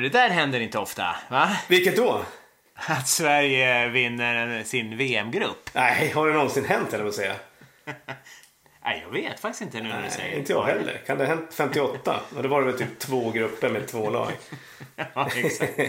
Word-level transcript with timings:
men 0.00 0.10
det 0.10 0.18
där 0.18 0.28
händer 0.28 0.60
inte 0.60 0.78
ofta, 0.78 1.16
va? 1.30 1.56
Vilket 1.68 1.96
då? 1.96 2.24
Att 2.74 3.08
Sverige 3.08 3.88
vinner 3.88 4.64
sin 4.64 4.96
VM-grupp. 4.96 5.70
Nej, 5.72 6.10
har 6.14 6.28
det 6.28 6.34
någonsin 6.34 6.64
hänt 6.64 6.92
eller 6.92 7.04
vad 7.04 7.14
säga? 7.14 7.34
Nej, 8.84 9.04
jag 9.04 9.12
vet 9.12 9.40
faktiskt 9.40 9.62
inte 9.62 9.80
nu 9.80 9.88
när 9.88 10.02
du 10.02 10.10
säger 10.10 10.38
inte 10.38 10.52
jag 10.52 10.62
heller. 10.62 11.00
Kan 11.06 11.18
det 11.18 11.26
ha 11.26 11.34
hänt 11.34 11.54
58? 11.54 12.20
Och 12.36 12.42
det 12.42 12.48
var 12.48 12.60
det 12.60 12.66
väl 12.66 12.78
typ 12.78 12.98
två 12.98 13.30
grupper 13.30 13.68
med 13.70 13.88
två 13.88 14.10
lag. 14.10 14.32
ja, 15.14 15.28
exakt. 15.36 15.80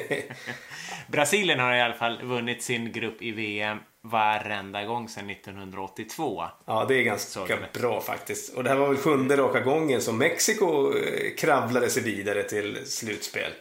Brasilien 1.08 1.60
har 1.60 1.74
i 1.74 1.82
alla 1.82 1.94
fall 1.94 2.22
vunnit 2.24 2.64
sin 2.64 2.92
grupp 2.92 3.22
i 3.22 3.32
VM 3.32 3.78
varenda 4.02 4.84
gång 4.84 5.10
sedan 5.10 5.30
1982. 5.30 6.44
Ja, 6.66 6.86
det 6.88 6.96
är 6.96 7.04
ganska 7.04 7.46
det. 7.46 7.80
bra 7.80 8.02
faktiskt. 8.02 8.54
Och 8.54 8.64
det 8.64 8.70
här 8.70 8.78
var 8.78 8.88
väl 8.88 8.98
sjunde 8.98 9.38
raka 9.38 9.60
gången 9.60 10.02
som 10.02 10.18
Mexiko 10.18 10.94
eh, 10.98 11.36
kravlade 11.38 11.90
sig 11.90 12.04
vidare 12.04 12.44
till 12.44 12.78
slutspel. 12.86 13.52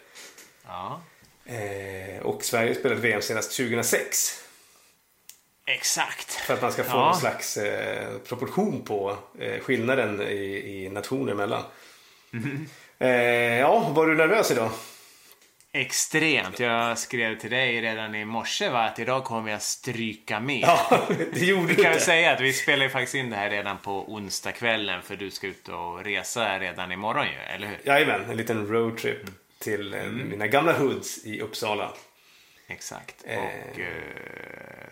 Ja, 0.70 1.01
Eh, 1.45 2.23
och 2.23 2.45
Sverige 2.45 2.74
spelade 2.74 3.01
VM 3.01 3.23
senast 3.23 3.56
2006. 3.56 4.45
exakt. 5.66 6.33
För 6.33 6.55
att 6.55 6.62
man 6.62 6.73
ska 6.73 6.84
få 6.84 6.97
Ja. 6.97 7.05
någon 7.05 7.16
slags 7.16 7.56
eh, 7.56 8.19
proportion 8.19 8.84
på 8.84 9.16
eh, 9.38 9.61
skillnaden 9.61 10.20
i, 10.23 10.84
i 10.84 10.88
nationer 10.88 11.33
emellan. 11.33 11.62
Eh, 12.98 13.09
ja, 13.59 13.78
var 13.88 14.06
du 14.06 14.16
nervös 14.16 14.51
idag? 14.51 14.70
Extremt. 15.73 16.58
Jag 16.61 16.98
skrev 16.98 17.39
till 17.39 17.50
dig 17.50 17.80
redan 17.80 18.14
i 18.14 18.25
morse 18.25 18.69
va, 18.69 18.83
att 18.84 18.98
idag 18.98 19.25
kommer 19.25 19.50
jag 19.52 19.62
stryka 19.62 20.41
med. 20.41 20.61
Ja, 20.62 21.06
det 21.33 21.41
gjorde 21.47 21.67
du 21.67 21.75
kan 21.83 21.92
inte. 21.92 22.05
säga 22.05 22.33
att 22.33 22.41
vi 22.41 22.52
spelar 22.52 22.84
ju 22.84 22.91
faktiskt 22.91 23.14
in 23.14 23.30
det 23.30 23.36
här 23.36 23.50
redan 23.50 23.78
på 23.78 24.12
onsdagskvällen 24.12 25.02
för 25.02 25.17
du 25.17 25.30
ska 25.30 25.47
ut 25.47 25.69
och 25.69 26.05
resa 26.05 26.58
redan 26.58 26.92
imorgon 26.92 27.27
ju, 27.27 27.55
eller 27.55 27.67
hur? 27.67 27.78
Jajamän, 27.84 28.30
en 28.30 28.36
liten 28.36 28.67
roadtrip 28.69 29.20
Mm. 29.23 29.34
Till 29.61 29.94
eh, 29.94 30.03
mina 30.06 30.47
gamla 30.47 30.72
hoods 30.78 31.25
i 31.25 31.41
Uppsala. 31.41 31.92
Exakt. 32.69 33.25
Eh. 33.27 33.39
Och 33.39 33.80
eh, 33.80 33.86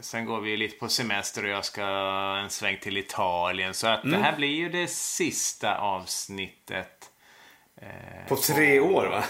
sen 0.00 0.24
går 0.24 0.40
vi 0.40 0.56
lite 0.56 0.78
på 0.78 0.88
semester 0.88 1.44
och 1.44 1.50
jag 1.50 1.64
ska 1.64 1.82
en 2.42 2.50
sväng 2.50 2.78
till 2.82 2.96
Italien. 2.96 3.74
Så 3.74 3.86
att 3.86 4.04
Mm. 4.04 4.18
det 4.20 4.26
här 4.26 4.36
blir 4.36 4.48
ju 4.48 4.68
det 4.68 4.86
sista 4.86 5.78
avsnittet. 5.78 7.10
På 8.28 8.36
tre 8.36 8.80
år 8.80 9.06
va? 9.06 9.24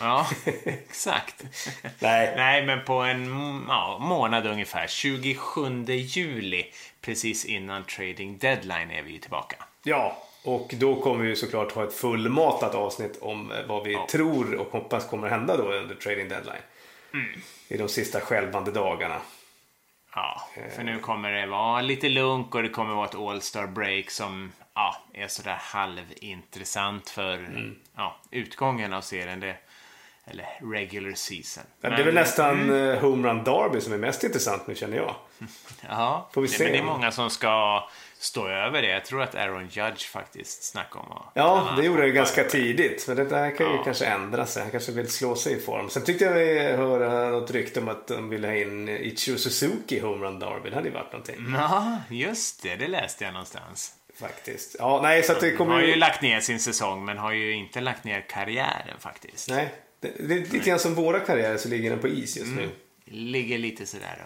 Ja, 0.00 0.26
exakt. 0.64 1.44
Nej. 1.98 2.34
Nej, 2.36 2.66
men 2.66 2.84
på 2.84 2.94
en 2.94 3.26
ja, 3.68 3.98
månad 4.00 4.46
ungefär. 4.46 4.86
27 4.86 5.84
juli, 5.86 6.72
precis 7.00 7.44
innan 7.44 7.84
trading 7.84 8.38
deadline, 8.38 8.90
är 8.90 9.02
vi 9.02 9.12
ju 9.12 9.18
tillbaka. 9.18 9.56
Ja, 9.82 10.22
och 10.54 10.74
då 10.76 11.00
kommer 11.00 11.24
vi 11.24 11.36
såklart 11.36 11.72
ha 11.72 11.84
ett 11.84 11.94
fullmatat 11.94 12.74
avsnitt 12.74 13.18
om 13.20 13.52
eh, 13.52 13.58
vad 13.68 13.84
vi 13.84 13.92
Ja. 13.92 14.06
tror 14.10 14.54
och 14.54 14.66
hoppas 14.72 15.08
kommer 15.08 15.28
hända 15.28 15.56
då 15.56 15.72
under 15.72 15.94
trading 15.94 16.28
deadline. 16.28 16.62
Mm. 17.14 17.26
I 17.68 17.76
de 17.76 17.88
sista 17.88 18.20
skälvande 18.20 18.70
dagarna. 18.70 19.20
Ja, 20.14 20.42
för 20.76 20.82
nu 20.82 20.98
kommer 20.98 21.32
det 21.32 21.46
vara 21.46 21.80
lite 21.80 22.08
lunk 22.08 22.54
och 22.54 22.62
det 22.62 22.68
kommer 22.68 22.94
vara 22.94 23.06
ett 23.06 23.14
All-Star 23.14 23.66
break 23.66 24.10
som 24.10 24.52
ja, 24.74 24.96
är 25.12 25.28
sådär 25.28 25.56
halvintressant 25.60 27.10
för 27.10 27.34
Mm. 27.34 27.76
ja, 27.96 28.16
utgången 28.30 28.92
av 28.92 29.00
serien. 29.00 29.40
Det, 29.40 29.56
eller 30.30 30.46
regular 30.72 31.14
season. 31.14 31.64
Men 31.80 31.90
det 31.92 31.98
är 31.98 32.04
väl 32.04 32.14
nästan 32.14 32.62
mm. 32.70 32.98
Home 33.02 33.28
Run 33.28 33.44
Derby 33.44 33.80
som 33.80 33.92
är 33.92 33.98
mest 33.98 34.24
intressant 34.24 34.66
nu 34.66 34.74
känner 34.74 34.96
jag. 34.96 35.14
Ja, 35.88 36.28
Får 36.32 36.40
vi 36.40 36.46
det, 36.48 36.52
se. 36.54 36.64
men 36.64 36.72
det 36.72 36.78
är 36.78 36.82
många 36.82 37.10
som 37.12 37.30
ska 37.30 37.84
stå 38.18 38.48
över 38.48 38.82
det. 38.82 38.88
Jag 38.88 39.04
tror 39.04 39.22
att 39.22 39.34
Aaron 39.34 39.68
Judge 39.68 40.08
faktiskt 40.08 40.62
snackade 40.64 41.04
om 41.06 41.12
att... 41.12 41.30
Ja, 41.34 41.74
det 41.76 41.84
gjorde 41.84 42.02
det 42.02 42.10
ganska 42.10 42.44
tidigt. 42.44 43.04
Men 43.08 43.16
det 43.16 43.24
där 43.24 43.56
kan 43.56 43.66
ju 43.66 43.72
Ja. 43.76 43.84
kanske 43.84 44.06
ändra 44.06 44.46
sig. 44.46 44.62
Han 44.62 44.70
kanske 44.70 44.92
vill 44.92 45.10
slå 45.10 45.34
sig 45.34 45.52
i 45.52 45.60
form. 45.60 45.90
Sen 45.90 46.04
tyckte 46.04 46.24
jag 46.24 46.32
vi 46.34 46.58
hörde 46.76 47.30
något 47.30 47.50
rykte 47.50 47.80
om 47.80 47.88
att 47.88 48.06
de 48.06 48.28
ville 48.28 48.48
ha 48.48 48.54
in 48.54 48.88
Ichiro 48.88 49.38
Suzuki 49.38 49.96
i 49.96 50.00
Home 50.00 50.26
Run 50.26 50.38
Derby. 50.38 50.68
Det 50.70 50.74
hade 50.76 50.88
ju 50.88 50.94
varit 50.94 51.12
någonting. 51.12 51.54
Ja, 51.54 51.98
just 52.10 52.62
det. 52.62 52.76
Det 52.76 52.86
läste 52.88 53.24
jag 53.24 53.32
någonstans. 53.32 53.94
Faktiskt. 54.20 54.76
Ja, 54.78 55.00
nej, 55.02 55.22
så 55.22 55.32
att 55.32 55.40
det 55.40 55.50
De 55.50 55.56
kommer 55.56 55.72
har 55.72 55.80
ju 55.80 55.96
lagt 55.96 56.22
ner 56.22 56.40
sin 56.40 56.60
säsong, 56.60 57.04
men 57.04 57.18
har 57.18 57.32
ju 57.32 57.52
inte 57.52 57.80
lagt 57.80 58.04
ner 58.04 58.20
karriären 58.28 58.98
faktiskt. 58.98 59.50
Nej, 59.50 59.74
det, 60.00 60.12
det 60.28 60.34
är 60.34 60.38
lite 60.38 60.58
grann 60.58 60.78
som 60.78 60.94
våra 60.94 61.20
karriärer 61.20 61.56
så 61.56 61.68
ligger 61.68 61.90
den 61.90 61.98
på 61.98 62.08
is 62.08 62.36
just 62.36 62.52
nu. 62.52 62.70
Ligger 63.04 63.58
lite 63.58 63.86
sådär 63.86 64.24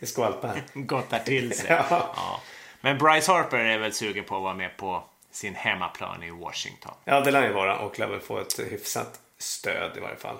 Det 0.00 0.06
skvalpar. 0.06 0.62
gottar 0.74 1.18
till 1.18 1.56
sig. 1.56 1.66
Ja. 1.70 1.84
ja. 1.90 2.40
Men 2.84 2.98
Bryce 2.98 3.32
Harper 3.32 3.58
är 3.58 3.78
väl 3.78 3.92
sugen 3.92 4.24
på 4.24 4.36
att 4.36 4.42
vara 4.42 4.54
med 4.54 4.76
på 4.76 5.02
sin 5.30 5.54
hemmaplan 5.54 6.22
i 6.22 6.30
Washington. 6.30 6.92
Ja, 7.04 7.20
det 7.20 7.30
lär 7.30 7.46
ju 7.46 7.52
vara 7.52 7.78
och 7.78 7.98
lär 7.98 8.06
väl 8.06 8.20
få 8.20 8.38
ett 8.38 8.60
hyfsat 8.70 9.20
stöd 9.38 9.96
i 9.96 10.00
varje 10.00 10.16
fall. 10.16 10.36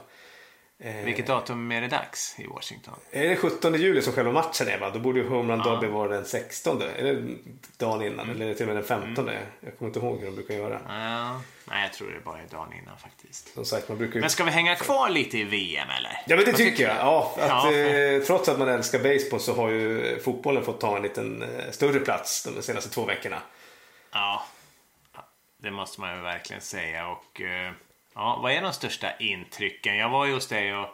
Eh, 0.85 1.05
Vilket 1.05 1.27
datum 1.27 1.73
är 1.73 1.81
det 1.81 1.89
dags 1.89 2.35
i 2.39 2.47
Washington? 2.47 2.95
Är 3.11 3.29
det 3.29 3.37
17 3.37 3.75
juli 3.75 4.03
som 4.03 4.13
själva 4.13 4.33
matchen 4.33 4.69
är 4.69 4.79
va? 4.79 4.91
Då 4.91 4.99
borde 4.99 5.19
ju 5.19 5.29
Home 5.29 5.53
Run 5.53 5.63
Derby 5.63 5.87
vara 5.87 6.09
den 6.09 6.25
16. 6.25 6.83
Är 6.83 7.03
det 7.03 7.37
dagen 7.79 8.03
innan? 8.03 8.31
Mm. 8.31 8.43
Eller 8.43 8.55
till 8.55 8.63
och 8.63 8.67
med 8.67 8.77
den 8.77 8.85
15? 8.85 9.31
Jag 9.61 9.79
kommer 9.79 9.89
inte 9.89 9.99
ihåg 9.99 10.19
hur 10.19 10.27
de 10.27 10.35
brukar 10.35 10.55
göra. 10.55 10.81
Ja, 10.89 11.41
nej, 11.65 11.83
jag 11.83 11.93
tror 11.93 12.11
det 12.11 12.25
bara 12.25 12.39
är 12.39 12.47
dagen 12.51 12.73
innan 12.83 12.99
faktiskt. 12.99 13.55
Som 13.55 13.65
sagt, 13.65 13.89
man 13.89 13.99
brukar 13.99 14.15
ju... 14.15 14.21
Men 14.21 14.31
ska 14.31 14.45
vi 14.45 14.51
hänga 14.51 14.75
kvar 14.75 15.09
lite 15.09 15.39
i 15.39 15.45
VM 15.45 15.89
eller? 15.99 16.11
Ja 16.27 16.37
men 16.37 16.39
det 16.39 16.45
Vad 16.45 16.57
tycker 16.57 16.85
jag. 16.89 16.97
Ja, 16.97 17.35
att, 17.39 17.49
Ja, 17.49 17.73
eh, 17.73 18.23
trots 18.23 18.49
att 18.49 18.59
man 18.59 18.69
älskar 18.69 18.99
baseball 18.99 19.41
så 19.41 19.55
har 19.55 19.69
ju 19.71 20.19
fotbollen 20.21 20.65
fått 20.65 20.81
ta 20.81 20.97
en 20.97 21.03
liten 21.03 21.43
eh, 21.43 21.71
större 21.71 22.01
plats 22.01 22.49
de 22.57 22.63
senaste 22.63 22.91
två 22.91 23.05
veckorna. 23.05 23.39
Ja, 24.13 24.45
det 25.63 25.71
måste 25.71 26.01
man 26.01 26.17
ju 26.17 26.23
verkligen 26.23 26.63
säga. 26.63 27.09
Och 27.09 27.41
eh, 27.41 27.73
ja, 28.15 28.39
vad 28.43 28.53
är 28.53 28.63
de 28.63 28.73
största 28.73 29.17
intrycken? 29.19 29.97
Jag 29.97 30.09
var 30.09 30.27
ju 30.27 30.35
hos 30.35 30.47
dig 30.47 30.75
och 30.77 30.89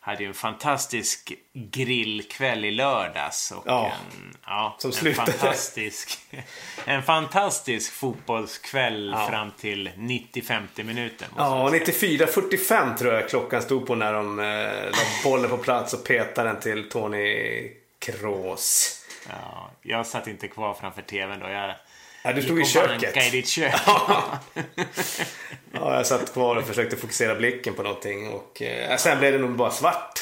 hade 0.00 0.22
ju 0.22 0.28
en 0.28 0.34
fantastisk 0.34 1.32
grillkväll 1.52 2.64
i 2.64 2.70
lördags. 2.70 3.52
Och 3.52 3.62
Ja, 3.66 3.86
en, 3.86 4.36
ja, 4.46 4.76
som 4.78 4.88
en 4.88 4.92
slutade. 4.94 5.32
fantastisk, 5.32 6.18
en 6.84 7.02
fantastisk 7.02 7.92
fotbollskväll 7.92 9.10
Ja. 9.16 9.28
fram 9.28 9.50
till 9.50 9.88
90-50 9.96 10.82
minuter. 10.82 11.28
Ja, 11.36 11.70
jag 11.76 11.86
säga. 11.94 12.26
94-45 12.26 12.96
tror 12.96 13.14
jag 13.14 13.28
klockan 13.28 13.62
stod 13.62 13.86
på 13.86 13.94
när 13.94 14.12
de 14.12 14.38
eh, 14.38 14.44
la 14.90 14.98
bollen 15.24 15.50
på 15.50 15.58
plats 15.58 15.94
och 15.94 16.04
petade 16.04 16.48
den 16.48 16.60
till 16.60 16.88
Tony 16.88 17.70
Kroos. 17.98 18.94
Ja, 19.28 19.70
jag 19.82 20.06
satt 20.06 20.26
inte 20.26 20.48
kvar 20.48 20.74
framför 20.74 21.02
tvn 21.02 21.40
då. 21.40 21.48
Jag 21.48 21.74
Ja, 22.28 22.34
du 22.34 22.42
stod 22.42 22.60
i 22.60 22.64
köket. 22.64 23.16
i 23.16 23.30
ditt 23.30 23.48
kök. 23.48 23.74
Ja, 25.72 25.96
jag 25.96 26.06
satt 26.06 26.32
kvar 26.32 26.56
och 26.56 26.66
försökte 26.66 26.96
fokusera 26.96 27.34
blicken 27.34 27.74
på 27.74 27.82
någonting 27.82 28.28
och 28.28 28.62
eh, 28.62 28.96
sen 28.96 29.18
blev 29.18 29.32
det 29.32 29.38
nog 29.38 29.56
bara 29.56 29.70
svart. 29.70 30.20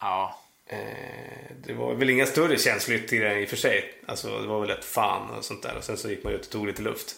ja, 0.00 0.40
Eh, 0.66 1.56
det 1.66 1.72
var 1.72 1.94
väl 1.94 2.10
inga 2.10 2.26
större 2.26 2.58
känsloyttringar 2.58 3.36
i 3.36 3.44
och 3.44 3.48
för 3.48 3.56
sig. 3.56 3.94
Alltså 4.06 4.40
det 4.40 4.46
var 4.46 4.60
väl 4.60 4.70
ett 4.70 4.84
fan 4.84 5.30
och 5.30 5.44
sånt 5.44 5.62
där 5.62 5.76
och 5.76 5.84
sen 5.84 5.96
så 5.96 6.10
gick 6.10 6.24
man 6.24 6.32
ut 6.32 6.44
och 6.44 6.50
tog 6.50 6.66
lite 6.66 6.82
luft. 6.82 7.14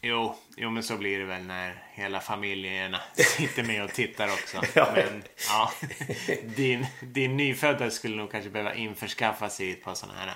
Jo, 0.00 0.36
jo, 0.56 0.70
men 0.70 0.82
så 0.82 0.96
blir 0.96 1.18
det 1.18 1.24
väl 1.24 1.42
när 1.42 1.82
hela 1.92 2.20
familjerna 2.20 3.00
sitter 3.16 3.62
med 3.62 3.84
och 3.84 3.92
tittar 3.92 4.28
också. 4.28 4.60
Ja. 4.74 4.92
Men 4.94 5.22
ja, 5.48 5.72
din, 6.56 6.86
din 7.00 7.36
nyfödda 7.36 7.90
skulle 7.90 8.16
nog 8.16 8.30
kanske 8.30 8.50
behöva 8.50 8.74
införskaffa 8.74 9.50
sig 9.50 9.70
ett 9.70 9.84
par 9.84 9.94
sådana 9.94 10.18
här, 10.18 10.34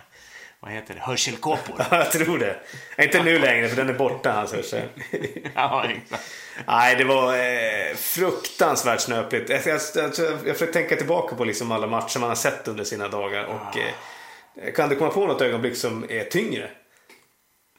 vad 0.60 0.72
heter 0.72 0.94
det, 0.94 1.00
hörselkåpor. 1.00 1.86
jag 1.90 2.12
tror 2.12 2.38
det. 2.38 2.60
Inte 2.98 3.22
nu 3.22 3.38
längre 3.38 3.68
för 3.68 3.76
den 3.76 3.88
är 3.88 3.94
borta 3.98 4.32
hans 4.32 4.52
hörsel. 4.52 4.88
ja, 5.54 5.84
exakt. 5.88 6.24
Nej, 6.66 6.96
det 6.96 7.04
var 7.04 7.34
eh, 7.34 7.94
fruktansvärt 7.96 9.00
snöpligt. 9.00 9.50
Jag, 9.50 9.60
jag, 9.66 9.80
jag, 9.94 10.10
jag 10.46 10.56
försöker 10.56 10.72
tänka 10.72 10.96
tillbaka 10.96 11.36
på 11.36 11.44
liksom 11.44 11.72
alla 11.72 11.86
matcher 11.86 12.18
man 12.18 12.28
har 12.28 12.36
sett 12.36 12.68
under 12.68 12.84
sina 12.84 13.08
dagar. 13.08 13.44
Och, 13.44 13.78
eh, 13.78 14.72
kan 14.72 14.88
du 14.88 14.96
komma 14.96 15.10
på 15.10 15.26
något 15.26 15.40
ögonblick 15.42 15.76
som 15.76 16.06
är 16.10 16.24
tyngre? 16.24 16.70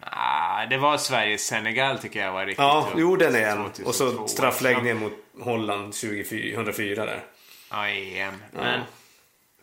Ah, 0.01 0.65
det 0.65 0.77
var 0.77 0.97
Sverige-Senegal 0.97 1.99
tycker 1.99 2.19
jag 2.19 2.31
var 2.31 2.45
riktigt 2.45 2.63
Ja, 2.63 2.81
tungt. 2.83 2.95
jo 2.97 3.15
den 3.15 3.35
är 3.35 3.41
en. 3.41 3.57
2002. 3.57 3.89
Och 3.89 3.95
så 3.95 4.27
straffläggningen 4.27 4.97
mot 4.97 5.13
Holland 5.41 5.93
2004 5.93 7.05
där. 7.05 7.23
Ja, 7.71 7.87
EM. 7.87 8.33
Men 8.51 8.81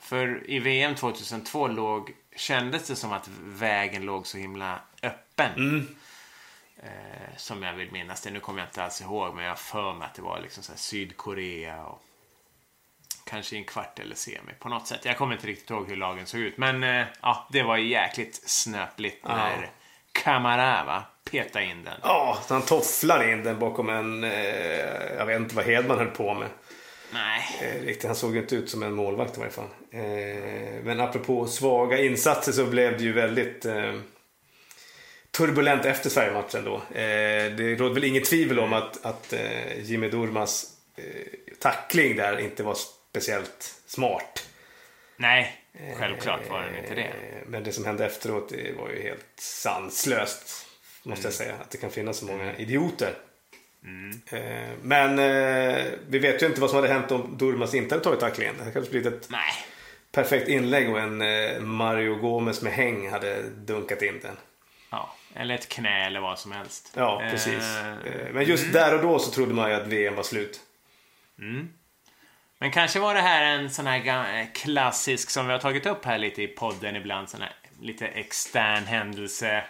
för 0.01 0.51
i 0.51 0.59
VM 0.59 0.95
2002 0.95 1.69
låg, 1.69 2.11
kändes 2.37 2.89
det 2.89 2.97
som 2.97 3.13
att 3.13 3.29
vägen 3.45 4.03
låg 4.03 4.27
så 4.27 4.39
himla 4.39 4.81
öppen. 5.03 5.55
Mm. 5.57 5.97
Eh, 6.83 7.37
som 7.37 7.63
jag 7.63 7.73
vill 7.73 7.93
minnas 7.93 8.21
det. 8.21 8.31
Nu 8.31 8.41
kommer 8.41 8.59
jag 8.59 8.69
inte 8.69 8.85
alls 8.85 9.01
ihåg, 9.01 9.35
men 9.35 9.45
jag 9.45 9.59
för 9.59 9.93
mig 9.93 10.07
att 10.07 10.15
det 10.15 10.23
var 10.23 10.41
liksom 10.41 10.63
så 10.63 10.73
här 10.73 10.79
Sydkorea 10.79 11.85
och 11.85 12.03
kanske 13.25 13.57
i 13.57 13.59
en 13.59 13.65
kvart 13.65 13.99
eller 13.99 14.15
semi 14.15 14.53
på 14.59 14.69
något 14.69 14.87
sätt. 14.87 15.05
Jag 15.05 15.17
kommer 15.17 15.35
inte 15.35 15.47
riktigt 15.47 15.71
ihåg 15.71 15.89
hur 15.89 15.97
lagen 15.97 16.27
såg 16.27 16.41
ut, 16.41 16.59
men 16.59 16.83
eh, 16.83 17.07
ja, 17.23 17.49
det 17.53 17.63
var 17.63 17.77
jäkligt 17.77 18.49
snöpligt 18.49 19.25
när 19.25 19.71
Kamara 20.13 20.85
va, 20.85 21.05
petade 21.31 21.65
in 21.65 21.85
den. 21.85 22.01
Ja, 22.03 22.39
han 22.49 22.63
tofflar 22.63 23.33
in 23.33 23.45
den 23.45 23.59
bakom 23.59 23.89
en... 23.89 24.25
Eh, 24.25 25.17
jag 25.19 25.27
vet 25.27 25.41
inte 25.41 25.55
vad 25.55 25.65
Hedman 25.65 25.99
höll 25.99 26.11
på 26.11 26.35
med. 26.35 26.49
Nej, 27.11 27.43
Eh, 27.61 27.85
riktigt, 27.85 28.07
han 28.07 28.17
såg 28.17 28.35
ju 28.35 28.41
inte 28.41 28.57
ut 28.57 28.71
som 28.71 28.83
en 28.83 28.93
målvakt 28.93 29.37
i 29.37 29.41
varje 29.41 29.53
fall. 29.53 29.69
Eh, 29.91 30.83
men 30.85 31.01
apropå 31.01 31.47
svaga 31.47 31.99
insatser 31.99 32.53
så 32.53 32.67
blev 32.67 32.99
det 32.99 33.05
ju 33.05 33.13
väldigt 33.13 33.65
eh, 33.65 33.95
turbulent 35.31 35.85
efter 35.85 36.11
Sverige-matchen 36.11 36.65
då. 36.65 36.83
Det 36.93 37.75
råder 37.75 37.95
väl 37.95 38.05
inget 38.05 38.25
tvivel 38.25 38.59
om 38.59 38.73
att, 38.73 39.05
att 39.05 39.35
Jimmy 39.77 40.09
Durmas 40.09 40.73
tackling 41.61 42.17
där 42.17 42.39
inte 42.39 42.63
var 42.63 42.77
speciellt 43.11 43.75
smart. 43.87 44.49
Nej, 45.17 45.61
självklart 45.99 46.51
var 46.51 46.63
den 46.63 46.77
inte 46.77 46.95
det. 46.95 47.13
Men 47.47 47.65
det 47.65 47.73
som 47.73 47.85
hände 47.85 48.07
efteråt 48.07 48.49
det 48.49 48.73
var 48.79 48.91
ju 48.91 49.03
helt 49.03 49.27
sanslöst. 49.41 50.67
Måste 51.03 51.27
jag 51.27 51.35
säga. 51.35 51.55
Att 51.55 51.71
det 51.71 51.79
kan 51.79 51.91
finnas 51.91 52.19
så 52.19 52.25
många 52.27 52.57
idioter. 52.57 53.15
Eh, 54.33 54.69
Men 54.83 55.19
eh, 55.19 55.85
vi 56.09 56.19
vet 56.19 56.43
ju 56.43 56.47
inte 56.47 56.61
vad 56.61 56.71
som 56.71 56.77
hade 56.77 56.93
hänt 56.93 57.11
om 57.11 57.37
Durmas 57.39 57.75
inte 57.75 57.95
hade 57.95 58.05
tagit 58.05 58.21
tacklingen. 58.21 58.55
Det 58.55 58.61
hade 58.61 58.73
kanske 58.73 58.91
blivit 58.91 59.13
ett 59.13 59.31
Nej. 59.31 59.53
perfekt 60.13 60.49
inlägg 60.49 60.91
och 60.91 60.99
en 61.01 61.23
eh, 61.23 61.61
Mario 61.61 62.15
Gomez 62.15 62.63
med 62.63 62.73
häng 62.73 63.11
hade 63.11 63.43
dunkat 63.43 64.03
in 64.03 64.21
den. 64.23 64.37
Ja, 64.91 65.15
eller 65.35 65.55
ett 65.55 65.69
knä 65.69 66.07
eller 66.07 66.21
vad 66.21 66.39
som 66.39 66.53
helst. 66.53 66.93
Ja, 66.97 67.23
precis. 67.31 67.77
Eh, 67.77 68.33
Men 68.33 68.45
just 68.45 68.73
där 68.73 68.95
och 68.95 69.03
då 69.03 69.19
så 69.19 69.31
trodde 69.31 69.55
man 69.55 69.71
ju 69.71 69.77
att 69.77 69.87
VM 69.87 70.15
var 70.15 70.23
slut. 70.23 70.61
Men 72.59 72.71
kanske 72.73 72.99
var 73.01 73.15
det 73.15 73.21
här 73.21 73.43
en 73.43 73.71
sån 73.71 73.87
här 73.87 74.55
klassisk 74.55 75.31
som 75.31 75.47
vi 75.47 75.53
har 75.53 75.59
tagit 75.59 75.87
upp 75.87 76.05
här 76.05 76.19
lite 76.19 76.43
i 76.43 76.49
podden 76.49 76.97
ibland. 76.97 77.29
Sån 77.29 77.41
här 77.41 77.53
lite 77.81 78.07
extern 78.07 78.85
händelse. 78.85 79.65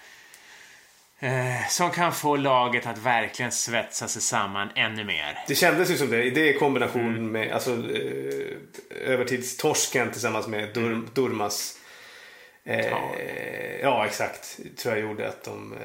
Eh, 1.19 1.69
som 1.69 1.91
kan 1.91 2.13
få 2.13 2.37
laget 2.37 2.87
att 2.87 2.99
verkligen 2.99 3.53
svetsa 3.53 4.09
sig 4.09 4.23
samman 4.23 4.69
ännu 4.75 5.05
mer. 5.05 5.39
Det 5.49 5.55
kändes 5.55 5.91
ju 5.91 5.97
som 5.97 6.11
det. 6.11 6.31
Det 6.31 6.49
i 6.49 6.59
kombination 6.59 7.33
med 7.33 7.53
alltså, 7.53 7.71
eh, 7.71 8.57
övertidstorsken 9.13 10.11
tillsammans 10.11 10.47
med 10.47 10.75
Dur 10.75 11.03
Durmas. 11.15 11.79
Eh, 12.65 12.87
Ja. 12.87 13.15
ja. 13.83 14.07
exakt. 14.07 14.59
Tror 14.77 14.95
jag 14.95 15.03
gjorde 15.03 15.29
att 15.29 15.45
de 15.45 15.73
eh, 15.73 15.79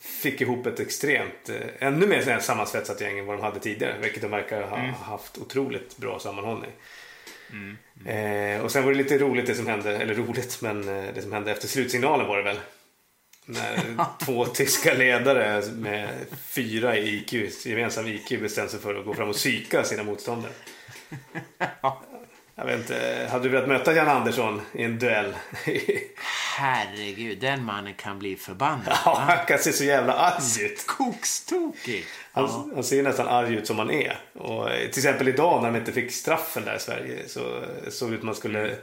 fick 0.00 0.40
ihop 0.40 0.66
ett 0.66 0.80
extremt, 0.80 1.48
eh, 1.48 1.88
ännu 1.88 2.06
mer 2.06 2.40
sammansvetsat 2.40 3.00
gäng 3.00 3.18
än 3.18 3.26
vad 3.26 3.36
de 3.38 3.42
hade 3.42 3.60
tidigare. 3.60 3.94
Vilket 4.02 4.22
de 4.22 4.30
verkar 4.30 4.62
ha 4.62 4.78
haft 4.86 5.38
otroligt 5.38 5.96
bra 5.96 6.18
sammanhållning. 6.18 6.70
Eh, 8.06 8.60
och 8.60 8.70
sen 8.72 8.84
var 8.84 8.90
det 8.92 8.98
lite 8.98 9.18
roligt 9.18 9.46
det 9.46 9.54
som 9.54 9.66
hände, 9.66 9.96
eller 9.96 10.14
roligt, 10.14 10.58
men 10.62 10.86
det 10.86 11.22
som 11.22 11.32
hände 11.32 11.50
efter 11.52 11.68
slutsignalen 11.68 12.26
var 12.26 12.36
det 12.36 12.42
väl. 12.42 12.58
När 13.46 14.04
två 14.24 14.44
tyska 14.44 14.94
ledare 14.94 15.62
med 15.72 16.08
fyra 16.46 16.96
i 16.96 17.16
IQ, 17.16 17.66
gemensam 17.66 18.06
IQ 18.06 18.40
bestämde 18.40 18.70
sig 18.70 18.80
för 18.80 18.94
att 18.94 19.04
gå 19.04 19.14
fram 19.14 19.28
och 19.28 19.34
psyka 19.34 19.84
sina 19.84 20.02
motståndare. 20.02 20.52
Jag 22.56 22.64
vet 22.64 22.80
inte, 22.80 23.28
hade 23.30 23.44
du 23.44 23.48
velat 23.48 23.68
möta 23.68 23.92
Jan 23.92 24.08
Andersson 24.08 24.60
i 24.72 24.82
en 24.82 24.98
duell? 24.98 25.34
Herregud, 26.56 27.38
den 27.38 27.64
mannen 27.64 27.94
kan 27.94 28.18
bli 28.18 28.36
förbannad. 28.36 28.98
ja, 29.04 29.24
han 29.28 29.46
kan 29.46 29.58
se 29.58 29.72
så 29.72 29.84
jävla 29.84 30.12
arg 30.12 30.64
ut. 30.64 30.86
Kokstokig. 30.86 32.04
Han, 32.32 32.70
han 32.74 32.84
ser 32.84 33.02
nästan 33.02 33.28
arg 33.28 33.54
ut 33.54 33.66
som 33.66 33.78
han 33.78 33.90
är. 33.90 34.18
Och 34.34 34.70
eh, 34.70 34.90
till 34.90 34.98
exempel 34.98 35.28
idag 35.28 35.62
när 35.62 35.70
de 35.72 35.78
inte 35.78 35.92
fick 35.92 36.12
straffen 36.12 36.64
där 36.64 36.76
i 36.76 36.80
Sverige 36.80 37.28
så 37.28 37.40
eh, 37.40 37.90
såg 37.90 38.10
det 38.10 38.14
ut 38.14 38.20
att 38.20 38.24
man 38.24 38.34
skulle... 38.34 38.76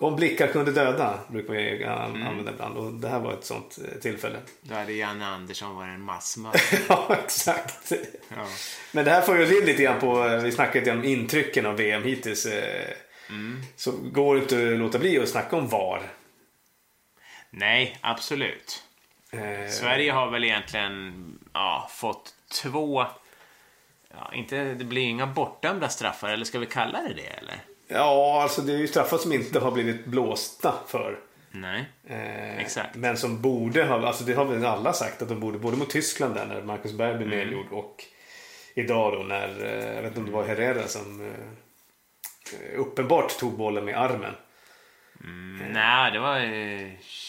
Om 0.00 0.16
blickar 0.16 0.46
kunde 0.46 0.72
döda, 0.72 1.18
brukar 1.28 1.52
man 1.54 1.62
ju 1.62 1.84
an- 1.84 2.22
använda 2.22 2.52
ibland. 2.52 2.76
Och 2.76 2.92
det 2.92 3.08
här 3.08 3.20
var 3.20 3.32
ett 3.32 3.44
sånt 3.44 3.78
eh, 3.92 3.98
tillfälle. 4.00 4.38
Då 4.62 4.74
hade 4.74 4.92
Janne 4.92 5.26
Andersson 5.26 5.76
varit 5.76 5.88
en 5.94 6.00
massmördare. 6.02 6.62
ja, 6.88 7.16
exakt. 7.24 7.92
Ja. 8.28 8.46
Men 8.92 9.04
det 9.04 9.10
här 9.10 9.20
får 9.22 9.38
ju 9.38 9.58
in 9.58 9.64
lite 9.66 9.82
grann 9.82 10.00
på, 10.00 10.38
vi 10.42 10.52
snackade 10.52 10.78
lite 10.80 10.90
om 10.92 11.04
intrycken 11.04 11.66
av 11.66 11.76
VM 11.76 12.02
hittills. 12.04 12.46
eh, 12.46 12.90
Så 13.76 13.92
går 13.92 14.34
det 14.34 14.40
inte 14.40 14.72
att 14.72 14.78
låta 14.78 14.98
bli 14.98 15.18
att 15.20 15.28
snacka 15.28 15.56
om 15.56 15.68
VAR. 15.68 16.02
Nej, 17.50 17.98
absolut. 18.00 18.82
Eh, 19.32 19.70
Sverige 19.70 20.12
har 20.12 20.30
väl 20.30 20.44
egentligen 20.44 21.38
ja, 21.52 21.88
fått 21.92 22.34
två... 22.62 23.06
Ja, 24.14 24.30
inte, 24.34 24.64
det 24.74 24.84
blir 24.84 25.02
inga 25.02 25.26
bortdömda 25.26 25.88
straffar, 25.88 26.28
eller 26.30 26.44
ska 26.44 26.58
vi 26.58 26.66
kalla 26.66 27.02
det 27.02 27.14
det? 27.14 27.26
Eller? 27.26 27.54
Ja, 27.92 28.42
alltså 28.42 28.62
det 28.62 28.72
är 28.72 28.76
ju 28.78 28.88
straffar 28.88 29.18
som 29.18 29.32
inte 29.32 29.58
har 29.58 29.70
blivit 29.70 30.06
blåsta 30.06 30.74
för. 30.86 31.18
Nej. 31.50 31.84
Eh, 32.06 32.58
Exakt. 32.58 32.96
Men 32.96 33.16
som 33.16 33.40
borde 33.42 33.84
ha, 33.84 34.06
alltså 34.06 34.24
det 34.24 34.32
har 34.32 34.44
väl 34.44 34.64
alla 34.66 34.92
sagt 34.92 35.22
att 35.22 35.28
de 35.28 35.40
borde, 35.40 35.58
både 35.58 35.76
mot 35.76 35.90
Tyskland 35.90 36.34
där 36.34 36.46
när 36.46 36.62
Marcus 36.62 36.92
Berg 36.92 37.16
blev 37.16 37.28
nedgjord 37.28 37.66
och 37.72 38.04
idag 38.74 39.12
då 39.12 39.18
när, 39.18 39.64
eh, 39.64 39.94
jag 39.94 40.02
vet 40.02 40.06
inte 40.06 40.20
om 40.20 40.26
det 40.26 40.32
var 40.32 40.44
Herrera 40.44 40.88
som 40.88 41.20
eh, 41.20 42.80
uppenbart 42.80 43.38
tog 43.38 43.52
bollen 43.52 43.84
med 43.84 44.00
armen. 44.00 44.34
Nej, 45.72 46.12
det 46.12 46.18
var... 46.18 46.38
Eh, 46.38 46.88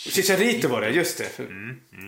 Chicharito 0.10 0.68
var 0.68 0.81
det, 0.81 0.90
just 0.90 1.18
det. 1.18 1.44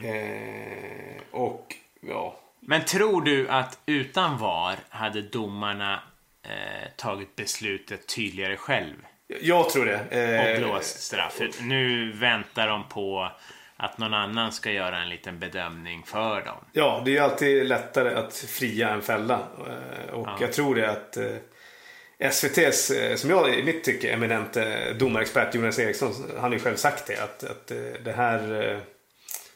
Eh, 0.07 1.21
och 1.31 1.75
ja, 2.01 2.39
Men 2.59 2.85
tror 2.85 3.21
du 3.21 3.49
att 3.49 3.79
utan 3.85 4.37
VAR 4.37 4.75
hade 4.89 5.21
domarna 5.21 5.99
eh, 6.43 6.89
tagit 6.97 7.35
beslutet 7.35 8.07
tydligare 8.07 8.57
själv 8.57 8.95
jag 9.41 9.69
tror 9.69 9.85
det. 9.85 9.99
och 10.07 10.13
Eh, 10.13 10.59
blåst 10.59 11.01
straff? 11.01 11.33
För 11.33 11.63
Nu 11.63 12.11
väntar 12.11 12.67
de 12.67 12.89
på 12.89 13.31
att 13.77 13.97
någon 13.97 14.13
annan 14.13 14.51
ska 14.51 14.71
göra 14.71 14.97
en 15.01 15.09
liten 15.09 15.39
bedömning 15.39 16.03
för 16.05 16.41
dem. 16.45 16.57
Ja, 16.71 17.01
det 17.05 17.11
är 17.11 17.13
ju 17.13 17.19
alltid 17.19 17.65
lättare 17.67 18.13
att 18.15 18.35
fria 18.37 18.89
än 18.89 19.01
fälla. 19.01 19.47
Eh, 19.67 20.13
Och 20.13 20.27
Ja. 20.27 20.37
jag 20.41 20.53
tror 20.53 20.75
det 20.75 20.89
att 20.91 21.17
eh, 21.17 21.35
SVTs, 22.19 22.91
som 23.21 23.29
jag 23.29 23.55
i 23.59 23.63
mitt 23.63 23.83
tycke, 23.83 24.11
eminente 24.13 24.93
domarexpert 24.93 25.55
Jonas 25.55 25.79
Eriksson, 25.79 26.13
han 26.33 26.43
har 26.43 26.51
ju 26.51 26.59
själv 26.59 26.75
sagt 26.75 27.07
det. 27.07 27.17
Att, 27.23 27.43
att 27.43 27.67
det 28.03 28.11
här, 28.17 28.79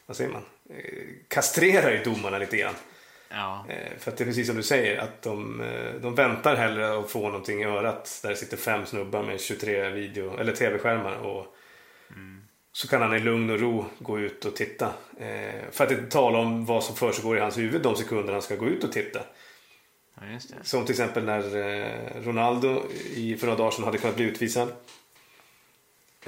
vad 0.06 0.16
säger 0.16 0.30
man, 0.30 0.44
kastrerar 1.28 1.90
ju 1.90 2.02
domarna 2.04 2.38
lite 2.38 2.56
grann. 2.56 2.74
Ja, 3.30 3.66
Eh, 3.68 3.98
För 3.98 4.10
att 4.10 4.16
det 4.16 4.24
är 4.24 4.26
precis 4.26 4.46
som 4.46 4.56
du 4.56 4.62
säger, 4.62 4.98
att 5.00 5.22
de, 5.22 5.60
eh, 5.60 5.94
de 6.00 6.14
väntar 6.14 6.56
hellre 6.56 6.98
att 6.98 7.10
få 7.10 7.22
någonting 7.28 7.60
i 7.62 7.64
örat 7.64 8.20
där 8.22 8.30
det 8.30 8.36
sitter 8.36 8.56
fem 8.56 8.86
snubbar 8.86 9.22
med 9.22 9.40
23 9.40 9.90
video, 9.90 10.38
eller 10.38 10.52
tv-skärmar. 10.52 11.16
Och 11.16 11.46
Så 12.72 12.88
kan 12.88 13.02
han 13.02 13.16
i 13.16 13.20
lugn 13.20 13.50
och 13.50 13.60
ro 13.60 13.84
gå 13.98 14.18
ut 14.18 14.44
och 14.44 14.56
titta. 14.56 14.86
Eh, 15.20 15.70
För 15.70 15.84
att 15.84 15.90
inte 15.90 16.06
tala 16.10 16.38
om 16.38 16.64
vad 16.64 16.84
som 16.84 16.96
försiggår 16.96 17.36
i 17.36 17.40
hans 17.40 17.58
huvud 17.58 17.82
de 17.82 17.96
sekunder 17.96 18.32
han 18.32 18.42
ska 18.42 18.56
gå 18.56 18.66
ut 18.66 18.84
och 18.84 18.92
titta. 18.92 19.20
ja. 20.14 20.38
Som 20.62 20.84
till 20.84 20.92
exempel 20.92 21.24
när 21.24 21.42
Ronaldo 22.24 22.82
i, 23.14 23.36
för 23.36 23.46
några 23.46 23.58
dagar 23.58 23.70
sedan 23.70 23.84
hade 23.84 23.98
kunnat 23.98 24.16
bli 24.16 24.24
utvisad. 24.24 24.68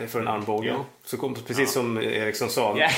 Eh, 0.01 0.07
För 0.07 0.21
en 0.21 0.29
armbåge. 0.29 0.69
Jo. 0.69 0.85
Så 1.05 1.17
kom, 1.17 1.35
precis 1.35 1.73
som 1.73 1.99
Eriksson 1.99 2.51
sa. 2.51 2.79
Ja, 2.79 2.89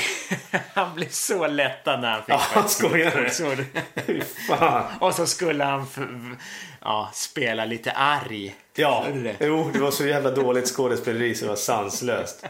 han 0.73 0.95
blev 0.95 1.09
så 1.09 1.47
lättad 1.47 2.01
när 2.01 2.11
han 2.11 2.19
fick 2.23 2.29
Ja, 2.29 2.41
han 2.53 2.69
skojar 2.69 3.55
du? 3.55 4.21
Och 4.99 5.13
så 5.15 5.25
skulle 5.25 5.63
han 5.63 5.85
ja, 6.81 7.09
spela 7.13 7.65
lite 7.65 7.91
arg. 7.91 8.55
Ja, 8.75 9.05
det? 9.13 9.35
jo, 9.39 9.69
det 9.73 9.79
var 9.79 9.91
så 9.91 10.07
jävla 10.07 10.31
dåligt 10.31 10.67
skådespeleri 10.67 11.35
så 11.35 11.45
det 11.45 11.49
var 11.49 11.55
sanslöst. 11.55 12.45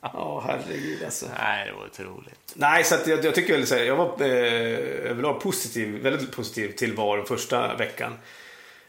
Ja, 0.00 0.44
herregud 0.46 1.04
alltså. 1.04 1.26
Nej, 1.38 1.66
det 1.66 1.72
var 1.72 1.84
otroligt. 1.86 2.52
Nej, 2.54 2.84
så 2.84 2.96
jag, 3.06 3.24
jag 3.24 3.34
tycker 3.34 3.52
väl 3.52 3.66
så 3.66 3.74
här, 3.74 3.82
jag 3.82 3.96
var 3.96 4.22
eh, 4.22 4.28
överlag 5.10 5.40
positiv, 5.40 6.02
väldigt 6.02 6.32
positiv 6.36 6.72
till 6.72 6.92
VAR 6.94 7.16
den 7.16 7.26
första 7.26 7.76
veckan. 7.76 8.12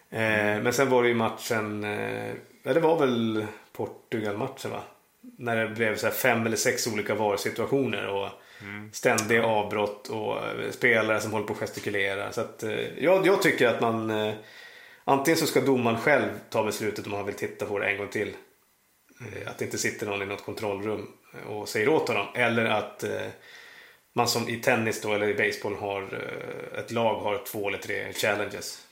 Eh, 0.10 0.20
Men 0.62 0.74
sen 0.74 0.90
var 0.90 1.04
det 1.04 1.10
ju 1.10 1.16
matchen, 1.16 1.84
eh, 1.84 2.34
ja 2.64 2.74
det 2.74 2.80
var 2.80 3.00
väl 3.00 3.46
Portugal-matchen 3.74 4.72
va? 4.72 4.84
När 5.38 5.56
det 5.56 5.76
blev 5.76 5.96
så 5.98 6.10
fem 6.10 6.46
eller 6.46 6.58
sex 6.58 6.88
olika 6.88 7.16
VAR-situationer 7.16 8.08
och 8.08 8.30
ständiga 8.92 9.46
avbrott 9.46 10.08
och 10.08 10.38
eh, 10.38 10.72
spelare 10.72 11.22
som 11.22 11.32
håller 11.32 11.46
på 11.46 11.54
att 11.54 11.60
gestikulera. 11.60 12.32
Så 12.32 12.42
att, 12.42 12.64
eh, 12.64 13.04
jag, 13.04 13.28
jag 13.28 13.42
tycker 13.42 13.68
att 13.68 13.82
man 13.82 14.10
eh, 14.10 14.34
antingen 15.04 15.38
så 15.38 15.46
ska 15.48 15.62
domaren 15.62 16.00
själv 16.00 16.30
ta 16.50 16.64
beslutet 16.64 17.08
om 17.08 17.14
han 17.14 17.26
vill 17.26 17.36
titta 17.36 17.66
på 17.66 17.80
det 17.80 17.86
en 17.86 17.98
gång 17.98 18.08
till. 18.08 18.34
Eh, 19.22 19.50
Att 19.50 19.58
det 19.58 19.66
inte 19.66 19.78
sitter 19.78 20.06
någon 20.06 20.22
i 20.22 20.26
något 20.26 20.46
kontrollrum 20.46 21.08
och 21.48 21.70
säger 21.70 21.90
åt 21.90 22.08
honom. 22.08 22.28
Eller 22.36 22.66
att 22.66 23.04
man 24.14 24.28
som 24.28 24.50
i 24.50 24.58
tennis 24.58 25.02
då, 25.02 25.14
eller 25.14 25.28
i 25.28 25.34
baseball 25.34 25.76
har 25.76 26.24
ett 26.78 26.92
lag 26.92 27.20
har 27.20 27.44
två 27.46 27.68
eller 27.68 27.78
tre 27.78 28.14
challenges. 28.14 28.88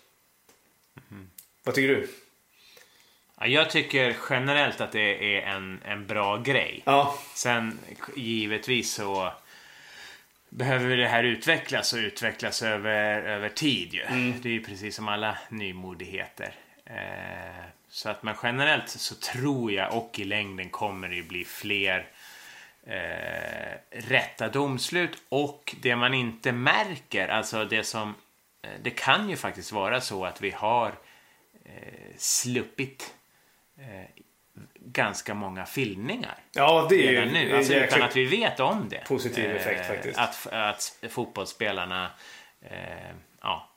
Vad 1.63 1.75
tycker 1.75 1.87
du? 1.95 2.07
Ja, 3.41 3.47
jag 3.47 3.69
tycker 3.69 4.15
generellt 4.29 4.81
att 4.81 4.91
det 4.91 5.37
är 5.37 5.41
en, 5.41 5.81
en 5.85 6.07
bra 6.07 6.37
grej. 6.37 6.81
Ja, 6.85 7.17
Sen 7.33 7.79
givetvis 8.15 8.93
så 8.93 9.33
behöver 10.49 10.97
det 10.97 11.07
här 11.07 11.23
utvecklas 11.23 11.93
och 11.93 11.99
utvecklas 11.99 12.61
över, 12.61 13.21
över 13.21 13.49
tid. 13.49 13.93
Ju. 13.93 14.03
Det 14.41 14.49
är 14.49 14.53
ju 14.53 14.63
precis 14.63 14.95
som 14.95 15.07
alla 15.07 15.37
nymodigheter. 15.49 16.53
Eh, 16.85 17.65
så 17.89 18.09
att 18.09 18.23
men 18.23 18.35
generellt 18.43 18.89
så 18.89 19.15
tror 19.15 19.71
jag 19.71 19.93
och 19.93 20.19
i 20.19 20.23
längden 20.23 20.69
kommer 20.69 21.09
det 21.09 21.15
ju 21.15 21.23
bli 21.23 21.45
fler 21.45 22.07
eh, 22.83 23.77
rätta 23.91 24.49
domslut 24.49 25.23
och 25.29 25.75
det 25.81 25.95
man 25.95 26.13
inte 26.13 26.51
märker, 26.51 27.27
alltså 27.27 27.65
det 27.65 27.83
som 27.83 28.15
eh, 28.61 28.69
det 28.81 28.91
kan 28.91 29.29
ju 29.29 29.35
faktiskt 29.35 29.71
vara 29.71 30.01
så 30.01 30.25
att 30.25 30.41
vi 30.41 30.51
har 30.51 30.87
eh, 31.65 32.15
sluppit 32.17 33.15
ganska 34.79 35.33
många 35.33 35.65
filmningar 35.65 36.37
ja 36.51 36.87
det 36.89 37.07
är 37.07 37.11
ju 37.11 37.31
nu. 37.31 37.55
Alltså, 37.57 37.73
utan 37.73 38.01
att 38.01 38.15
vi 38.15 38.25
vet 38.25 38.59
om 38.59 38.89
det. 38.89 39.03
positiv 39.07 39.51
effekt 39.55 39.81
Eh, 39.81 39.87
faktiskt. 39.87 40.19
Att, 40.19 40.47
att 40.51 40.97
fotbollsspelarna 41.09 42.11
eh, 42.61 43.15
ja, 43.41 43.69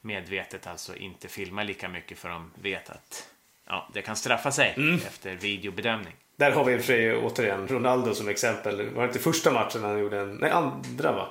medvetet 0.00 0.66
alltså 0.66 0.96
inte 0.96 1.28
filmar 1.28 1.64
lika 1.64 1.88
mycket 1.88 2.18
för 2.18 2.28
de 2.28 2.50
vet 2.54 2.90
att 2.90 3.28
ja, 3.66 3.88
det 3.94 4.02
kan 4.02 4.16
straffa 4.16 4.52
sig 4.52 4.74
efter 5.06 5.34
videobedömning. 5.34 6.12
Där 6.36 6.50
har 6.50 6.64
vi 6.64 6.72
i 6.72 6.76
och 6.76 6.80
för 6.80 6.86
sig 6.86 7.16
återigen 7.16 7.68
Ronaldo 7.68 8.14
som 8.14 8.28
exempel. 8.28 8.90
Var 8.90 9.02
det 9.02 9.08
inte 9.08 9.18
första 9.18 9.52
matchen 9.52 9.84
han 9.84 9.98
gjorde 9.98 10.20
en, 10.20 10.34
nej 10.34 10.50
andra 10.50 11.12
va? 11.12 11.30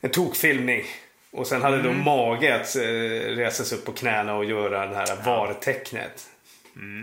En 0.00 0.10
tokfilmning. 0.10 0.84
Och 1.30 1.46
sen 1.46 1.62
hade 1.62 1.76
Mm. 1.80 1.86
då 1.86 1.92
mage 2.04 2.54
att 2.54 2.76
eh, 2.76 2.80
resa 3.36 3.64
sig 3.64 3.78
upp 3.78 3.84
på 3.84 3.92
knäna 3.92 4.34
och 4.34 4.44
göra 4.44 4.86
det 4.86 4.96
här 4.96 5.16
VAR-tecknet. 5.24 6.30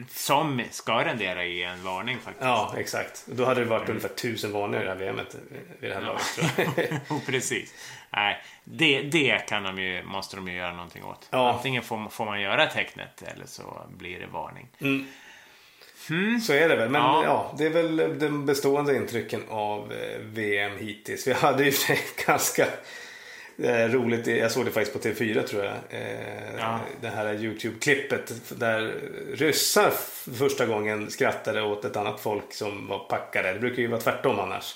Som 0.09 0.61
ska 0.71 1.05
rendera 1.05 1.45
i 1.45 1.63
en 1.63 1.83
varning 1.83 2.17
faktiskt. 2.17 2.45
Ja, 2.45 2.73
exakt. 2.77 3.23
Då 3.25 3.45
hade 3.45 3.59
det 3.61 3.65
varit 3.65 3.89
ungefär 3.89 4.09
tusen 4.09 4.51
varningar 4.51 4.81
i 4.81 4.85
det 4.85 4.91
här 5.05 5.11
VMet 5.13 5.35
vid 5.79 5.89
det 5.91 5.95
här 5.95 6.01
laget 6.01 6.23
tror 6.35 6.49
jag. 6.77 6.99
Oh, 7.17 7.25
precis. 7.25 7.73
Nej, 8.09 8.43
det, 8.63 9.01
det 9.01 9.47
kan 9.47 9.63
de 9.63 9.77
ju, 9.77 10.03
måste 10.03 10.35
de 10.35 10.47
ju 10.47 10.53
göra 10.55 10.73
någonting 10.73 11.03
åt. 11.03 11.27
Ja. 11.29 11.53
Antingen 11.53 11.83
får, 11.83 12.09
får 12.09 12.25
man 12.25 12.41
göra 12.41 12.65
tecknet 12.65 13.21
eller 13.21 13.45
så 13.45 13.85
blir 13.97 14.19
det 14.19 14.27
varning. 14.27 14.67
Så 16.41 16.53
är 16.53 16.69
det 16.69 16.75
väl. 16.75 16.89
Men 16.89 17.01
Ja. 17.01 17.23
ja. 17.25 17.55
det 17.57 17.65
är 17.65 17.69
väl 17.69 18.19
de 18.19 18.45
bestående 18.45 18.95
intrycken 18.95 19.43
av 19.49 19.91
eh, 19.93 20.19
VM 20.19 20.71
hittills. 20.77 21.27
Vi 21.27 21.33
hade 21.33 21.63
ju 21.65 21.71
ganska 22.27 22.67
eh, 23.63 23.87
roligt, 23.89 24.27
i- 24.27 24.39
jag 24.39 24.51
såg 24.51 24.65
det 24.65 24.71
faktiskt 24.71 24.93
på 25.03 25.09
TV4 25.09 25.43
tror 25.47 25.63
jag. 25.65 25.73
Eh, 25.89 26.55
Ja. 26.59 26.79
Det 27.01 27.07
här 27.07 27.33
YouTube-klippet 27.33 28.33
där 28.59 28.93
ryssar 29.35 29.89
första 30.37 30.65
gången 30.65 31.11
skrattade 31.11 31.61
åt 31.61 31.85
ett 31.85 31.95
annat 31.95 32.19
folk 32.19 32.53
som 32.53 32.87
var 32.87 32.99
packade. 32.99 33.53
Det 33.53 33.59
brukar 33.59 33.81
ju 33.81 33.87
vara 33.87 34.01
tvärtom 34.01 34.39
annars. 34.39 34.75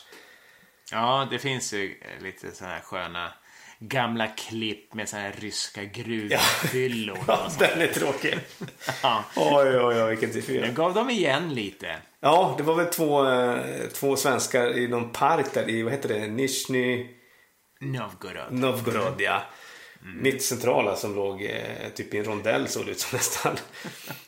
Ja, 0.92 1.28
det 1.32 1.40
finns 1.40 1.74
ju 1.74 1.86
eh, 2.02 2.24
lite 2.24 2.52
sådana 2.52 2.74
här 2.74 2.82
sköna 2.82 3.34
gamla 3.80 4.28
klipp 4.28 4.94
med 4.94 5.10
sådana 5.10 5.28
här 5.28 5.36
ryska 5.40 5.84
gruvfyllor. 5.84 7.18
Ja, 7.28 7.38
sånt. 7.38 7.60
den 7.60 7.82
är 7.82 7.88
tråkig. 7.88 8.40
Ja. 9.04 9.24
Oj, 9.36 9.78
oj, 9.80 10.04
oj, 10.04 10.10
vilken 10.10 10.30
Nu 10.30 10.42
TV4. 10.42 10.74
gav 10.74 10.94
de 10.94 11.10
igen 11.10 11.54
lite. 11.54 11.96
Ja, 12.20 12.56
det 12.58 12.64
var 12.64 12.76
väl 12.76 12.86
två, 12.86 13.26
två 13.94 14.16
svenskar 14.16 14.78
i 14.78 14.88
någon 14.88 15.12
park 15.12 15.46
där 15.54 15.70
i, 15.70 15.82
vad 15.84 15.94
heter 15.94 16.10
det, 16.10 16.28
Nizjnij 16.28 17.12
Novgorod. 17.80 18.52
Novgorod, 18.52 19.22
ja. 19.22 19.42
Mitt 20.22 20.44
centrala 20.44 20.96
som 20.96 21.16
låg 21.16 21.44
eh, 21.44 21.90
typ 21.96 22.14
i 22.14 22.18
en 22.18 22.26
rondell 22.26 22.68
såg 22.68 22.86
det 22.86 22.92
ut 22.92 23.00
som 23.00 23.18
nästan. 23.18 23.58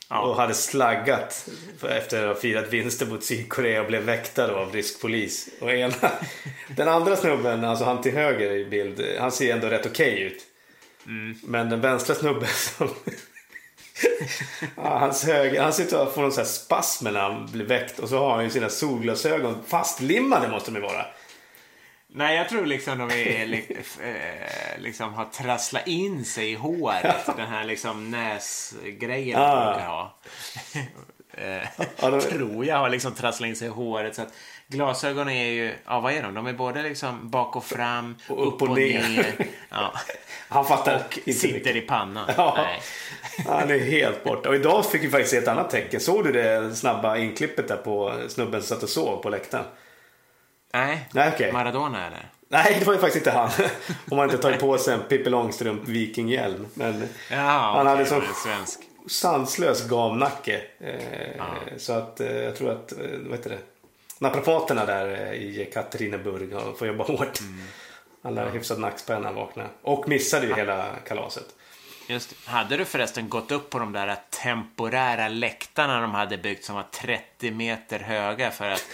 Ja. 0.09 0.21
Och 0.21 0.35
hade 0.35 0.53
slaggat 0.53 1.49
efter 1.89 2.27
att 2.27 2.35
ha 2.35 2.41
firat 2.41 2.73
vinster 2.73 3.05
mot 3.05 3.23
Sydkorea 3.23 3.81
och 3.81 3.87
blev 3.87 4.03
väktad 4.03 4.51
av 4.51 4.73
rysk 4.73 5.01
polis. 5.01 5.49
Och 5.61 5.71
ena, 5.71 5.93
den 6.75 6.87
andra 6.87 7.15
snubben, 7.15 7.63
alltså 7.63 7.85
han 7.85 8.01
till 8.01 8.13
höger 8.13 8.51
i 8.51 8.65
bild, 8.65 9.17
han 9.19 9.31
ser 9.31 9.53
ändå 9.53 9.67
rätt 9.67 9.85
okej 9.85 10.21
ut. 10.21 10.45
Men 11.43 11.69
den 11.69 11.81
vänstra 11.81 12.15
snubben 12.15 12.49
som... 12.49 12.89
ja, 14.75 14.97
hans 14.99 15.23
höger, 15.23 15.61
han 15.61 15.73
sitter 15.73 16.07
och 16.07 16.13
får 16.13 16.21
någon 16.21 16.31
sån 16.31 16.43
här 16.43 16.49
spasmer 16.49 17.11
när 17.11 17.21
han 17.21 17.51
blir 17.51 17.65
väckt. 17.65 17.99
Och 17.99 18.09
så 18.09 18.17
har 18.17 18.35
han 18.35 18.43
ju 18.43 18.49
sina 18.49 18.69
solglasögon 18.69 19.63
fastlimmade 19.67 20.47
måste 20.47 20.71
de 20.71 20.75
ju 20.75 20.81
vara. 20.81 21.05
Nej, 22.09 22.37
jag 22.37 22.49
tror 22.49 22.65
liksom 22.65 22.97
de 22.97 23.11
är, 23.11 23.45
li- 23.45 23.77
eh, 24.03 24.81
liksom 24.81 25.13
har 25.13 25.25
trasslat 25.25 25.87
in 25.87 26.25
sig 26.25 26.51
i 26.51 26.55
håret. 26.55 27.25
Den 27.37 27.47
här 27.47 27.63
liksom 27.63 28.11
näsgrejen 28.11 29.39
de 29.39 29.45
Ah. 29.45 29.71
brukar 29.71 29.87
ha. 29.87 30.17
Eh, 31.37 32.09
de- 32.11 32.21
Tror 32.21 32.65
jag 32.65 32.77
har 32.77 32.89
liksom 32.89 33.11
trasslat 33.13 33.47
in 33.47 33.55
sig 33.55 33.67
i 33.67 33.71
håret. 33.71 34.15
Så 34.15 34.21
att 34.21 34.33
glasögonen 34.67 35.29
är 35.33 35.45
ju, 35.51 35.73
ja 35.85 35.99
vad 35.99 36.13
är 36.13 36.23
de? 36.23 36.33
De 36.33 36.47
är 36.47 36.53
både 36.53 36.81
liksom 36.83 37.29
bak 37.29 37.55
och 37.55 37.65
fram, 37.65 38.15
Och 38.29 38.47
upp 38.47 38.61
och 38.61 38.75
ner. 38.77 39.35
Ja. 39.69 39.93
Han 40.49 40.65
fattar 40.65 40.95
Och 40.95 41.17
inte 41.17 41.33
sitter 41.39 41.53
mycket. 41.53 41.75
i 41.75 41.81
pannan. 41.81 42.29
Ja. 42.37 42.67
Han 43.47 43.71
är 43.71 43.79
helt 43.79 44.23
borta. 44.23 44.49
Och 44.49 44.55
idag 44.55 44.85
fick 44.91 45.03
vi 45.03 45.09
faktiskt 45.09 45.31
se 45.31 45.37
ett 45.37 45.47
annat 45.47 45.69
tecken. 45.69 45.99
Såg 45.99 46.23
du 46.23 46.31
det 46.31 46.75
snabba 46.75 47.17
inklippet 47.17 47.67
där 47.67 47.77
på 47.77 48.13
snubben 48.27 48.61
som 48.61 48.75
satt 48.75 48.83
och 48.83 48.89
sov 48.89 49.23
på 49.23 49.29
läktaren? 49.29 49.65
Nej. 50.77 51.07
Nej, 51.11 51.31
okej. 51.35 51.51
Maradona 51.51 52.07
eller? 52.07 52.29
Nej, 52.49 52.75
det 52.79 52.85
var 52.85 52.93
ju 52.93 52.99
faktiskt 52.99 53.27
inte 53.27 53.37
han. 53.39 53.49
Om 54.11 54.17
han 54.17 54.29
inte 54.29 54.41
tagit 54.41 54.59
på 54.59 54.77
sig 54.77 54.93
en 54.93 54.99
Pippi 55.01 55.29
Långstrump 55.29 55.87
vikinghjälm. 55.87 56.67
Men 56.73 57.07
Ja, 57.31 57.37
han 57.77 57.87
hade 57.87 58.05
sån 58.05 58.19
det 58.19 58.27
svensk. 58.43 58.79
sanslös 59.09 59.87
gavnacke. 59.87 60.61
Eh, 60.79 61.41
Så 61.77 61.93
att 61.93 62.19
eh, 62.19 62.31
jag 62.37 62.55
tror 62.55 62.71
att, 62.71 62.91
eh, 62.91 62.97
vad 63.25 63.37
heter 63.37 63.49
det? 63.49 63.59
Naprapaterna 64.19 64.85
där 64.85 65.07
eh, 65.27 65.33
i 65.33 65.69
Katrineburg 65.73 66.77
får 66.77 66.87
jobba 66.87 67.03
hårt. 67.03 67.39
Han 68.23 68.35
lär 68.35 68.49
hyfsad 68.49 68.79
nackspärr 68.79 69.19
när 69.19 69.25
han 69.25 69.35
vaknar. 69.35 69.67
Och 69.81 70.09
missade 70.09 70.47
ju 70.47 70.53
hela 70.55 70.85
kalaset. 71.07 71.45
Just 72.09 72.29
det. 72.29 72.51
Hade 72.51 72.77
du 72.77 72.85
förresten 72.85 73.29
gått 73.29 73.51
upp 73.51 73.69
på 73.69 73.79
de 73.79 73.91
där 73.93 74.15
temporära 74.43 75.27
läktarna 75.27 76.01
de 76.01 76.11
hade 76.13 76.37
byggt 76.37 76.65
som 76.65 76.75
var 76.75 76.85
30 76.91 77.51
meter 77.51 77.99
höga 77.99 78.51
för 78.51 78.69
att 78.69 78.85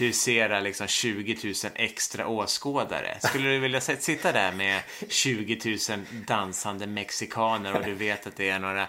husera 0.00 0.60
liksom 0.60 0.86
20 0.86 1.36
000 1.44 1.54
extra 1.74 2.26
åskådare? 2.26 3.18
Skulle 3.20 3.48
du 3.48 3.58
vilja 3.58 3.80
sitta 3.80 4.32
där 4.32 4.52
med 4.52 4.82
20 5.08 5.78
000 5.90 5.98
dansande 6.26 6.86
mexikaner 6.86 7.76
och 7.76 7.84
du 7.84 7.94
vet 7.94 8.26
att 8.26 8.36
det 8.36 8.50
är 8.50 8.58
några 8.58 8.88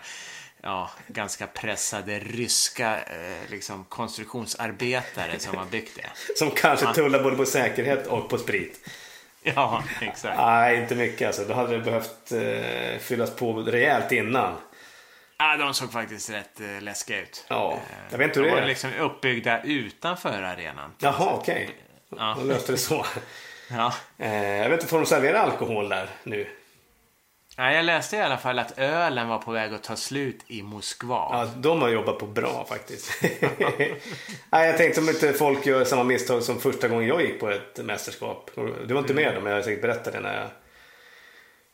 ja, 0.62 0.90
ganska 1.08 1.48
pressade 1.48 2.20
ryska 2.20 2.98
eh, 2.98 3.52
liksom, 3.52 3.84
konstruktionsarbetare 3.84 5.40
som 5.40 5.58
har 5.58 5.66
byggt 5.66 5.96
det? 5.96 6.36
Som 6.36 6.52
kanske 6.52 6.94
tullar 6.94 7.24
både 7.24 7.36
på 7.36 7.46
säkerhet 7.46 8.08
och 8.08 8.30
på 8.30 8.38
sprit. 8.38 8.90
Ja, 9.44 9.84
exakt. 10.02 10.38
Nej, 10.38 10.82
inte 10.82 10.96
mycket 10.96 11.28
alltså. 11.28 11.44
Då 11.46 11.54
hade 11.54 11.78
det 11.78 11.84
behövt 11.84 12.32
eh, 12.32 13.00
fyllas 13.00 13.36
på 13.36 13.54
rejält 13.54 14.12
innan. 14.12 14.54
Ja, 15.44 15.58
de 15.58 15.74
såg 15.74 15.92
faktiskt 15.92 16.30
rätt 16.30 16.60
eh, 16.62 16.82
läskiga 16.82 17.22
ut. 17.22 17.46
Ja, 17.48 17.74
Eh, 17.74 17.80
jag 18.12 18.18
vet 18.18 18.28
inte 18.28 18.40
hur 18.40 18.46
de 18.46 18.50
det 18.50 18.56
var 18.56 18.64
är. 18.64 18.68
liksom 18.68 18.90
uppbyggda 19.00 19.62
utanför 19.64 20.44
arenan. 20.44 20.92
Jaha, 21.00 21.34
okej. 21.34 21.70
Ja. 22.18 22.36
Då 22.40 22.44
löste 22.46 22.72
det 22.72 22.78
så. 22.78 23.06
Ja. 23.70 23.94
Eh, 24.18 24.58
jag 24.58 24.70
vet 24.70 24.80
inte, 24.80 24.88
får 24.88 24.98
de 24.98 25.06
servera 25.06 25.40
alkohol 25.42 25.90
där 25.90 26.10
nu? 26.24 26.48
Ja, 27.58 27.72
jag 27.72 27.86
läste 27.86 28.16
i 28.18 28.22
alla 28.22 28.38
fall 28.38 28.60
att 28.60 28.80
ölen 28.80 29.28
var 29.28 29.38
på 29.38 29.52
väg 29.52 29.74
att 29.74 29.84
ta 29.84 29.96
slut 29.96 30.40
i 30.48 30.62
Moskva. 30.64 31.16
Ja, 31.32 31.48
de 31.56 31.82
har 31.82 31.90
jobbat 31.90 32.20
på 32.20 32.26
bra 32.26 32.66
faktiskt. 32.70 33.22
Nej, 34.50 34.68
jag 34.68 34.78
tänkte 34.78 35.02
om 35.02 35.10
inte 35.10 35.34
folk 35.34 35.66
gör 35.66 35.84
samma 35.84 36.04
misstag 36.04 36.44
som 36.44 36.60
första 36.60 36.88
gången 36.88 37.08
jag 37.08 37.22
gick 37.22 37.40
på 37.40 37.50
ett 37.50 37.80
mästerskap. 37.86 38.52
Du 38.88 38.94
var 38.94 39.02
inte 39.02 39.14
med 39.14 39.36
då, 39.36 39.42
men 39.42 39.52
jag 39.52 39.58
har 39.60 39.64
säkert 39.64 39.82
berättat 39.82 40.14
det 40.14 40.20
när 40.20 40.38
jag 40.42 40.50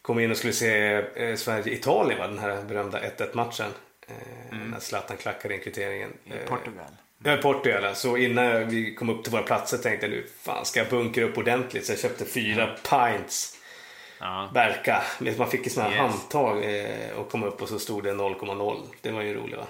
kom 0.08 0.20
in 0.20 0.32
och 0.32 0.38
skulle 0.38 0.54
se 0.54 0.94
eh, 1.16 1.36
Sverige-Italien, 1.36 2.20
den 2.20 2.40
här 2.40 2.62
berömda 2.64 3.00
1-1 3.00 3.36
matchen. 3.36 3.72
Eh, 4.08 4.58
När 4.72 4.80
Zlatan 4.80 5.18
klackade 5.18 5.54
in 5.54 5.60
kvitteringen. 5.62 6.10
I 6.26 6.30
Eh, 6.32 6.50
Portugal. 6.50 6.86
Ja, 7.24 7.34
i 7.34 7.42
Portugal. 7.42 7.96
Så 7.96 8.18
innan 8.18 8.70
vi 8.70 8.96
kom 8.96 9.10
upp 9.10 9.24
till 9.24 9.32
våra 9.32 9.42
platser 9.44 9.78
tänkte 9.78 10.06
jag 10.06 10.12
nu, 10.12 10.28
fan 10.42 10.66
ska 10.66 10.80
jag 10.80 10.90
bunkra 10.90 11.24
upp 11.26 11.38
ordentligt? 11.38 11.86
Så 11.86 11.92
jag 11.92 12.00
köpte 12.00 12.26
fyra 12.26 12.68
pints 12.90 13.54
Ja. 14.20 14.50
Berka. 14.54 15.04
Man 15.38 15.50
fick 15.50 15.64
ju 15.64 15.70
såna 15.70 15.90
här 15.90 15.92
Yes. 15.92 16.00
handtag 16.12 16.64
och 17.18 17.32
kom 17.32 17.44
upp 17.44 17.62
och 17.62 17.70
så 17.70 17.80
stod 17.80 18.04
det 18.04 18.14
0,0. 18.14 18.78
Det 19.02 19.12
var 19.12 19.22
ju 19.22 19.34
roligt 19.34 19.58
va? 19.58 19.66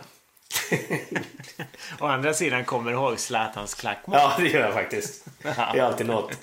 Å 1.99 2.05
andra 2.05 2.33
sidan 2.33 2.65
kommer 2.65 2.91
du 2.91 2.97
ihåg 2.97 3.19
Zlatans 3.19 3.73
klackmål. 3.73 4.17
Ja, 4.19 4.33
det 4.37 4.47
gör 4.47 4.61
jag 4.61 4.73
faktiskt. 4.73 5.25
Det 5.41 5.49
är 5.49 5.81
alltid 5.81 6.07
något. 6.07 6.37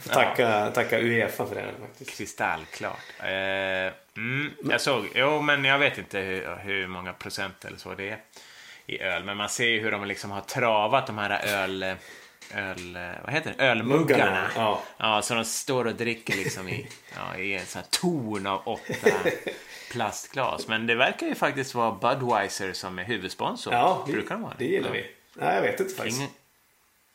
Får 0.00 0.10
tacka, 0.10 0.70
tacka 0.70 0.98
Uefa 0.98 1.46
för 1.46 1.54
det 1.54 1.72
faktiskt. 1.80 2.10
Kristallklart. 2.10 2.98
Eh, 3.18 3.92
mm, 4.16 4.50
jag 4.70 4.80
såg, 4.80 5.08
jo 5.14 5.42
men 5.42 5.64
jag 5.64 5.78
vet 5.78 5.98
inte 5.98 6.18
hur, 6.18 6.56
hur 6.56 6.86
många 6.86 7.12
procent 7.12 7.64
eller 7.64 7.78
så 7.78 7.94
det 7.94 8.10
är 8.10 8.18
i 8.86 9.00
öl. 9.00 9.24
Men 9.24 9.36
man 9.36 9.48
ser 9.48 9.68
ju 9.68 9.80
hur 9.80 9.90
de 9.90 10.04
liksom 10.04 10.30
har 10.30 10.40
travat 10.40 11.06
de 11.06 11.18
här 11.18 11.44
öl... 11.44 11.82
öl 12.54 12.98
vad 13.24 13.34
heter 13.34 13.54
det? 13.58 13.64
Ölmuggarna. 13.64 14.24
Muggarna, 14.24 14.50
ja. 14.56 14.82
ja, 14.98 15.22
så 15.22 15.34
de 15.34 15.44
står 15.44 15.84
och 15.84 15.94
dricker 15.94 16.36
liksom 16.36 16.68
i, 16.68 16.88
ja, 17.16 17.38
i 17.38 17.54
en 17.54 17.66
sån 17.66 17.82
här 17.82 17.88
torn 17.90 18.46
av 18.46 18.62
åtta 18.68 19.10
plastglas. 19.90 20.68
Men 20.68 20.86
det 20.86 20.94
verkar 20.94 21.26
ju 21.26 21.34
faktiskt 21.34 21.74
vara 21.74 21.92
Budweiser 21.92 22.72
som 22.72 22.98
är 22.98 23.04
huvudsponsor. 23.04 23.72
Ja, 23.72 24.04
det, 24.06 24.12
Brukar 24.12 24.34
de 24.34 24.42
vara 24.42 24.54
det 24.58 24.64
gillar 24.64 24.90
vi. 24.90 25.06
Nej, 25.34 25.54
jag 25.54 25.62
vet 25.62 25.80
inte 25.80 25.94
faktiskt. 25.94 26.18
King, 26.18 26.28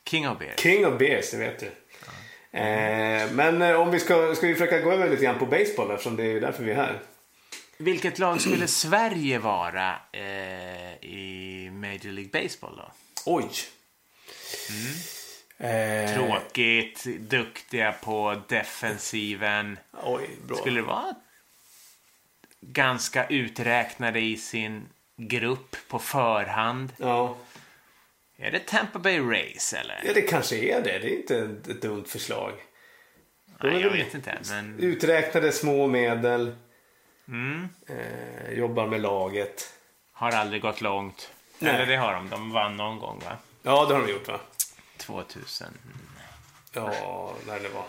King 0.10 0.30
of 0.30 0.40
Beer. 0.40 0.56
King 0.58 0.86
of 0.86 0.98
Beers, 1.00 1.32
det 1.32 1.38
vet 1.38 1.60
du. 1.60 1.72
Eh, 2.58 3.32
men 3.32 3.62
eh, 3.62 3.82
om 3.82 3.92
vi 3.92 4.00
ska, 4.00 4.36
ska 4.36 4.48
vi 4.48 4.54
försöka 4.54 4.80
gå 4.80 4.92
över 4.92 5.10
lite 5.10 5.24
grann 5.24 5.40
på 5.40 5.46
baseball 5.46 5.92
eftersom 5.92 6.16
det 6.16 6.24
är 6.24 6.42
därför 6.42 6.64
vi 6.64 6.72
är 6.72 6.76
här. 6.76 7.00
Vilket 7.78 8.20
lag 8.20 8.42
skulle 8.42 8.68
Sverige 8.68 9.40
vara 9.40 9.96
eh, 10.12 10.94
i 11.06 11.70
Major 11.74 12.12
League 12.12 12.42
Baseball 12.44 12.76
då? 12.78 12.92
Oj. 13.26 13.50
Eh, 15.58 16.14
Tråkigt, 16.14 17.06
duktiga 17.20 17.92
på 17.92 18.42
defensiven. 18.48 19.80
Oj, 20.04 20.30
bra. 20.48 20.58
Skulle 20.58 20.82
det 20.82 20.88
vara 20.88 21.16
ganska 22.62 23.28
uträknade 23.28 24.20
i 24.20 24.38
sin 24.38 24.90
grupp 25.18 25.76
på 25.88 26.00
förhand? 26.00 26.94
Ja. 26.98 27.38
Är 28.38 28.52
det 28.52 28.60
Tampa 28.60 29.00
Bay 29.00 29.20
Rays 29.20 29.74
eller? 29.74 30.02
ja, 30.06 30.14
det 30.14 30.22
kanske 30.22 30.56
är 30.56 30.82
det. 30.82 31.00
Det 31.00 31.08
är 31.08 31.18
inte 31.18 31.38
ett, 31.72 31.82
dumt 31.82 32.06
förslag. 32.08 32.54
Nej, 33.64 33.82
jag 33.82 33.90
vet 33.90 34.14
inte. 34.14 34.40
Men 34.50 34.80
Uträknade 34.80 35.52
små 35.52 35.88
medel. 35.88 36.56
Eh, 37.88 38.54
jobbar 38.54 38.88
med 38.88 39.02
laget. 39.02 39.74
Har 40.12 40.32
aldrig 40.32 40.62
gått 40.62 40.82
långt. 40.82 41.32
Nej. 41.60 41.76
Eller 41.76 41.86
det 41.86 41.96
har 41.96 42.14
de. 42.14 42.30
De 42.30 42.52
vann 42.52 42.78
någon 42.78 43.00
gång 43.00 43.22
va? 43.26 43.38
Ja, 43.64 43.86
det 43.86 43.94
har 43.94 44.02
de 44.02 44.12
gjort 44.12 44.28
va? 44.28 44.40
2000. 44.98 45.68
Ja, 46.74 47.34
när 47.48 47.60
det 47.60 47.70
var. 47.70 47.86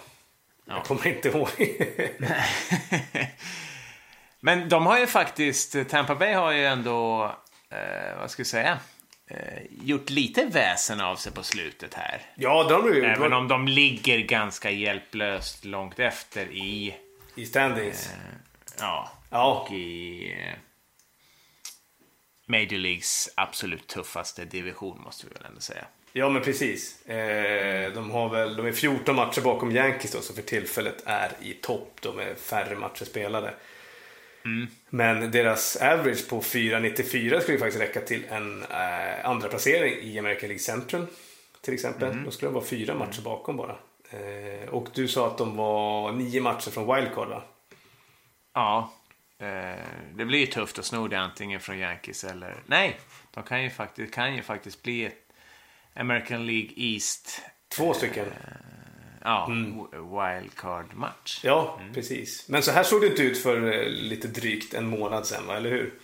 Ja. 0.64 0.74
Jag 0.74 0.84
kommer 0.84 1.06
inte 1.06 1.28
ihåg. 1.28 1.48
Men 4.44 4.68
de 4.68 4.86
har 4.86 4.98
ju 4.98 5.06
faktiskt, 5.06 5.76
Tampa 5.88 6.14
Bay 6.14 6.32
har 6.34 6.52
ju 6.52 6.64
ändå, 6.66 7.24
eh, 7.70 8.18
vad 8.18 8.30
ska 8.30 8.40
jag 8.40 8.46
säga, 8.46 8.78
eh, 9.30 9.62
gjort 9.82 10.10
lite 10.10 10.44
väsen 10.44 11.00
av 11.00 11.16
sig 11.16 11.32
på 11.32 11.42
slutet 11.42 11.94
här. 11.94 12.22
ja, 12.34 12.64
det 12.68 12.74
har 12.74 12.82
de 12.82 12.96
gjort. 12.96 13.04
Även 13.18 13.32
om 13.32 13.48
de 13.48 13.68
ligger 13.68 14.18
ganska 14.18 14.70
hjälplöst 14.70 15.64
långt 15.64 15.98
efter 15.98 16.46
i, 16.46 16.94
I 17.34 17.46
standings. 17.46 18.10
ja, 18.78 19.10
Ja. 19.30 19.60
och 19.66 19.72
i 19.72 20.32
eh, 20.32 20.54
Major 22.46 22.78
Leagues 22.78 23.28
absolut 23.34 23.86
tuffaste 23.86 24.44
division 24.44 25.00
måste 25.04 25.26
vi 25.26 25.32
väl 25.34 25.44
ändå 25.46 25.60
säga. 25.60 25.84
Ja, 26.12 26.28
men 26.28 26.42
precis. 26.42 27.06
Eh, 27.06 27.92
de, 27.92 28.10
har 28.10 28.28
väl, 28.28 28.56
de 28.56 28.66
är 28.66 28.72
14 28.72 29.16
matcher 29.16 29.40
bakom 29.40 29.70
Yankees 29.76 30.12
då, 30.12 30.20
som 30.20 30.34
för 30.36 30.42
tillfället 30.42 31.02
är 31.06 31.32
i 31.42 31.54
topp. 31.54 31.96
De 32.00 32.18
är 32.18 32.34
färre 32.34 32.76
matcher 32.76 33.04
spelade. 33.04 33.54
Men 34.88 35.30
deras 35.30 35.76
average 35.76 36.28
på 36.28 36.40
4,94 36.40 37.40
skulle 37.40 37.54
ju 37.54 37.58
faktiskt 37.58 37.82
räcka 37.82 38.00
till 38.00 38.24
en 38.28 38.62
eh, 38.62 39.26
andra 39.26 39.48
placering 39.48 39.94
i 40.02 40.18
American 40.18 40.48
League 40.48 40.58
Central. 40.58 41.06
Till 41.60 41.74
exempel. 41.74 42.24
Då 42.24 42.30
skulle 42.30 42.48
de 42.48 42.54
vara 42.54 42.64
fyra 42.64 42.94
matcher 42.94 43.22
bakom 43.22 43.56
bara. 43.56 43.76
Eh, 44.10 44.68
och 44.68 44.88
du 44.94 45.08
sa 45.08 45.26
att 45.26 45.38
de 45.38 45.56
var 45.56 46.12
nio 46.12 46.40
matcher 46.40 46.70
från 46.70 46.94
wildcard 46.96 47.28
va? 47.28 47.42
Ja, 48.54 48.92
eh, 49.38 49.84
det 50.14 50.24
blir 50.24 50.38
ju 50.38 50.46
tufft 50.46 50.78
att 50.78 50.84
sno 50.84 51.08
det 51.08 51.18
antingen 51.18 51.60
från 51.60 51.78
Yankees 51.78 52.24
eller... 52.24 52.62
Nej, 52.66 53.00
de 53.34 53.42
kan 53.42 53.62
ju 53.62 53.70
faktiskt, 53.70 54.14
kan 54.14 54.36
ju 54.36 54.42
faktiskt 54.42 54.82
bli 54.82 55.04
ett 55.04 55.32
American 55.94 56.46
League 56.46 56.70
East 56.76 57.42
Två 57.76 57.94
stycken. 57.94 58.26
Ja, 59.24 59.48
wildcard-match. 59.92 61.40
Ja, 61.44 61.80
precis. 61.94 62.48
Men 62.48 62.62
så 62.62 62.70
här 62.72 62.82
såg 62.82 63.00
det 63.00 63.06
inte 63.06 63.22
ut 63.22 63.42
för 63.42 63.72
eh, 63.72 63.88
lite 63.88 64.28
drygt 64.28 64.74
en 64.74 64.86
månad 64.86 65.26
sedan, 65.26 65.46
va? 65.46 65.56
eller 65.56 65.70
hur? 65.70 65.94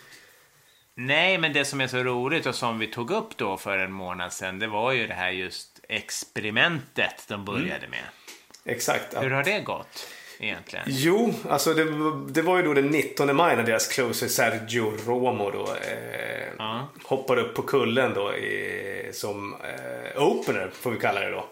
Nej, 0.95 1.37
men 1.37 1.53
det 1.53 1.65
som 1.65 1.81
är 1.81 1.87
så 1.87 1.97
roligt 2.03 2.45
och 2.45 2.55
som 2.55 2.79
vi 2.79 2.87
tog 2.87 3.11
upp 3.11 3.37
då 3.37 3.57
för 3.57 3.77
en 3.77 3.91
månad 3.91 4.33
sedan, 4.33 4.59
det 4.59 4.67
var 4.67 4.91
ju 4.91 5.07
det 5.07 5.13
här 5.13 5.29
just 5.31 5.79
experimentet 5.89 7.25
de 7.27 7.45
började 7.45 7.87
med. 7.87 8.03
Exakt. 8.65 9.23
Hur 9.23 9.29
har 9.31 9.43
det 9.43 9.59
gått 9.59 10.07
egentligen? 10.39 10.85
Jo, 10.87 11.33
alltså 11.49 11.73
det, 11.73 11.83
det 12.33 12.41
var 12.41 12.57
ju 12.57 12.63
då 12.63 12.73
den 12.73 12.87
19 12.87 13.35
maj 13.35 13.55
när 13.55 13.63
deras 13.63 13.87
closer 13.87 14.27
Sergio 14.27 14.93
Romo 15.05 15.51
då 15.51 15.65
eh, 15.65 16.47
Ja. 16.57 16.87
hoppade 17.03 17.41
upp 17.41 17.55
på 17.55 17.61
kullen 17.61 18.13
då 18.13 18.33
i, 18.35 19.09
som 19.13 19.53
eh, 19.63 20.21
opener, 20.23 20.69
får 20.73 20.91
vi 20.91 20.99
kalla 20.99 21.19
det 21.19 21.31
då. 21.31 21.45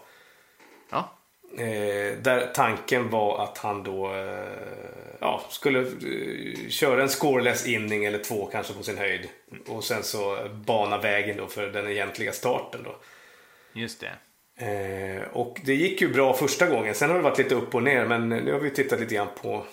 Eh, 1.56 2.18
där 2.22 2.50
tanken 2.54 3.10
var 3.10 3.44
att 3.44 3.58
han 3.58 3.82
då 3.82 4.14
eh, 4.14 5.18
ja, 5.20 5.42
skulle 5.50 5.78
eh, 5.80 6.68
köra 6.68 7.02
en 7.02 7.08
scoreless 7.08 7.66
inning 7.66 8.04
eller 8.04 8.18
två 8.18 8.46
kanske 8.46 8.72
på 8.72 8.82
sin 8.82 8.98
höjd. 8.98 9.28
Och 9.66 9.84
sen 9.84 10.02
så 10.02 10.48
bana 10.66 10.98
vägen 10.98 11.36
då 11.36 11.46
för 11.46 11.66
den 11.66 11.88
egentliga 11.88 12.32
starten 12.32 12.80
då. 12.84 12.96
just 13.72 14.00
det. 14.00 14.12
Eh, 14.58 15.22
och 15.32 15.60
det 15.64 15.74
gick 15.74 16.00
ju 16.00 16.12
bra 16.12 16.34
första 16.34 16.66
gången. 16.66 16.94
Sen 16.94 17.10
har 17.10 17.16
det 17.16 17.22
varit 17.22 17.38
lite 17.38 17.54
upp 17.54 17.74
och 17.74 17.82
ner. 17.82 18.06
Men 18.06 18.28
nu 18.28 18.52
har 18.52 18.60
vi 18.60 18.70
tittat 18.70 19.00
lite 19.00 19.14
grann 19.14 19.28
på 19.42 19.64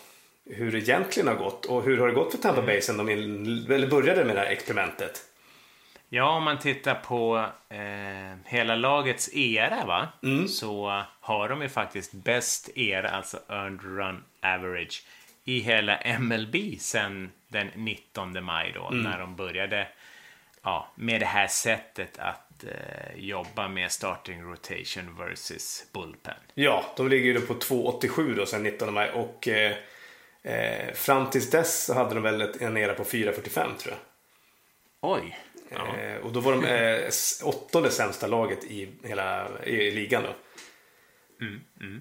hur 0.45 0.71
det 0.71 0.77
egentligen 0.77 1.27
har 1.27 1.35
gått. 1.35 1.65
Och 1.65 1.83
hur 1.83 1.97
har 1.97 2.07
det 2.07 2.13
gått 2.13 2.31
för 2.31 2.37
Tampa 2.37 2.61
Bay 2.61 2.81
sen 2.81 2.97
de 2.97 3.09
in, 3.09 3.65
eller 3.71 3.87
började 3.87 4.25
med 4.25 4.35
det 4.35 4.39
här 4.39 4.51
experimentet? 4.51 5.21
Ja, 6.15 6.29
om 6.29 6.43
man 6.43 6.59
tittar 6.59 6.95
på 6.95 7.45
eh, 7.69 8.37
hela 8.45 8.75
lagets 8.75 9.29
era 9.33 9.85
va? 9.85 10.07
så 10.47 11.03
har 11.19 11.49
de 11.49 11.61
ju 11.61 11.69
faktiskt 11.69 12.13
bäst 12.13 12.69
era, 12.75 13.09
alltså 13.09 13.39
earned 13.49 13.81
run 13.83 14.23
average, 14.41 15.03
i 15.43 15.59
hela 15.59 16.19
MLB 16.19 16.55
sen 16.79 17.31
den 17.47 17.67
19 17.75 18.43
maj 18.43 18.71
då, 18.75 18.89
när 18.91 19.19
de 19.19 19.35
började 19.35 19.87
ja, 20.63 20.91
med 20.95 21.21
det 21.21 21.25
här 21.25 21.47
sättet 21.47 22.19
att 22.19 22.63
eh, 22.63 23.15
jobba 23.15 23.67
med 23.67 23.91
starting 23.91 24.43
rotation 24.43 25.17
versus 25.17 25.85
bullpen. 25.93 26.37
Ja, 26.53 26.85
de 26.97 27.09
ligger 27.09 27.33
ju 27.33 27.41
på 27.41 27.53
2,87 27.53 28.35
då 28.35 28.45
sen 28.45 28.63
19 28.63 28.93
maj. 28.93 29.11
Och 29.11 29.47
eh, 29.47 29.75
eh, 30.41 30.93
fram 30.93 31.29
tills 31.29 31.49
dess 31.51 31.85
så 31.85 31.93
hade 31.93 32.13
de 32.13 32.23
väl 32.23 32.41
en 32.59 32.77
era 32.77 32.93
på 32.93 33.03
4,45 33.03 33.53
tror 33.53 33.73
jag. 33.85 33.99
Oj! 35.01 35.37
Ja. 35.69 35.97
Eh, 35.97 36.17
och 36.17 36.31
då 36.31 36.39
var 36.39 36.51
de 36.51 36.65
eh, 36.65 37.11
åttonde 37.43 37.91
sämsta 37.91 38.27
laget 38.27 38.63
i 38.63 38.89
hela 39.03 39.47
i 39.63 39.91
ligan 39.91 40.23
då. 40.23 40.29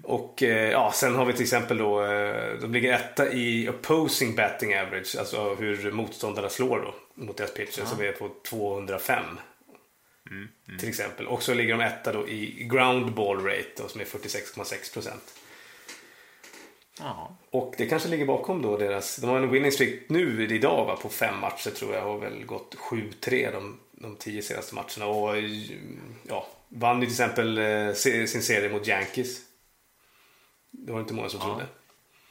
Och 0.02 0.42
eh, 0.42 0.70
ja, 0.70 0.92
sen 0.94 1.14
har 1.14 1.24
vi 1.24 1.32
till 1.32 1.42
exempel 1.42 1.78
då, 1.78 2.04
eh, 2.04 2.54
de 2.60 2.72
ligger 2.72 2.92
etta 2.92 3.32
i 3.32 3.68
opposing 3.68 4.34
batting 4.34 4.78
average, 4.78 5.16
alltså 5.18 5.54
hur 5.54 5.92
motståndarna 5.92 6.48
slår 6.48 6.78
då 6.78 6.94
mot 7.24 7.36
deras 7.36 7.54
pitcher, 7.54 7.84
som 7.84 8.00
är 8.00 8.12
på 8.12 8.30
205. 8.48 9.24
Till 10.78 10.88
exempel. 10.88 11.26
Och 11.26 11.42
så 11.42 11.54
ligger 11.54 11.76
de 11.76 11.84
etta 11.84 12.12
då 12.12 12.28
i 12.28 12.68
ground 12.70 13.14
ball 13.14 13.44
rate 13.44 13.70
då, 13.76 13.88
som 13.88 14.00
är 14.00 14.04
46,6 14.04 14.92
procent. 14.92 15.34
Ja. 16.98 17.36
Och 17.50 17.74
det 17.78 17.86
kanske 17.86 18.08
ligger 18.08 18.26
bakom 18.26 18.62
då 18.62 18.76
deras, 18.76 19.16
de 19.16 19.30
har 19.30 19.36
en 19.36 19.50
winning 19.50 19.72
streak 19.72 19.94
nu 20.08 20.46
idag 20.50 20.84
va, 20.84 20.96
på 20.96 21.08
fem 21.08 21.38
matcher 21.40 21.70
tror 21.70 21.94
jag. 21.94 22.02
Har 22.02 22.18
väl 22.18 22.44
gått 22.44 22.74
7-3 22.74 23.52
de, 23.52 23.80
de 23.92 24.16
tio 24.16 24.42
senaste 24.42 24.74
matcherna. 24.74 25.06
Och 25.06 25.36
ja, 26.28 26.46
vann 26.68 27.00
ju 27.00 27.06
till 27.06 27.12
exempel 27.12 27.58
eh, 27.58 27.92
sin 27.92 28.42
serie 28.42 28.68
mot 28.72 28.88
Yankees. 28.88 29.40
Det 30.70 30.92
var 30.92 31.00
inte 31.00 31.14
många 31.14 31.28
som 31.28 31.40
trodde. 31.40 31.66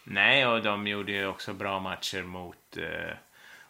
Nej, 0.04 0.48
och 0.48 0.64
de 0.64 0.88
gjorde 0.88 1.12
ju 1.12 1.28
också 1.28 1.54
bra 1.54 1.80
matcher 1.80 2.24
mot 2.24 2.78
eh, 2.78 3.16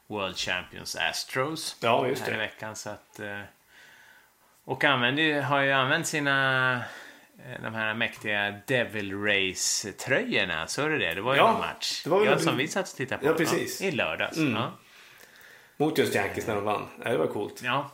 World 0.07 0.37
Champions 0.37 0.95
Astros 0.95 1.77
Ja, 1.81 2.07
just 2.07 2.21
här 2.21 2.29
det. 2.29 2.35
i 2.35 2.39
veckan. 2.39 2.75
Så 2.75 2.89
att, 2.89 3.19
eh, 3.19 3.41
och 4.63 4.83
använder, 4.83 5.41
har 5.41 5.61
ju 5.61 5.71
använt 5.71 6.07
sina 6.07 6.81
de 7.63 7.73
här 7.73 7.93
mäktiga 7.93 8.61
Devil 8.67 9.13
Race-tröjorna. 9.23 10.67
Så 10.67 10.81
är 10.81 10.89
det 10.89 10.97
det? 10.97 11.13
Det 11.13 11.21
var 11.21 11.33
ju 11.33 11.39
Ja, 11.39 11.53
en 11.53 11.59
match. 11.59 12.03
det 12.03 12.09
var 12.09 12.19
väl 12.19 12.27
ja, 12.29 12.39
som 12.39 12.57
vi 12.57 12.67
satt 12.67 12.89
och 12.91 12.95
tittade 12.97 13.21
på. 13.21 13.27
Ja, 13.27 13.33
precis. 13.33 13.81
I 13.81 13.91
lördags. 13.91 14.37
Mm. 14.37 14.53
Ja. 14.53 14.71
Mot 15.77 15.97
just 15.97 16.15
Yankees 16.15 16.47
när 16.47 16.55
de 16.55 16.63
vann. 16.63 16.87
Ja, 17.03 17.11
det 17.11 17.17
var 17.17 17.27
coolt. 17.27 17.61
ja. 17.63 17.91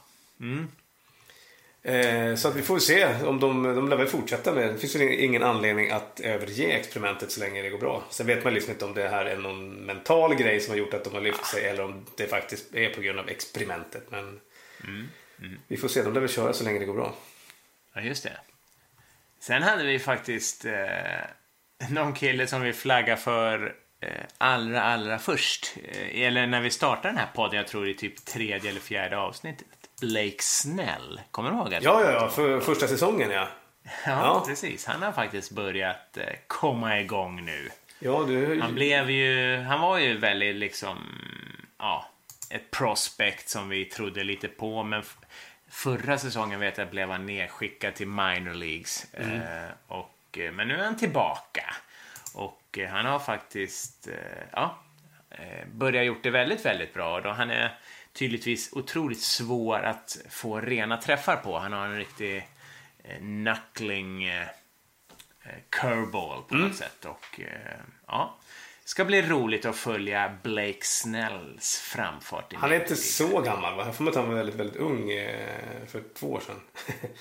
Eh, 1.82 2.36
så 2.36 2.48
att 2.48 2.56
vi 2.56 2.62
får 2.62 2.80
se 2.80 3.24
om 3.24 3.40
de, 3.40 3.64
de 3.64 3.90
lär 3.90 3.98
väl 3.98 4.08
fortsätta 4.08 4.54
med 4.54 4.70
det. 4.70 4.78
Finns 4.78 4.96
ju 4.96 5.16
ingen 5.16 5.44
anledning 5.44 5.90
att 5.92 6.20
överge 6.20 6.68
experimentet 6.68 7.32
så 7.32 7.40
länge 7.40 7.62
det 7.62 7.70
går 7.70 7.78
bra. 7.78 8.04
Sen 8.10 8.28
vet 8.28 8.44
man 8.44 8.54
liksom 8.54 8.72
inte 8.72 8.86
om 8.86 8.94
det 8.94 9.10
här 9.10 9.26
är 9.26 9.38
någon 9.38 9.70
mental 9.70 10.36
grej 10.36 10.60
som 10.60 10.72
har 10.72 10.78
gjort 10.78 10.94
att 10.94 11.04
de 11.04 11.14
har 11.14 11.22
lyft 11.22 11.46
sig 11.46 11.66
eller 11.66 11.84
om 11.84 12.06
det 12.18 12.28
faktiskt 12.28 12.76
är 12.76 12.90
på 12.90 13.02
grund 13.02 13.20
av 13.20 13.30
experimentet. 13.30 14.12
Men 14.12 14.40
vi 15.68 15.78
får 15.78 15.88
se, 15.88 16.04
de 16.04 16.14
lär 16.14 16.22
väl 16.22 16.30
köra 16.30 16.54
så 16.54 16.64
länge 16.64 16.80
det 16.80 16.86
går 16.86 16.94
bra. 16.94 17.16
Ja, 17.94 18.02
just 18.02 18.24
det. 18.24 18.38
Sen 19.40 19.64
hade 19.64 19.84
vi 19.84 20.00
faktiskt 20.00 20.66
eh, 20.66 20.74
någon 21.90 22.14
kille 22.14 22.48
som 22.48 22.62
vi 22.62 22.74
flagga 22.74 23.18
för 23.18 23.76
eh, 24.02 24.10
allra, 24.38 24.82
allra 24.84 25.20
först. 25.20 25.74
Eh, 25.84 26.22
eller 26.28 26.48
när 26.48 26.62
vi 26.62 26.70
startade 26.70 27.08
den 27.08 27.18
här 27.18 27.30
podden, 27.36 27.58
jag 27.58 27.68
tror 27.68 27.88
är 27.88 27.94
typ 27.94 28.26
tredje 28.26 28.70
eller 28.70 28.80
fjärde 28.82 29.18
avsnittet. 29.18 29.68
Blake 30.02 30.36
Snell. 30.44 31.22
Kommer 31.32 31.52
du 31.52 31.58
ihåg? 31.58 31.74
att- 31.74 31.84
Ja, 31.84 32.04
ja, 32.04 32.12
ja, 32.12 32.30
för 32.30 32.60
första 32.60 32.88
säsongen 32.88 33.32
ja. 33.32 33.48
ja, 33.84 33.92
ja. 34.06 34.44
precis. 34.48 34.86
Han 34.86 35.02
har 35.04 35.12
faktiskt 35.12 35.52
börjat 35.52 36.18
eh, 36.18 36.24
komma 36.48 37.00
igång 37.00 37.46
nu. 37.46 37.70
Ja, 38.00 38.24
du... 38.28 38.62
Han 38.62 38.76
blev 38.76 39.10
ju, 39.10 39.58
han 39.58 39.82
var 39.82 39.98
ju 39.98 40.18
väldigt 40.18 40.56
liksom, 40.56 40.98
ja, 41.80 42.06
ett 42.50 42.72
prospect 42.72 43.50
som 43.50 43.70
vi 43.70 43.86
trodde 43.86 44.24
lite 44.24 44.48
på. 44.48 44.84
Men 44.84 45.04
förra 45.70 46.18
säsongen 46.18 46.60
vet 46.60 46.78
jag 46.78 46.90
blev 46.90 47.10
han 47.12 47.26
nedskickad 47.26 47.96
till 47.96 48.08
minor 48.08 48.54
leagues. 48.54 49.14
Eh, 49.14 49.70
och, 49.88 50.38
eh, 50.38 50.52
men 50.52 50.68
nu 50.68 50.80
är 50.80 50.84
han 50.86 50.98
tillbaka. 50.98 51.76
Och 52.34 52.78
eh, 52.78 52.90
han 52.90 53.06
har 53.06 53.20
faktiskt, 53.20 54.08
eh, 54.08 54.14
ja, 54.52 54.78
eh, 55.30 55.68
börjat 55.74 56.06
gjort 56.06 56.24
det 56.24 56.30
väldigt, 56.30 56.66
väldigt 56.66 56.94
bra. 56.94 57.22
Då 57.22 57.30
han 57.30 57.52
är 57.52 57.78
tydligtvis 58.14 58.74
otroligt 58.74 59.22
svår 59.22 59.80
att 59.80 60.18
få 60.30 60.62
rena 60.62 60.98
träffar 60.98 61.36
på. 61.36 61.60
Han 61.60 61.74
har 61.74 61.86
en 61.86 61.98
riktig 61.98 62.48
eh, 63.04 63.18
knuckling 63.18 64.24
eh, 64.24 64.48
curveball 65.70 66.44
på 66.44 66.56
Mm. 66.56 66.68
något 66.68 66.78
sätt. 66.78 67.06
Och, 67.06 67.40
eh, 67.40 67.80
ja, 68.08 68.38
ska 68.90 69.06
bli 69.06 69.22
roligt 69.22 69.66
att 69.66 69.76
följa 69.76 70.38
Blake 70.44 70.78
Snells 70.82 71.78
framfart. 71.80 72.54
Han 72.54 72.72
är 72.72 72.80
inte 72.80 72.96
så 72.96 73.42
gammal 73.42 73.76
va? 73.76 73.86
Jag 73.86 73.96
får 73.96 74.04
mig 74.04 74.12
att 74.12 74.16
han 74.18 74.28
var 74.28 74.36
väldigt, 74.36 74.56
väldigt 74.56 74.76
ung 74.76 75.12
eh, 75.12 75.86
för 75.88 76.04
två 76.20 76.32
år 76.32 76.40
sedan. 76.40 76.62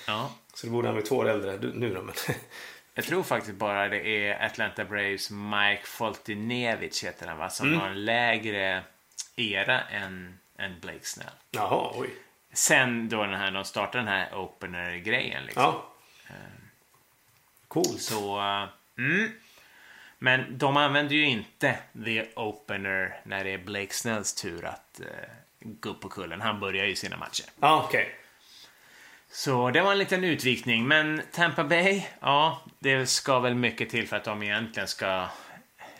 Ja, 0.07 0.31
Så 0.53 0.67
då 0.67 0.73
borde 0.73 0.87
han 0.87 0.95
bli 0.95 1.03
två 1.05 1.15
år 1.15 1.29
äldre 1.29 1.57
nu 1.73 1.93
då. 1.93 2.01
Men 2.01 2.15
Jag 2.93 3.05
tror 3.05 3.23
faktiskt 3.23 3.55
bara 3.55 3.87
det 3.87 4.07
är 4.07 4.45
Atlanta 4.45 4.85
Braves 4.85 5.31
Mike 5.31 5.81
Foltynewicz 5.85 7.03
heter 7.03 7.27
han 7.27 7.37
va? 7.37 7.49
Som 7.49 7.67
Mm. 7.67 7.79
har 7.79 7.87
en 7.87 8.05
lägre 8.05 8.83
era 9.35 9.81
än, 9.81 10.39
än 10.57 10.79
Blake 10.79 11.05
Snell. 11.05 11.27
Jaha, 11.51 11.91
oj. 11.95 12.09
Sen 12.53 13.09
då 13.09 13.23
den 13.23 13.33
här, 13.33 13.51
de 13.51 13.65
startade 13.65 13.97
den 14.03 14.07
här 14.13 14.35
opener-grejen 14.35 15.45
liksom. 15.45 15.63
Ja. 15.63 15.93
Coolt. 17.67 18.01
Så, 18.01 18.37
uh, 18.39 18.67
mm. 18.97 19.31
Men 20.19 20.57
de 20.57 20.77
använder 20.77 21.15
ju 21.15 21.25
inte 21.25 21.77
the 22.05 22.25
opener 22.35 23.19
när 23.23 23.43
det 23.43 23.53
är 23.53 23.57
Blake 23.57 23.93
Snells 23.93 24.33
tur 24.33 24.65
att 24.65 25.01
uh, 25.01 25.05
gå 25.61 25.89
upp 25.89 26.01
på 26.01 26.09
kullen. 26.09 26.41
Han 26.41 26.59
börjar 26.59 26.85
ju 26.85 26.95
sina 26.95 27.17
matcher. 27.17 27.45
Ja, 27.59 27.83
okej. 27.87 28.15
Så 29.31 29.69
det 29.71 29.81
var 29.81 29.91
en 29.91 29.97
liten 29.97 30.23
utvikning. 30.23 30.87
Men 30.87 31.21
Tampa 31.31 31.63
Bay, 31.63 32.01
ja, 32.19 32.61
det 32.79 33.05
ska 33.05 33.39
väl 33.39 33.55
mycket 33.55 33.89
till 33.89 34.07
för 34.07 34.17
att 34.17 34.23
de 34.23 34.43
egentligen 34.43 34.87
ska 34.87 35.27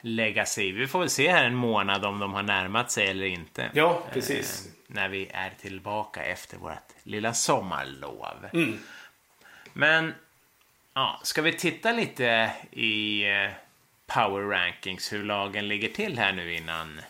lägga 0.02 0.46
sig 0.46 0.68
i. 0.68 0.72
Vi 0.72 0.88
får 0.88 1.00
väl 1.00 1.10
se 1.10 1.32
här 1.32 1.46
en 1.46 1.56
månad 1.56 2.06
om 2.06 2.20
de 2.20 2.34
har 2.34 2.44
närmat 2.44 2.92
sig 2.92 3.08
eller 3.08 3.26
inte. 3.26 3.70
Ja, 3.74 4.04
precis. 4.14 4.66
Eh, 4.66 4.72
när 4.88 5.10
vi 5.10 5.30
är 5.34 5.50
tillbaka 5.62 6.24
efter 6.24 6.58
vårt 6.58 6.74
lilla 7.04 7.34
sommarlov. 7.34 8.50
Mm. 8.54 8.80
Men, 9.74 10.14
ja, 10.94 11.20
ska 11.24 11.42
vi 11.42 11.54
titta 11.54 11.92
lite 11.92 12.52
i 12.72 13.24
eh, 13.24 13.52
power 14.10 14.42
rankings, 14.42 15.14
hur 15.14 15.24
lagen 15.24 15.68
ligger 15.68 15.90
till 15.90 16.20
här 16.20 16.34
nu 16.34 16.56
innan, 16.56 17.02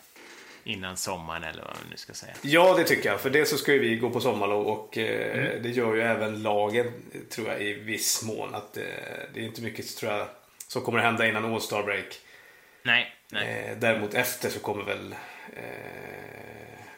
innan 0.64 0.98
sommaren 0.98 1.44
eller 1.44 1.62
vad 1.64 1.76
man 1.76 1.86
nu 1.92 1.98
ska 1.98 2.14
säga. 2.14 2.34
Ja, 2.42 2.76
det 2.78 2.84
tycker 2.84 3.10
jag. 3.10 3.22
För 3.22 3.30
det 3.30 3.46
så 3.46 3.58
ska 3.58 3.74
ju 3.74 3.80
vi 3.80 3.96
gå 3.96 4.10
på 4.10 4.20
sommarlov 4.20 4.68
och 4.68 4.98
eh, 4.98 5.62
det 5.62 5.70
gör 5.70 5.96
ju 5.96 6.02
även 6.02 6.42
lagen, 6.42 6.92
tror 7.30 7.48
jag, 7.48 7.62
i 7.62 7.74
viss 7.74 8.24
mån. 8.24 8.56
Att 8.56 8.78
eh, 8.78 8.84
det 9.34 9.40
är 9.40 9.44
inte 9.44 9.62
mycket, 9.62 9.98
tror 9.98 10.12
jag, 10.12 10.28
som 10.68 10.82
kommer 10.82 11.00
att 11.00 11.06
hända 11.06 11.28
innan 11.28 11.54
All 11.54 11.62
Star 11.62 11.84
Break. 11.84 12.20
Nej, 12.84 13.16
nej. 13.32 13.66
Eh, 13.70 13.78
däremot 13.78 14.14
efter 14.14 14.50
så 14.50 14.60
kommer 14.60 14.84
väl... 14.84 15.16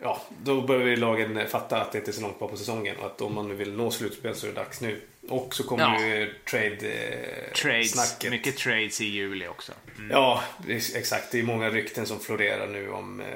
Eh, 0.01 0.07
ja, 0.07 0.21
då 0.43 0.61
börjar 0.61 0.87
ju 0.87 0.95
lagen 0.95 1.47
fatta 1.49 1.81
att 1.81 1.91
det 1.91 1.97
inte 1.97 2.11
är 2.11 2.13
så 2.13 2.21
långt 2.21 2.37
kvar 2.37 2.47
på 2.47 2.57
säsongen 2.57 2.95
och 2.97 3.05
att 3.05 3.21
om 3.21 3.35
man 3.35 3.47
nu 3.47 3.55
vill 3.55 3.73
nå 3.73 3.91
slutspel 3.91 4.35
så 4.35 4.45
är 4.47 4.51
det 4.51 4.55
dags 4.55 4.81
nu. 4.81 5.01
Och 5.29 5.55
så 5.55 5.63
kommer 5.63 5.83
Ja. 5.83 6.05
ju 6.05 6.33
trade-snacket. 6.49 7.55
Trades, 7.55 8.31
mycket 8.31 8.57
trades 8.57 9.01
i 9.01 9.05
juli 9.05 9.47
också. 9.47 9.71
Mm. 9.97 10.11
Ja, 10.11 10.43
ex- 10.69 10.95
exakt. 10.95 11.31
Det 11.31 11.39
är 11.39 11.43
många 11.43 11.69
rykten 11.69 12.05
som 12.05 12.19
florerar 12.19 12.67
nu 12.67 12.89
om 12.91 13.19
eh, 13.21 13.27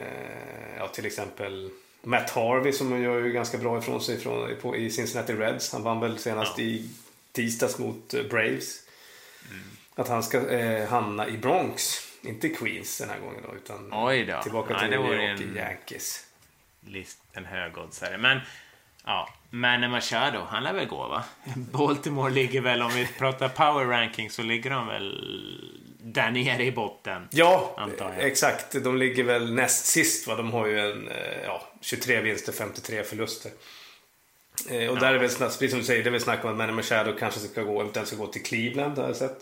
ja, 0.78 0.88
till 0.88 1.06
exempel 1.06 1.70
Matt 2.04 2.30
Harvey 2.30 2.72
som 2.72 3.02
gör 3.02 3.24
ju 3.26 3.32
ganska 3.32 3.58
bra 3.58 3.78
ifrån 3.78 4.02
sig 4.02 4.20
från, 4.20 4.56
på, 4.62 4.76
i 4.76 4.90
Cincinnati 4.90 5.34
Reds. 5.34 5.72
Han 5.74 5.84
vann 5.84 6.00
väl 6.00 6.18
senast 6.18 6.58
Ja. 6.58 6.64
i 6.64 6.90
tisdags 7.32 7.78
mot 7.78 8.14
eh, 8.14 8.24
Braves. 8.24 8.82
Mm. 9.52 9.64
Att 9.96 10.08
han 10.08 10.24
ska 10.24 10.50
eh, 10.50 10.88
hamna 10.88 11.28
i 11.28 11.38
Bronx. 11.38 12.02
Inte 12.22 12.50
Queens 12.50 12.98
den 12.98 13.10
här 13.10 13.20
gången 13.20 13.42
då, 13.50 13.56
utan 13.56 13.92
tillbaka 14.44 14.74
Ja, 14.74 14.80
till 14.80 14.90
New 14.90 15.00
York 15.14 15.40
en- 15.42 15.56
Yankees. 15.56 16.25
List, 16.88 17.18
en 17.34 17.46
högoddsare. 17.46 18.18
Men 18.18 18.40
ja, 19.06 19.30
Manny 19.50 19.88
Machado, 19.88 20.40
han 20.50 20.64
lär 20.64 20.74
väl 20.74 20.88
gå 20.88 21.08
va? 21.08 21.24
Baltimore 21.56 22.32
ligger 22.32 22.62
väl, 22.62 22.82
om 22.82 22.92
vi 22.92 23.08
pratar 23.18 23.50
power 23.50 23.86
ranking, 23.86 24.30
så 24.30 24.44
ligger 24.44 24.70
de 24.70 24.88
väl 24.88 25.22
där 26.00 26.32
nere 26.32 26.64
i 26.64 26.72
botten. 26.72 27.28
Ja, 27.32 27.76
Antar 27.78 28.14
jag. 28.14 28.24
exakt. 28.24 28.84
De 28.84 28.98
ligger 28.98 29.24
väl 29.24 29.54
näst 29.54 29.86
sist. 29.86 30.28
Va? 30.28 30.36
De 30.36 30.52
har 30.52 30.68
ju 30.68 30.80
en 30.80 31.08
eh, 31.08 31.44
ja, 31.44 31.62
23 31.82 32.22
vinster, 32.22 32.54
53 32.54 33.04
förluster. 33.04 33.52
Eh, 34.70 34.90
och 34.90 35.00
där 35.00 35.14
är 35.14 35.18
väl 35.18 35.30
snack, 35.30 35.52
precis 35.52 35.72
som 35.72 35.80
du 35.80 35.86
säger, 35.86 36.04
det 36.04 36.10
är 36.10 36.12
väl 36.12 36.22
snack 36.22 36.46
om 36.46 36.52
att 36.52 36.58
Manny 36.58 36.74
Machado 36.74 37.14
kanske 37.20 37.40
ska 37.40 37.62
gå, 37.62 37.82
eventuellt 37.82 38.08
ska 38.08 38.18
gå 38.18 38.28
till 38.28 38.44
Cleveland, 38.44 38.98
har 38.98 39.08
jag 39.08 39.16
sett. 39.16 39.38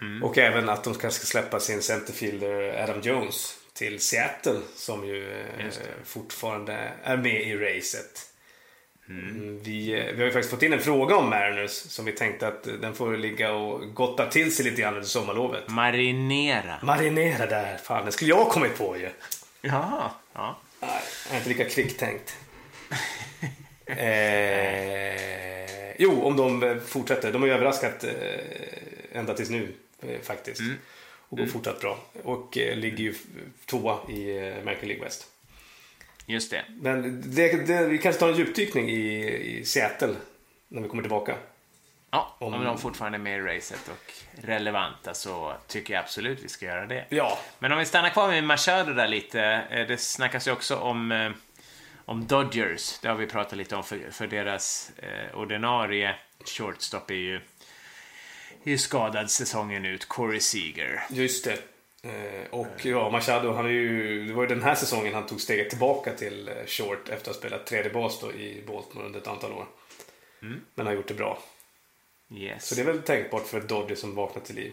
Mm. 0.00 0.22
Och 0.22 0.38
även 0.38 0.68
att 0.68 0.84
de 0.84 0.94
kanske 0.94 1.20
ska 1.20 1.26
släppa 1.26 1.60
sin 1.60 1.82
centerfielder 1.82 2.82
Adam 2.82 3.00
Jones 3.00 3.56
till 3.78 4.00
Seattle 4.00 4.60
som 4.76 5.06
ju 5.06 5.32
eh, 5.32 5.66
fortfarande 6.04 6.92
är 7.02 7.16
med 7.16 7.42
i 7.42 7.56
racet. 7.56 8.26
Mm. 9.08 9.28
Mm, 9.30 9.62
Vi, 9.62 9.92
eh, 9.92 10.12
vi 10.14 10.18
har 10.18 10.24
ju 10.24 10.32
faktiskt 10.32 10.50
fått 10.50 10.62
in 10.62 10.72
en 10.72 10.80
fråga 10.80 11.16
om 11.16 11.30
Mariners 11.30 11.70
som 11.70 12.04
vi 12.04 12.12
tänkte 12.12 12.48
att 12.48 12.66
eh, 12.66 12.74
den 12.74 12.94
får 12.94 13.16
ligga 13.16 13.52
och 13.52 13.94
gotta 13.94 14.26
till 14.26 14.56
sig 14.56 14.64
lite 14.64 14.82
grann 14.82 14.94
under 14.94 15.08
sommarlovet. 15.08 15.68
Marinera. 15.68 16.78
Marinera 16.82 17.46
där, 17.46 17.76
fan 17.76 18.06
det 18.06 18.12
skulle 18.12 18.30
jag 18.30 18.36
ha 18.36 18.50
kommit 18.50 18.78
på 18.78 18.96
ju. 18.96 19.10
Jaha, 19.60 20.10
ja. 20.32 20.58
Nej, 20.80 20.90
jag 21.26 21.32
är 21.34 21.36
inte 21.36 21.48
lika 21.48 21.64
kvicktänkt. 21.64 22.36
eh, 24.18 25.92
jo, 25.98 26.22
om 26.22 26.36
de 26.36 26.80
fortsätter. 26.86 27.32
De 27.32 27.42
har 27.42 27.48
ju 27.48 27.54
överraskat 27.54 28.04
eh, 28.04 28.10
ända 29.12 29.34
tills 29.34 29.50
nu 29.50 29.72
eh, 30.02 30.20
faktiskt. 30.22 30.60
Och 31.28 31.38
går 31.38 31.46
fortsatt 31.46 31.80
bra. 31.80 31.98
Och 32.24 32.58
eh, 32.58 32.76
ligger 32.76 32.98
ju 33.04 33.14
tvåa 33.66 33.98
i 34.08 34.36
eh, 34.38 34.58
American 34.62 34.88
League 34.88 35.04
West. 35.04 35.26
Just 36.26 36.50
det. 36.50 36.64
Men 36.80 37.22
det, 37.34 37.66
det, 37.66 37.86
vi 37.86 37.98
kanske 37.98 38.20
tar 38.20 38.28
en 38.28 38.36
djupdykning 38.36 38.90
i, 38.90 39.26
i 39.58 39.64
Seattle 39.64 40.14
när 40.68 40.82
vi 40.82 40.88
kommer 40.88 41.02
tillbaka. 41.02 41.34
Ja, 42.10 42.36
om, 42.38 42.54
Om- 42.54 42.64
de 42.64 42.78
fortfarande 42.78 43.18
är 43.18 43.20
med 43.20 43.38
i 43.38 43.42
racet 43.42 43.88
och 43.88 44.12
relevanta 44.44 45.14
så 45.14 45.54
tycker 45.66 45.94
jag 45.94 46.00
absolut 46.02 46.44
vi 46.44 46.48
ska 46.48 46.66
göra 46.66 46.86
det. 46.86 47.04
Ja, 47.08 47.38
Men 47.58 47.72
om 47.72 47.78
vi 47.78 47.84
stannar 47.84 48.10
kvar 48.10 48.28
med 48.28 48.44
Machado 48.44 48.92
där 48.92 49.08
lite. 49.08 49.42
eh, 49.70 49.86
Det 49.86 49.96
snackas 49.96 50.48
ju 50.48 50.52
också 50.52 50.76
om, 50.76 51.12
eh, 51.12 51.30
om 52.04 52.26
Dodgers. 52.26 52.98
Det 53.02 53.08
har 53.08 53.14
vi 53.14 53.26
pratat 53.26 53.58
lite 53.58 53.76
om 53.76 53.84
för, 53.84 54.10
för 54.10 54.26
deras 54.26 54.92
eh, 54.96 55.38
ordinarie 55.38 56.14
shortstop 56.44 57.10
är 57.10 57.14
ju, 57.14 57.40
är 58.64 58.70
ju 58.70 58.78
skadad 58.78 59.30
säsongen 59.30 59.84
ut. 59.84 60.08
Corey 60.08 60.40
Seager. 60.40 61.02
just 61.10 61.44
det. 61.44 61.58
Eh, 62.02 62.46
och 62.50 62.66
ja, 62.86 63.10
Machado, 63.10 63.52
han 63.52 63.66
är 63.66 63.70
ju, 63.70 64.24
det 64.26 64.32
var 64.34 64.42
ju 64.42 64.48
den 64.48 64.62
här 64.62 64.74
säsongen 64.74 65.14
han 65.14 65.26
tog 65.26 65.40
steget 65.40 65.70
tillbaka 65.70 66.12
till 66.12 66.48
eh, 66.48 66.54
short 66.66 67.08
efter 67.08 67.14
att 67.14 67.26
ha 67.26 67.34
spelat 67.34 67.66
tredje 67.66 67.92
bas 67.92 68.20
då 68.20 68.32
i 68.32 68.64
Baltimore 68.66 69.06
under 69.06 69.20
ett 69.20 69.26
antal 69.26 69.52
år. 69.52 69.66
Men 70.74 70.86
har 70.86 70.92
gjort 70.92 71.08
det 71.08 71.14
bra. 71.14 71.38
Yes. 72.34 72.66
Så 72.68 72.74
det 72.74 72.80
är 72.80 72.84
väl 72.84 73.02
tänkbart 73.02 73.46
för 73.46 73.58
ett 73.58 73.98
som 73.98 74.14
vaknat 74.14 74.44
till 74.44 74.56
liv. 74.56 74.72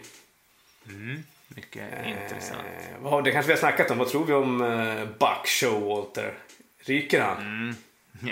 Mycket 1.48 1.82
intressant. 2.06 2.60
Eh, 2.78 3.00
vad 3.02 3.12
har- 3.12 3.22
det 3.22 3.30
kanske 3.32 3.46
vi 3.46 3.52
har 3.52 3.58
snackat 3.60 3.90
om. 3.90 3.98
Vad 3.98 4.08
tror 4.08 4.24
vi 4.24 4.32
om 4.32 4.62
eh, 4.62 5.04
Buck 5.18 5.46
Showalter? 5.46 6.34
Ryker 6.78 7.20
han? 7.20 7.36
Mm. 7.42 7.74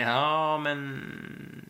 Ja, 0.00 0.59
men 0.59 1.02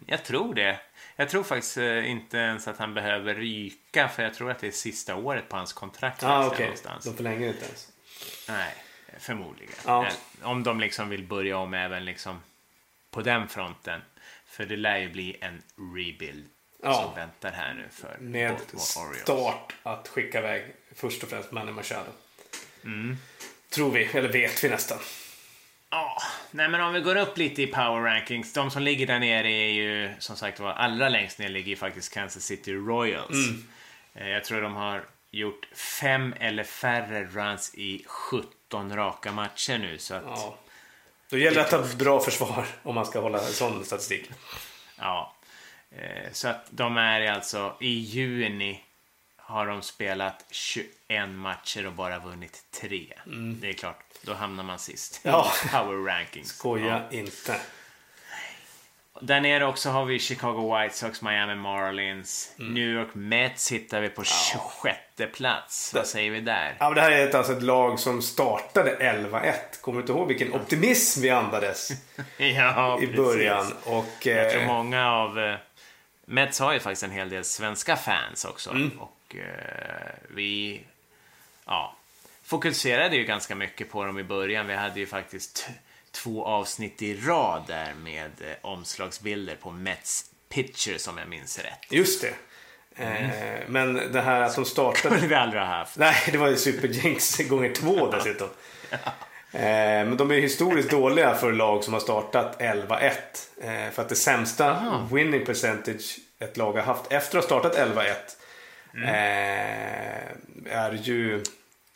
jag 0.06 0.24
tror 0.24 0.54
det. 0.54 0.80
Jag 1.16 1.28
tror 1.28 1.42
faktiskt 1.42 1.76
eh, 1.76 2.10
inte 2.10 2.36
ens 2.38 2.68
att 2.68 2.78
han 2.78 2.94
behöver 2.94 3.34
ryka, 3.34 4.08
för 4.08 4.22
jag 4.22 4.34
tror 4.34 4.50
att 4.50 4.58
det 4.58 4.66
är 4.66 4.70
sista 4.70 5.14
året 5.16 5.48
på 5.48 5.56
hans 5.56 5.72
kontrakt. 5.72 6.22
ah, 6.22 6.46
okej. 6.46 6.60
någonstans. 6.60 7.04
De 7.04 7.16
förlänger 7.16 7.48
inte 7.48 7.64
ens. 7.66 7.92
Nej, 8.48 8.74
förmodligen. 9.18 9.74
Ja. 9.86 10.06
Eh, 10.06 10.12
Om 10.42 10.62
de 10.62 10.80
liksom 10.80 11.08
vill 11.08 11.22
börja 11.26 11.58
om 11.58 11.74
även 11.74 12.04
liksom 12.04 12.42
på 13.10 13.20
den 13.22 13.48
fronten. 13.48 14.00
För 14.46 14.64
det 14.64 14.76
lär 14.76 14.98
ju 14.98 15.08
bli 15.10 15.36
en 15.40 15.62
rebuild 15.96 16.46
Ja. 16.82 16.94
som 17.02 17.14
väntar 17.14 17.52
här 17.52 17.74
nu 17.74 17.88
för 17.90 18.16
Med 18.20 18.50
Baltimore 18.50 19.08
Orioles. 19.08 19.22
start 19.22 19.72
att 19.82 20.08
skicka 20.08 20.38
iväg 20.38 20.74
först 20.94 21.22
och 21.22 21.28
främst 21.28 21.52
Manny 21.52 21.72
Machado. 21.72 22.10
Mm. 22.84 23.16
Tror 23.70 23.90
vi, 23.90 24.04
eller 24.04 24.28
vet 24.28 24.64
vi 24.64 24.68
nästan. 24.68 24.98
Ja, 25.96 26.16
nej 26.50 26.68
men 26.68 26.80
om 26.80 26.92
vi 26.92 27.00
går 27.00 27.16
upp 27.16 27.38
lite 27.38 27.62
i 27.62 27.66
power 27.66 28.00
rankings. 28.02 28.52
De 28.52 28.70
som 28.70 28.82
ligger 28.82 29.06
där 29.06 29.18
nere 29.18 29.48
är 29.50 29.70
ju 29.70 30.10
som 30.18 30.36
sagt 30.36 30.60
var 30.60 30.72
allra 30.72 31.08
längst 31.08 31.38
ner 31.38 31.48
ligger 31.48 31.68
ju 31.68 31.76
faktiskt 31.76 32.14
Kansas 32.14 32.44
City 32.44 32.72
Royals. 32.74 33.48
Mm. 33.48 33.64
Eh, 34.14 34.28
Jag 34.28 34.44
tror 34.44 34.60
de 34.62 34.74
har 34.74 35.04
gjort 35.30 35.68
fem 36.00 36.34
eller 36.40 36.64
färre 36.64 37.24
runs 37.24 37.74
i 37.74 38.04
17 38.06 38.96
raka 38.96 39.32
matcher 39.32 39.78
nu. 39.78 39.98
Så 39.98 40.14
att, 40.14 40.22
ja. 40.26 40.34
Ja. 40.36 40.58
Då 41.30 41.38
gäller 41.38 41.54
det 41.56 41.62
att 41.76 41.88
ha 41.90 41.96
bra 41.98 42.20
försvar 42.20 42.66
om 42.82 42.94
man 42.94 43.06
ska 43.06 43.20
hålla 43.20 43.38
en 43.38 43.52
sån 43.52 43.84
statistik. 43.84 44.30
Eh, 44.98 46.32
Så 46.32 46.48
att 46.48 46.66
de 46.70 46.96
är 46.96 47.32
alltså 47.32 47.76
i 47.80 47.92
juni 47.92 48.80
har 49.46 49.66
de 49.66 49.82
spelat 49.82 50.44
21 50.50 51.28
matcher 51.28 51.86
och 51.86 51.92
bara 51.92 52.18
vunnit 52.18 52.62
tre. 52.80 53.06
Det 53.60 53.68
är 53.68 53.72
klart, 53.72 54.04
då 54.22 54.34
hamnar 54.34 54.64
man 54.64 54.78
sist. 54.78 55.20
Mm. 55.24 55.36
Ja. 55.40 55.52
Power 55.72 56.04
rankings. 56.06 56.48
Skoja 56.48 57.02
inte. 57.10 57.56
Där 59.20 59.40
nere 59.40 59.66
också 59.66 59.90
har 59.90 60.04
vi 60.04 60.18
Chicago 60.18 60.78
White 60.78 60.94
Sox, 60.96 61.22
Miami 61.22 61.54
Marlins, 61.54 62.52
Mm. 62.58 62.74
New 62.74 62.88
York 62.88 63.08
Mets 63.14 63.72
hittar 63.72 64.00
vi 64.00 64.08
på 64.08 64.24
26 64.24 64.98
plats. 65.36 65.94
Vad 65.94 66.06
säger 66.06 66.30
vi 66.30 66.40
där? 66.40 66.76
Ja, 66.78 66.84
men 66.88 66.94
det 66.94 67.00
här 67.00 67.10
är 67.10 67.28
ett, 67.28 67.34
alltså 67.34 67.52
ett 67.52 67.62
lag 67.62 68.00
som 68.00 68.22
startade 68.22 68.96
11-1. 69.00 69.52
Kommer 69.80 69.96
du 69.98 70.00
inte 70.02 70.12
ihåg 70.12 70.28
vilken 70.28 70.52
optimism 70.52 71.22
vi 71.22 71.30
andades 71.30 71.88
Ja, 72.38 73.00
i 73.02 73.06
början? 73.06 73.72
Och, 73.84 74.06
Jag 74.26 74.50
tror 74.50 74.62
eh, 74.62 74.66
många 74.68 75.10
av... 75.12 75.56
Mets 76.26 76.58
har 76.58 76.72
ju 76.72 76.80
faktiskt 76.80 77.02
en 77.02 77.10
hel 77.10 77.28
del 77.28 77.44
svenska 77.44 77.96
fans 77.96 78.44
också. 78.44 78.70
Mm. 78.70 78.98
Och 78.98 79.36
eh, 79.36 80.14
vi... 80.28 80.80
Ja. 81.66 81.96
Fokuserade 82.42 83.16
ju 83.16 83.24
ganska 83.24 83.54
mycket 83.54 83.90
på 83.90 84.04
dem 84.04 84.18
i 84.18 84.24
början. 84.24 84.66
Vi 84.66 84.74
hade 84.74 85.00
ju 85.00 85.06
faktiskt 85.06 85.68
två 86.10 86.44
avsnitt 86.44 87.02
i 87.02 87.14
rad 87.14 87.62
där 87.66 87.94
med 87.94 88.30
eh, 88.40 88.54
omslagsbilder 88.62 89.56
på 89.56 89.70
Mets 89.70 90.30
pitcher 90.48 90.98
som 90.98 91.18
jag 91.18 91.28
minns 91.28 91.58
rätt. 91.58 91.86
Just 91.90 92.22
det. 92.22 92.34
Eh, 92.96 93.60
men 93.68 93.94
det 94.12 94.20
här 94.20 94.40
att 94.40 94.54
de 94.54 94.64
startade... 94.64 95.14
skulle 95.14 95.26
vi 95.26 95.34
aldrig 95.34 95.62
ha 95.62 95.68
haft. 95.68 95.96
Nej, 95.96 96.16
det 96.32 96.38
var 96.38 96.48
ju 96.48 96.56
Super 96.56 96.88
Jinx 96.88 97.38
gånger 97.38 97.72
två 97.72 98.10
dessutom. 98.10 98.48
Eh, 98.90 98.98
men 99.60 100.16
de 100.16 100.30
är 100.30 100.34
historiskt 100.34 100.90
dåliga 100.90 101.34
för 101.34 101.52
lag 101.52 101.84
som 101.84 101.92
har 101.92 102.00
startat 102.00 102.60
11-1. 102.60 103.10
Eh, 103.62 103.90
för 103.92 104.02
att 104.02 104.08
det 104.08 104.14
sämsta 104.14 105.06
winning 105.12 105.44
percentage 105.44 106.18
ett 106.38 106.56
lag 106.56 106.72
har 106.72 106.82
haft 106.82 107.12
efter 107.12 107.38
att 107.38 107.50
ha 107.50 107.60
startat 107.60 107.96
11-1 107.96 108.14
eh, 109.04 109.12
är 110.76 110.92
ju 111.02 111.36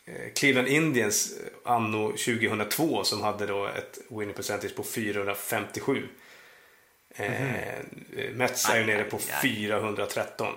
eh, 0.05 0.33
Cleveland 0.35 0.67
Indians 0.67 1.33
anno 1.65 2.07
2002 2.07 3.03
som 3.03 3.21
hade 3.21 3.45
då 3.45 3.67
ett 3.67 3.99
winning 4.09 4.35
percentage 4.35 4.75
på 4.75 4.83
457. 4.83 6.07
Eh, 7.15 7.25
Mets 8.33 8.69
är 8.69 8.79
ju 8.79 8.85
nere 8.85 9.03
på 9.03 9.17
aj, 9.17 9.23
aj. 9.31 9.41
413. 9.41 10.53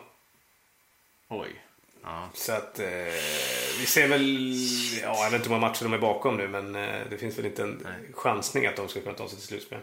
Oj. 1.28 1.48
Ja. 2.02 2.28
Så 2.34 2.52
att 2.52 2.78
eh, 2.78 2.86
vi 3.78 3.86
ser 3.86 4.08
väl, 4.08 4.54
ja 5.02 5.24
jag 5.24 5.30
vet 5.30 5.32
inte 5.34 5.48
hur 5.48 5.56
många 5.56 5.68
matcher 5.68 5.82
de 5.84 5.92
är 5.92 5.98
bakom 5.98 6.36
nu 6.36 6.48
men 6.48 6.74
eh, 6.76 7.00
det 7.10 7.18
finns 7.18 7.38
väl 7.38 7.46
inte 7.46 7.62
en 7.62 7.80
Nej. 7.84 8.12
chansning 8.14 8.66
att 8.66 8.76
de 8.76 8.88
ska 8.88 9.00
kunna 9.00 9.14
ta 9.14 9.28
sig 9.28 9.38
till 9.38 9.46
slutspel. 9.46 9.78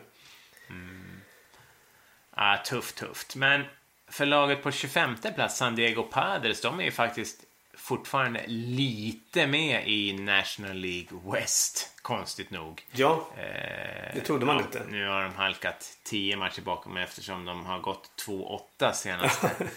Ja, 2.36 2.62
tufft, 2.66 2.96
tufft. 2.96 3.36
Men 3.36 3.64
för 4.08 4.26
laget 4.26 4.64
på 4.64 4.72
25 4.72 5.16
plats, 5.36 5.58
San 5.58 5.76
Diego 5.76 6.04
Padres, 6.04 6.62
de 6.62 6.80
är 6.80 6.84
ju 6.84 6.92
faktiskt 6.92 7.44
fortfarande 7.74 8.44
lite 8.48 9.48
med 9.48 9.88
i 9.88 10.14
National 10.14 10.76
League 10.78 11.20
West, 11.34 11.92
konstigt 12.02 12.52
nog. 12.52 12.86
Ja, 12.92 13.28
Eh, 13.38 14.16
Det 14.16 14.22
trodde 14.26 14.46
man 14.46 14.60
inte. 14.60 14.84
Nu 14.90 15.08
har 15.08 15.24
de 15.24 15.34
halkat 15.36 15.98
10 16.04 16.38
matcher 16.38 16.62
bakom 16.62 16.98
eftersom 16.98 17.46
de 17.46 17.66
har 17.66 17.80
gått 17.80 18.10
2-8 18.28 18.92
senaste 18.94 19.52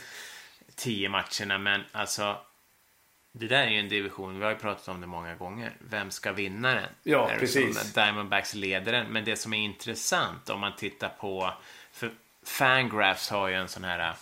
10 0.76 1.08
matcherna. 1.08 1.58
Men 1.58 1.84
alltså, 1.92 2.36
det 3.32 3.46
där 3.46 3.62
är 3.62 3.70
ju 3.70 3.78
en 3.78 3.88
division, 3.88 4.38
vi 4.38 4.44
har 4.44 4.50
ju 4.52 4.58
pratat 4.58 4.88
om 4.88 5.00
det 5.00 5.06
många 5.06 5.34
gånger. 5.34 5.72
Vem 5.78 6.10
ska 6.10 6.32
vinna 6.32 6.74
den? 6.74 6.88
Ja, 7.02 7.30
Arizona 7.30 7.66
precis. 7.66 7.92
Diamondbacks 7.94 8.54
leder 8.54 8.92
den. 8.92 9.06
Men 9.06 9.24
det 9.24 9.36
som 9.36 9.52
är 9.54 9.58
intressant 9.64 10.50
om 10.50 10.60
man 10.60 10.76
tittar 10.76 11.08
på, 11.08 11.54
för 11.92 12.10
Fangraphs 12.46 13.30
har 13.30 13.48
ju 13.48 13.54
en 13.54 13.68
sån 13.68 13.84
här 13.84 14.14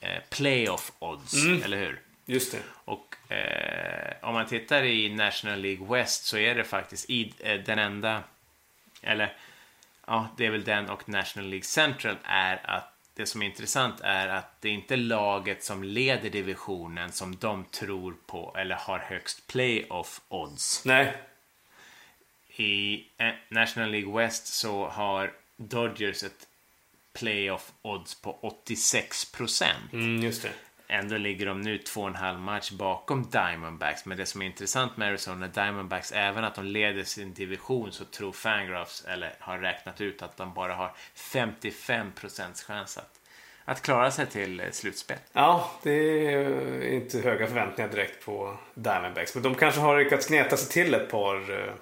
eh, 0.00 0.22
playoff 0.30 0.92
odds, 0.98 1.34
Mm. 1.44 1.62
eller 1.62 1.76
hur? 1.76 2.00
just 2.28 2.52
det. 2.52 2.58
Och 2.84 3.32
eh, 3.32 4.14
om 4.22 4.34
man 4.34 4.46
tittar 4.46 4.82
i 4.84 5.08
National 5.14 5.60
League 5.60 5.86
West 5.98 6.24
så 6.24 6.38
är 6.38 6.54
det 6.54 6.64
faktiskt 6.64 7.10
i, 7.10 7.32
eh, 7.38 7.60
den 7.60 7.78
enda, 7.78 8.22
eller 9.02 9.36
ja, 10.06 10.28
det 10.36 10.46
är 10.46 10.50
väl 10.50 10.64
den 10.64 10.90
och 10.90 11.08
National 11.08 11.48
League 11.50 11.64
Central 11.64 12.16
är 12.24 12.70
att 12.70 12.92
det 13.16 13.26
som 13.26 13.42
är 13.42 13.46
intressant 13.46 14.00
är 14.00 14.28
att 14.28 14.60
det 14.60 14.68
är 14.68 14.72
inte 14.72 14.96
laget 14.96 15.64
som 15.64 15.84
leder 15.84 16.30
divisionen 16.30 17.12
som 17.12 17.36
de 17.36 17.64
tror 17.64 18.16
på 18.26 18.56
eller 18.58 18.74
har 18.74 18.98
högst 18.98 19.46
playoff 19.46 20.20
odds. 20.28 20.84
Nej, 20.84 21.16
I 22.56 23.04
eh, 23.18 23.32
National 23.48 23.90
League 23.90 24.16
West 24.16 24.46
så 24.46 24.88
har 24.88 25.32
Dodgers 25.56 26.22
ett 26.22 26.46
playoff 27.12 27.72
odds 27.82 28.14
på 28.14 28.38
86 28.40 29.32
procent. 29.32 29.92
mm, 29.92 30.22
just 30.22 30.42
det. 30.42 30.52
Ändå 30.88 31.16
ligger 31.16 31.46
de 31.46 31.60
nu 31.60 31.78
två 31.78 32.00
och 32.00 32.08
en 32.08 32.14
halv 32.14 32.38
match 32.40 32.70
bakom 32.70 33.30
Diamondbacks. 33.30 34.04
Men 34.06 34.16
det 34.18 34.26
som 34.26 34.42
är 34.42 34.46
intressant 34.46 34.96
med 34.96 35.08
Arizona 35.08 35.46
Diamondbacks, 35.48 36.12
även 36.12 36.44
att 36.44 36.54
de 36.54 36.64
leder 36.64 37.04
sin 37.04 37.34
division, 37.34 37.92
så 37.92 38.04
tror 38.04 38.32
Fangraphs, 38.32 39.04
eller 39.04 39.34
har 39.38 39.58
räknat 39.58 40.00
ut 40.00 40.22
att 40.22 40.36
de 40.36 40.54
bara 40.54 40.74
har 40.74 40.92
55 41.14 42.12
procents 42.12 42.62
chans 42.62 42.98
att, 42.98 43.20
att 43.64 43.82
klara 43.82 44.10
sig 44.10 44.26
till 44.26 44.60
eh, 44.60 44.66
slutspel. 44.70 45.16
Ja, 45.32 45.70
det 45.82 45.90
är 46.34 46.82
inte 46.94 47.20
höga 47.20 47.46
förväntningar 47.46 47.90
direkt 47.90 48.24
på 48.24 48.56
Diamondbacks. 48.74 49.34
Men 49.34 49.42
de 49.42 49.54
kanske 49.54 49.80
har 49.80 49.98
lyckats 49.98 50.26
gneta 50.28 50.56
sig 50.56 50.68
till 50.72 50.94
ett 50.94 51.10
par... 51.10 51.50
eh, 51.50 51.72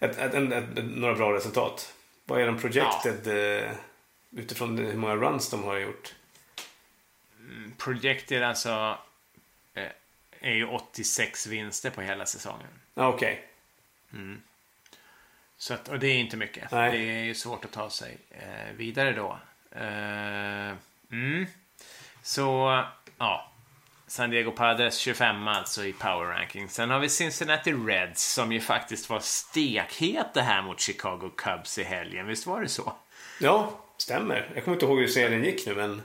Ett, 0.00 0.18
ett, 0.18 0.34
ett, 0.34 0.64
några 0.84 1.14
bra 1.14 1.32
resultat. 1.34 1.92
Vad 2.24 2.40
är 2.40 2.46
de 2.46 2.58
projected 2.58 3.26
eh, 3.62 3.70
utifrån 4.36 4.78
hur 4.78 4.96
många 4.96 5.16
runs 5.16 5.50
de 5.50 5.64
har 5.64 5.76
gjort? 5.76 6.14
Projected 7.78 8.42
alltså 8.42 8.98
eh, 9.74 9.90
är 10.40 10.54
ju 10.54 10.66
86 10.66 11.46
vinster 11.46 11.90
på 11.90 12.00
hela 12.02 12.26
säsongen. 12.26 12.68
Okej. 12.94 13.46
Så 15.58 15.74
att, 15.74 15.88
och 15.88 15.98
det 15.98 16.06
är 16.06 16.18
inte 16.18 16.36
mycket. 16.36 16.70
Nej. 16.70 16.98
Det 16.98 16.98
är 16.98 17.24
ju 17.24 17.34
svårt 17.34 17.64
att 17.64 17.72
ta 17.72 17.90
sig 17.90 18.18
eh, 18.30 18.76
vidare 18.76 19.12
då. 19.12 19.38
Eh, 19.70 20.74
mm. 21.10 21.46
Så, 22.22 22.84
ja. 23.18 23.52
San 24.06 24.30
Diego 24.30 24.50
Padres 24.50 24.98
25 24.98 25.48
alltså 25.48 25.84
i 25.84 25.92
power 25.92 26.26
ranking. 26.26 26.68
Sen 26.68 26.90
har 26.90 26.98
vi 26.98 27.08
Cincinnati 27.08 27.72
Reds 27.72 28.32
som 28.32 28.52
ju 28.52 28.60
faktiskt 28.60 29.10
var 29.10 29.20
stekheta 29.20 30.40
här 30.40 30.62
mot 30.62 30.80
Chicago 30.80 31.30
Cubs 31.36 31.78
i 31.78 31.84
helgen. 31.84 32.26
Visst 32.26 32.46
var 32.46 32.60
det 32.60 32.68
så? 32.68 32.92
Ja, 33.40 33.80
stämmer. 33.96 34.50
Jag 34.54 34.64
kommer 34.64 34.76
inte 34.76 34.86
ihåg 34.86 34.98
hur 34.98 35.08
serien 35.08 35.44
gick 35.44 35.66
nu 35.66 35.74
men... 35.74 36.02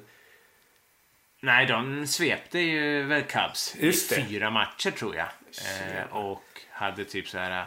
Nej, 1.43 1.65
de 1.65 2.07
svepte 2.07 2.59
ju 2.59 3.03
väl 3.03 3.23
Cubs 3.23 3.75
Just 3.79 4.11
i 4.11 4.15
det. 4.15 4.25
fyra 4.25 4.49
matcher 4.49 4.91
tror 4.91 5.15
jag. 5.15 5.27
Eh, 5.27 6.03
och 6.15 6.43
hade 6.71 7.05
typ 7.05 7.27
så 7.27 7.37
här... 7.37 7.65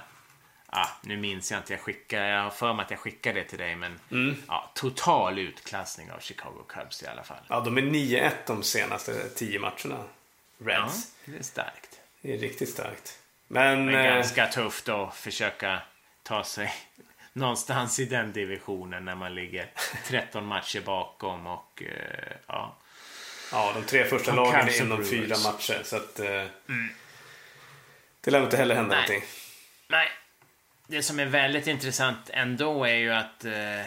Ah, 0.67 0.89
nu 1.03 1.17
minns 1.17 1.51
jag 1.51 1.61
inte, 1.61 1.73
jag 1.73 1.81
skickade, 1.81 2.29
jag 2.29 2.43
har 2.43 2.51
för 2.51 2.73
mig 2.73 2.85
att 2.85 2.91
jag 2.91 3.01
skickade 3.01 3.41
det 3.41 3.47
till 3.49 3.59
dig, 3.59 3.77
men 3.77 4.01
Mm. 4.11 4.37
ja, 4.49 4.71
total 4.75 5.39
utklassning 5.39 6.11
av 6.13 6.19
Chicago 6.21 6.65
Cubs 6.69 7.03
i 7.03 7.07
alla 7.07 7.23
fall. 7.25 7.37
Ja, 7.49 7.61
de 7.61 7.79
är 7.79 7.83
9-1 7.83 8.31
de 8.47 8.63
senaste 8.63 9.29
10 9.29 9.59
matcherna. 9.59 10.05
Ja, 10.59 10.67
Reds. 10.67 11.13
det 11.25 11.37
är 11.39 11.43
starkt. 11.43 12.01
Det 12.21 12.35
är 12.35 12.39
riktigt 12.39 12.69
starkt. 12.69 13.19
Men... 13.49 13.87
Men 13.87 13.95
eh, 13.95 14.15
ganska 14.15 14.47
tufft 14.47 14.89
att 14.89 15.17
försöka 15.17 15.83
ta 16.23 16.45
sig 16.45 16.73
någonstans 17.33 18.01
i 18.01 18.05
den 18.05 18.33
divisionen 18.33 19.05
när 19.05 19.15
man 19.15 19.35
ligger 19.35 19.71
13 20.07 20.47
matcher 20.47 20.81
bakom 20.81 21.47
och 21.47 21.83
eh, 21.83 22.37
ja. 22.47 22.77
Ja, 23.53 23.73
de 23.75 23.83
tre 23.83 24.05
första 24.05 24.31
De 24.31 24.37
lagen 24.37 24.69
är 24.69 24.83
inom 24.83 25.05
fyra 25.05 25.37
matcher. 25.39 25.81
Så 25.85 25.97
att... 25.97 26.21
Eh, 26.21 26.45
Det 28.21 28.31
lär 28.31 28.43
inte 28.45 28.57
heller 28.57 28.75
hända 28.75 28.95
Nej. 28.95 29.09
någonting. 29.09 29.29
Nej, 29.89 30.09
det 30.87 31.03
som 31.03 31.21
är 31.21 31.27
väldigt 31.27 31.67
intressant 31.67 32.31
ändå 32.33 32.85
är 32.85 32.97
ju 32.97 33.13
att 33.13 33.45
eh, 33.45 33.87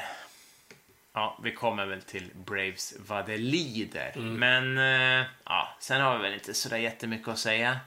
ja, 1.14 1.40
vi 1.44 1.52
kommer 1.52 1.86
väl 1.86 2.02
till 2.02 2.32
Braves 2.34 2.94
vad 2.98 3.26
det 3.26 3.38
lider. 3.38 4.12
Men 4.16 4.78
eh, 4.78 5.26
ja, 5.46 5.76
sen 5.80 6.02
har 6.02 6.18
vi 6.18 6.24
väl 6.24 6.34
inte 6.34 6.54
sådär 6.54 6.78
jättemycket 6.78 7.28
att 7.28 7.40
säga 7.40 7.80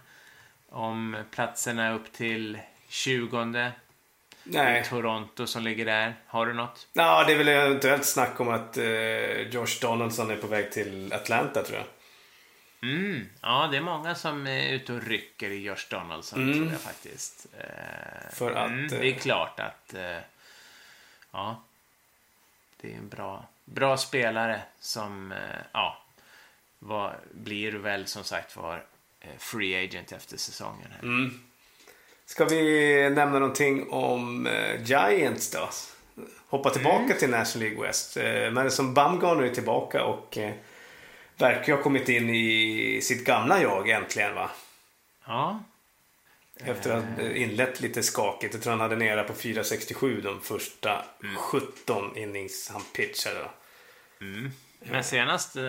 om 0.68 1.24
platserna 1.30 1.92
upp 1.92 2.12
till 2.12 2.59
20 2.88 3.70
Nej. 4.44 4.85
Toronto 4.85 5.46
som 5.46 5.62
ligger 5.62 5.85
där. 5.85 6.14
Har 6.26 6.46
du 6.46 6.53
något? 6.53 6.87
Ja, 6.92 7.24
det 7.24 7.33
är 7.33 7.38
väl 7.38 7.48
eventuellt 7.48 8.05
snack 8.05 8.40
om 8.40 8.48
att 8.48 8.76
eh, 8.76 9.40
Josh 9.40 9.81
Donaldson 9.81 10.31
är 10.31 10.37
på 10.37 10.46
väg 10.46 10.72
till 10.72 11.12
Atlanta 11.12 11.62
tror 11.62 11.79
jag. 11.79 11.87
Mm. 12.83 13.29
Ja, 13.40 13.68
det 13.70 13.76
är 13.76 13.81
många 13.81 14.14
som 14.14 14.46
är 14.46 14.72
ute 14.72 14.92
och 14.92 15.03
rycker 15.03 15.50
i 15.50 15.62
Josh 15.62 15.87
Donaldson, 15.90 16.53
tror 16.53 16.70
jag 16.72 16.81
faktiskt. 16.81 17.46
Eh, 17.59 18.33
För 18.33 18.53
att, 18.53 18.70
mm, 18.70 18.85
eh, 18.85 18.90
det 18.90 19.09
är 19.09 19.18
klart 19.18 19.61
att... 19.61 19.94
Eh, 19.94 20.18
ja. 21.31 21.62
Det 22.81 22.92
är 22.92 22.96
en 22.96 23.09
bra, 23.09 23.48
bra 23.64 23.96
spelare 23.96 24.61
som... 24.81 25.33
Eh, 25.33 25.38
ja. 25.72 26.03
Var, 26.79 27.18
blir 27.31 27.72
väl 27.72 28.07
som 28.07 28.24
sagt 28.24 28.57
var 28.57 28.85
eh, 29.20 29.38
free 29.38 29.85
agent 29.85 30.12
efter 30.12 30.37
säsongen. 30.37 30.88
Här. 30.92 31.03
Mm. 31.03 31.49
Ska 32.30 32.44
vi 32.44 33.10
nämna 33.10 33.38
någonting 33.38 33.90
om 33.90 34.46
eh, 34.46 34.82
Giants 34.84 35.50
då? 35.50 35.68
Hoppa 36.48 36.70
tillbaka 36.70 37.04
Mm. 37.04 37.18
till 37.18 37.30
National 37.30 37.68
League 37.68 37.86
West. 37.86 38.16
Eh, 38.16 38.50
Madison 38.50 38.94
Bumgarner 38.94 39.42
är 39.42 39.54
tillbaka 39.54 40.04
och 40.04 40.38
eh, 40.38 40.52
verkar 41.38 41.76
ha 41.76 41.82
kommit 41.82 42.08
in 42.08 42.30
i 42.30 43.00
sitt 43.02 43.24
gamla 43.24 43.62
jag 43.62 43.88
äntligen 43.88 44.34
va? 44.34 44.50
Ja. 45.26 45.60
Efter 46.64 46.96
att 46.96 47.04
ha 47.18 47.30
inlett 47.30 47.80
lite 47.80 48.02
skakigt. 48.02 48.54
Jag 48.54 48.62
tror 48.62 48.70
han 48.70 48.80
hade 48.80 48.96
nere 48.96 49.22
på 49.24 49.32
4,67 49.32 50.22
de 50.22 50.40
första 50.40 51.04
Mm. 51.22 51.36
17 51.36 52.16
innings 52.16 52.70
han 52.72 52.82
pitchade. 52.96 53.38
Då. 53.38 53.50
Men 54.80 55.04
senaste 55.04 55.60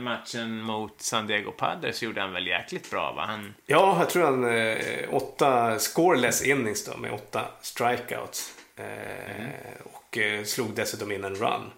matchen 0.00 0.62
mot 0.62 1.00
San 1.02 1.26
Diego 1.26 1.50
Padres 1.52 2.02
gjorde 2.02 2.20
han 2.20 2.32
väl 2.32 2.46
jäkligt 2.46 2.90
bra, 2.90 3.12
va? 3.12 3.24
Han, 3.26 3.54
Ja, 3.66 3.96
jag 3.98 4.10
tror 4.10 4.24
han 4.24 4.44
eh, 4.56 5.14
åtta 5.14 5.78
scoreless 5.78 6.42
innings 6.46 6.84
då 6.84 6.96
med 6.96 7.12
åtta 7.12 7.44
strikeouts. 7.60 8.54
Eh, 8.76 9.84
Och 9.92 10.18
eh, 10.18 10.44
slog 10.44 10.74
dessutom 10.74 11.12
in 11.12 11.24
en 11.24 11.34
run. 11.34 11.70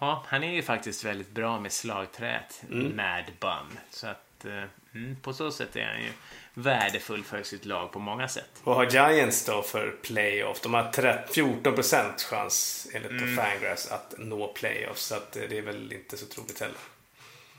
Ja, 0.00 0.24
han 0.28 0.44
är 0.44 0.52
ju 0.52 0.62
faktiskt 0.62 1.04
väldigt 1.04 1.30
bra 1.30 1.60
med 1.60 1.72
slagträet. 1.72 2.62
Mad 2.68 3.24
Bum. 3.40 3.78
Så 3.90 4.06
att 4.06 4.44
eh, 4.44 4.62
mm, 4.94 5.16
på 5.22 5.32
så 5.32 5.50
sätt 5.50 5.76
är 5.76 5.84
han 5.86 6.02
ju 6.02 6.10
värdefull 6.54 7.24
för 7.24 7.42
sitt 7.42 7.64
lag 7.64 7.92
på 7.92 7.98
många 7.98 8.28
sätt. 8.28 8.50
Vad 8.64 8.76
har 8.76 8.84
Giants 8.90 9.44
då 9.44 9.62
för 9.62 9.90
playoff? 10.02 10.60
De 10.60 10.74
har 10.74 10.92
13 10.92 11.34
14 11.34 11.74
chans 12.18 12.86
enligt 12.94 13.10
mm. 13.10 13.36
Fangraphs 13.36 13.86
att 13.86 14.14
nå 14.18 14.48
playoffs. 14.48 15.02
Så 15.02 15.14
att 15.14 15.32
det 15.32 15.58
är 15.58 15.62
väl 15.62 15.92
inte 15.92 16.16
så 16.16 16.26
troligt 16.26 16.60
heller. 16.60 16.78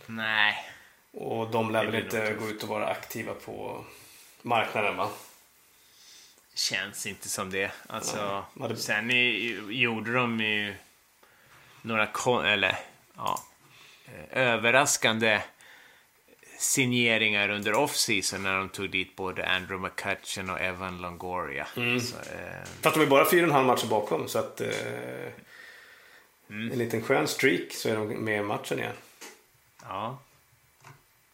Nej, 0.06 0.66
Och 1.12 1.52
de 1.52 1.72
lär 1.72 1.86
väl 1.86 2.04
inte 2.04 2.34
gå 2.40 2.50
ut 2.50 2.64
och 2.64 2.70
vara 2.70 2.88
aktiva 2.88 3.34
på 3.34 3.86
marknaden 4.42 4.98
va? 4.98 5.10
Känns 6.54 7.06
inte 7.06 7.30
som 7.30 7.50
det. 7.52 7.72
Alltså, 7.88 8.18
Ja, 8.60 8.68
det- 8.68 8.78
Sen 8.78 9.12
i, 9.12 9.60
gjorde 9.70 10.14
de 10.14 10.40
ju 10.40 10.76
några 11.82 12.08
eller, 12.46 12.78
ja, 13.16 13.44
eh, 14.06 14.38
överraskande 14.42 15.42
signeringar 16.62 17.50
under 17.50 17.74
off-season 17.74 18.44
när 18.44 18.58
de 18.58 18.70
tog 18.70 18.90
dit 18.90 19.16
både 19.16 19.46
Andrew 19.50 19.78
McCutcheon 19.90 20.50
och 20.50 20.60
Evan 20.60 21.02
Longoria. 21.02 21.68
Mm. 21.78 22.00
Så, 22.00 22.16
eh, 22.16 22.64
Fast 22.82 22.96
de 22.96 23.02
är 23.02 23.08
bara 23.08 23.30
fyra 23.30 23.42
och 23.42 23.48
en 23.48 23.54
halv 23.56 23.68
matcher 23.68 23.88
bakom 23.88 24.28
så 24.28 24.40
att 24.40 24.62
eh, 24.62 24.70
Mm. 26.50 26.72
en 26.72 26.78
liten 26.78 27.02
skön 27.02 27.28
streak 27.28 27.72
så 27.74 27.90
är 27.90 27.96
de 27.96 28.08
med 28.08 28.40
i 28.40 28.44
matchen 28.44 28.80
igen. 28.80 28.96
ja, 29.84 30.20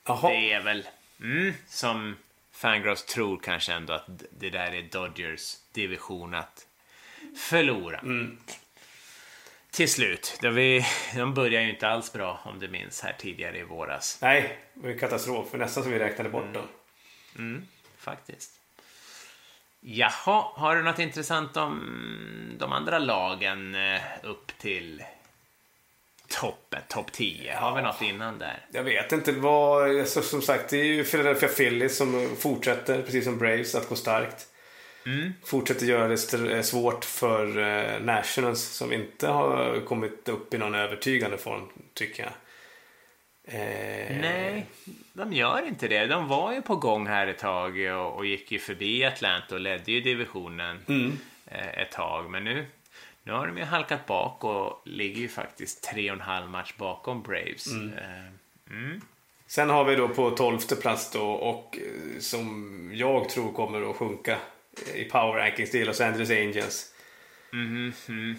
Jaha. 0.05 0.29
det 0.29 0.51
är 0.51 0.61
väl 0.63 0.87
mm, 1.21 1.53
som 1.67 2.15
Fangross 2.51 3.05
tror 3.05 3.37
kanske 3.43 3.73
ändå 3.73 3.93
att 3.93 4.05
det 4.39 4.49
där 4.49 4.71
är 4.71 4.81
Dodgers 4.81 5.55
division 5.71 6.33
att 6.35 6.65
förlora. 7.37 7.97
Mm. 7.99 8.37
Till 9.77 9.91
slut. 9.91 10.37
De, 10.41 10.49
vi, 10.49 10.85
de 11.15 11.33
börjar 11.33 11.61
ju 11.61 11.69
inte 11.69 11.87
alls 11.87 12.13
bra 12.13 12.39
om 12.43 12.59
du 12.59 12.67
minns 12.67 13.01
här 13.01 13.15
tidigare 13.19 13.57
i 13.57 13.63
våras. 13.63 14.19
Nej, 14.21 14.57
det 14.73 14.81
var 14.81 14.89
ju 14.89 14.97
katastrof. 14.99 15.49
För 15.51 15.57
nästan 15.57 15.83
som 15.83 15.91
vi 15.91 15.99
räknade 15.99 16.29
bort 16.29 16.43
Mm. 16.43 16.53
dem. 16.53 17.67
Faktiskt. 17.97 18.51
Jaha, 19.79 20.43
har 20.53 20.75
du 20.75 20.83
något 20.83 20.99
intressant 20.99 21.57
om 21.57 22.55
de 22.59 22.71
andra 22.71 22.99
lagen 22.99 23.75
eh, 23.75 24.01
upp 24.23 24.57
till 24.57 25.03
toppen, 26.27 26.81
topp 26.87 27.11
10? 27.11 27.55
Har 27.55 27.75
vi 27.75 27.81
något 27.81 28.01
innan 28.01 28.39
där? 28.39 28.65
Jag 28.71 28.83
vet 28.83 29.11
inte 29.11 29.31
vad... 29.31 30.07
Som 30.07 30.41
sagt, 30.41 30.69
det 30.69 30.77
är 30.77 30.85
ju 30.85 31.03
Philadelphia 31.03 31.49
Phillies 31.49 31.97
som 31.97 32.35
fortsätter, 32.39 33.01
precis 33.01 33.23
som 33.25 33.37
Braves, 33.37 33.75
att 33.75 33.89
gå 33.89 33.95
starkt. 33.95 34.47
Mm. 35.07 35.33
Fortsätter 35.43 35.85
göra 35.85 36.07
det 36.07 36.53
eh, 36.55 36.61
svårt 36.61 37.05
för 37.05 37.57
eh, 37.57 37.99
Nationals 38.01 38.61
som 38.61 38.93
inte 38.93 39.27
har 39.27 39.81
kommit 39.85 40.29
upp 40.29 40.53
i 40.53 40.57
någon 40.57 40.75
övertygande 40.75 41.37
form, 41.37 41.67
tycker 41.93 42.23
jag. 42.23 42.31
Eh, 43.43 44.17
Nej, 44.21 44.65
de 45.13 45.33
gör 45.33 45.67
inte 45.67 45.87
det. 45.87 46.05
De 46.05 46.27
var 46.27 46.53
ju 46.53 46.61
på 46.61 46.75
gång 46.75 47.07
här 47.07 47.27
ett 47.27 47.37
tag 47.39 47.79
och, 47.79 48.15
och 48.15 48.25
gick 48.25 48.51
ju 48.51 48.59
förbi 48.59 49.05
Atlanta 49.05 49.55
och 49.55 49.61
ledde 49.61 49.91
ju 49.91 50.01
divisionen 50.01 50.79
Mm. 50.87 51.11
eh, 51.45 51.67
ett 51.81 51.91
tag. 51.91 52.29
Men 52.29 52.43
nu, 52.43 52.65
nu 53.23 53.31
har 53.31 53.47
de 53.47 53.57
ju 53.57 53.63
halkat 53.63 54.05
bak 54.05 54.43
och 54.43 54.81
ligger 54.85 55.21
ju 55.21 55.27
faktiskt 55.27 55.83
tre 55.83 56.11
och 56.11 56.15
en 56.15 56.21
halv 56.21 56.49
match 56.49 56.73
bakom 56.77 57.21
Braves. 57.23 57.67
Eh, 57.67 58.73
mm. 58.77 59.01
Sen 59.47 59.69
har 59.69 59.83
vi 59.83 59.95
då 59.95 60.07
på 60.07 60.29
tolfte 60.31 60.75
plats 60.75 61.11
då 61.11 61.29
och 61.31 61.79
som 62.19 62.91
jag 62.93 63.29
tror 63.29 63.51
kommer 63.53 63.89
att 63.89 63.95
sjunka 63.95 64.37
i 64.95 65.03
power 65.03 65.33
rankings, 65.39 65.75
är 65.75 65.85
Los 65.85 66.01
Angeles 66.01 66.29
Angels. 66.29 66.93
Mm. 67.53 68.35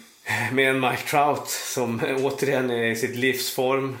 Med 0.53 0.69
en 0.69 0.79
Mike 0.79 1.03
Trout 1.07 1.47
som 1.49 2.01
återigen 2.23 2.69
är 2.69 2.83
i 2.91 2.95
sitt 2.95 3.15
livsform. 3.15 3.97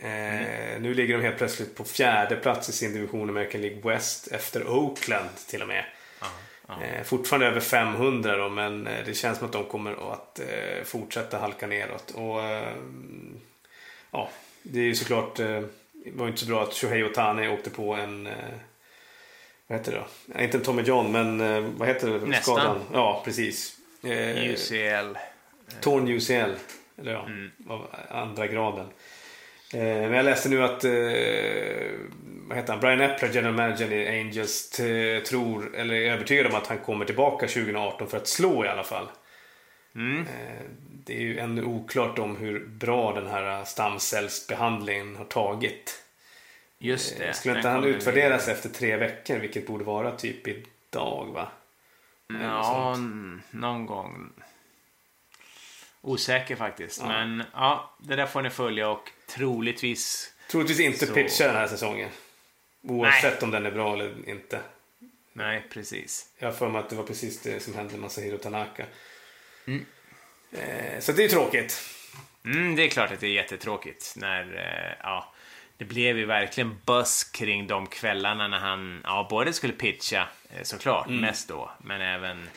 Eh, 0.00 0.80
Nu 0.80 0.94
ligger 0.94 1.16
de 1.18 1.22
helt 1.24 1.38
plötsligt 1.38 1.76
på 1.76 1.84
fjärde 1.84 2.36
plats 2.36 2.68
i 2.68 2.72
sin 2.72 2.92
division 2.92 3.28
American 3.30 3.60
League 3.60 3.92
West 3.92 4.26
efter 4.28 4.68
Oakland 4.68 5.28
till 5.48 5.62
och 5.62 5.68
med. 5.68 5.84
Eh, 6.82 7.02
fortfarande 7.04 7.46
över 7.46 7.60
500 7.60 8.36
då, 8.36 8.48
men 8.48 8.86
eh, 8.86 9.04
det 9.06 9.14
känns 9.14 9.38
som 9.38 9.46
att 9.46 9.52
de 9.52 9.64
kommer 9.64 10.12
att 10.12 10.40
eh, 10.40 10.84
fortsätta 10.84 11.38
halka 11.38 11.66
neråt. 11.66 12.10
Och, 12.10 12.42
eh, 12.42 12.72
ja, 14.10 14.30
det 14.62 14.80
är 14.80 14.84
ju 14.84 14.94
såklart, 14.94 15.38
eh, 15.38 15.46
det 16.04 16.10
var 16.14 16.24
ju 16.24 16.30
inte 16.30 16.40
så 16.40 16.46
bra 16.46 16.62
att 16.62 16.74
Shohei 16.74 17.04
Otani 17.04 17.48
åkte 17.48 17.70
på 17.70 17.94
en, 17.94 18.28
vad 19.70 19.78
heter 19.78 19.92
det 19.92 20.02
då? 20.34 20.42
Inte 20.42 20.60
Tommy 20.60 20.82
John, 20.82 21.12
men 21.12 21.40
eh, 21.40 21.70
vad 21.76 21.88
heter 21.88 22.10
det? 22.10 22.26
Nästan. 22.26 22.56
Skadan? 22.56 22.80
Ja, 22.92 23.22
precis. 23.24 23.76
Eh, 24.02 24.50
UCL. 24.50 25.18
Torn 25.80 26.08
UCL. 26.08 26.54
Eller 26.98 27.12
ja, 27.12 27.28
av 27.68 27.86
andra 28.08 28.46
graden. 28.46 28.86
Eh, 29.74 29.80
men 29.80 30.12
jag 30.12 30.24
läste 30.24 30.48
nu 30.48 30.64
att 30.64 30.84
vad 32.48 32.56
heter 32.56 32.72
han? 32.72 32.80
Brian 32.80 33.00
Epler, 33.00 33.30
general 33.32 33.54
manager 33.54 33.92
i 33.92 34.20
Angels, 34.20 34.70
tror, 35.28 35.76
eller 35.76 35.94
är 35.94 36.12
övertygad 36.12 36.46
om 36.46 36.54
att 36.54 36.66
han 36.66 36.78
kommer 36.78 37.04
tillbaka 37.04 37.46
2018 37.46 38.08
för 38.08 38.16
att 38.16 38.28
slå 38.28 38.64
i 38.64 38.68
alla 38.68 38.84
fall. 38.84 39.06
Mm. 39.94 40.26
Det 41.04 41.16
är 41.16 41.20
ju 41.20 41.38
ännu 41.38 41.64
oklart 41.64 42.18
om 42.18 42.36
hur 42.36 42.66
bra 42.66 43.12
den 43.14 43.26
här 43.26 43.64
stamcellsbehandlingen 43.64 45.16
har 45.16 45.24
tagit. 45.24 46.02
Just 46.82 47.18
det. 47.18 47.24
Eh, 47.28 47.32
Skulle 47.34 47.56
inte 47.56 47.68
han 47.68 47.84
utvärderas 47.84 48.48
efter 48.48 48.68
tre 48.68 48.96
veckor, 48.96 49.36
vilket 49.38 49.66
borde 49.66 49.84
vara 49.84 50.16
typ 50.16 50.48
idag 50.48 51.32
va? 51.32 51.48
Eller 52.30 52.44
Ja, 52.44 52.96
någon 53.50 53.86
gång. 53.86 54.32
Osäker 56.00 56.56
faktiskt. 56.56 57.00
Ja. 57.00 57.06
Men 57.08 57.42
ja, 57.52 57.94
det 57.98 58.16
där 58.16 58.26
får 58.26 58.42
ni 58.42 58.50
följa 58.50 58.88
och 58.88 59.10
troligtvis... 59.28 60.32
Troligtvis 60.50 60.80
inte 60.80 61.06
Så- 61.06 61.14
pitcha 61.14 61.46
den 61.46 61.56
här 61.56 61.66
säsongen. 61.66 62.08
Oavsett 62.82 63.42
om 63.42 63.50
den 63.50 63.66
är 63.66 63.70
bra 63.70 63.94
eller 63.94 64.28
inte. 64.28 64.60
Nej, 65.32 65.66
precis. 65.72 66.28
Jag 66.38 66.48
har 66.48 66.52
för 66.52 66.68
mig 66.68 66.78
att 66.80 66.90
det 66.90 66.96
var 66.96 67.04
precis 67.04 67.40
det 67.40 67.60
som 67.60 67.74
hände 67.74 67.92
med 67.92 68.00
Masahiro 68.00 68.38
Tanaka. 68.38 68.86
Mm. 69.66 69.86
Eh, 70.52 71.00
så 71.00 71.12
det 71.12 71.24
är 71.24 71.28
tråkigt. 71.28 71.80
Mm, 72.44 72.76
det 72.76 72.82
är 72.82 72.88
klart 72.88 73.12
att 73.12 73.20
det 73.20 73.26
är 73.26 73.30
jättetråkigt 73.30 74.12
när, 74.16 74.42
eh, 74.56 74.96
ja, 75.02 75.32
det 75.80 75.86
blev 75.86 76.18
ju 76.18 76.24
verkligen 76.26 76.78
buzz 76.86 77.24
kring 77.24 77.66
de 77.66 77.86
kvällarna 77.86 78.48
när 78.48 78.58
han, 78.58 79.00
ja, 79.04 79.26
både 79.30 79.52
skulle 79.52 79.72
pitcha 79.72 80.28
eh, 80.50 80.62
såklart, 80.62 81.08
mest 81.08 81.48
då, 81.48 81.70
men 81.78 82.00
även 82.00 82.48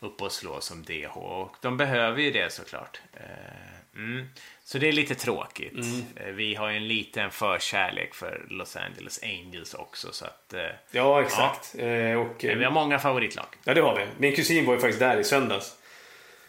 upp 0.00 0.22
och 0.22 0.32
slå 0.32 0.60
som 0.60 0.82
DH. 0.82 1.16
Och 1.16 1.56
de 1.60 1.76
behöver 1.76 2.22
ju 2.22 2.30
det 2.30 2.52
såklart. 2.52 3.00
Eh, 3.14 4.00
mm. 4.00 4.28
Så 4.64 4.78
det 4.78 4.88
är 4.88 4.92
lite 4.92 5.14
tråkigt. 5.14 5.86
Eh, 6.16 6.26
vi 6.26 6.54
har 6.54 6.70
ju 6.70 6.76
en 6.76 6.88
liten 6.88 7.30
förkärlek 7.30 8.14
för 8.14 8.46
Los 8.48 8.76
Angeles 8.76 9.22
Angels 9.22 9.74
också, 9.74 10.12
så 10.12 10.24
att 10.24 10.54
Ja, 10.90 11.22
exakt. 11.22 11.74
Eh, 11.78 12.20
och, 12.20 12.36
vi 12.44 12.64
har 12.64 12.70
många 12.70 12.98
favoritlag. 12.98 13.46
ja, 13.64 13.74
det 13.74 13.80
har 13.80 13.96
vi. 13.96 14.06
Min 14.18 14.36
kusin 14.36 14.66
var 14.66 14.74
ju 14.74 14.80
faktiskt 14.80 15.00
där 15.00 15.20
i 15.20 15.24
söndags. 15.24 15.76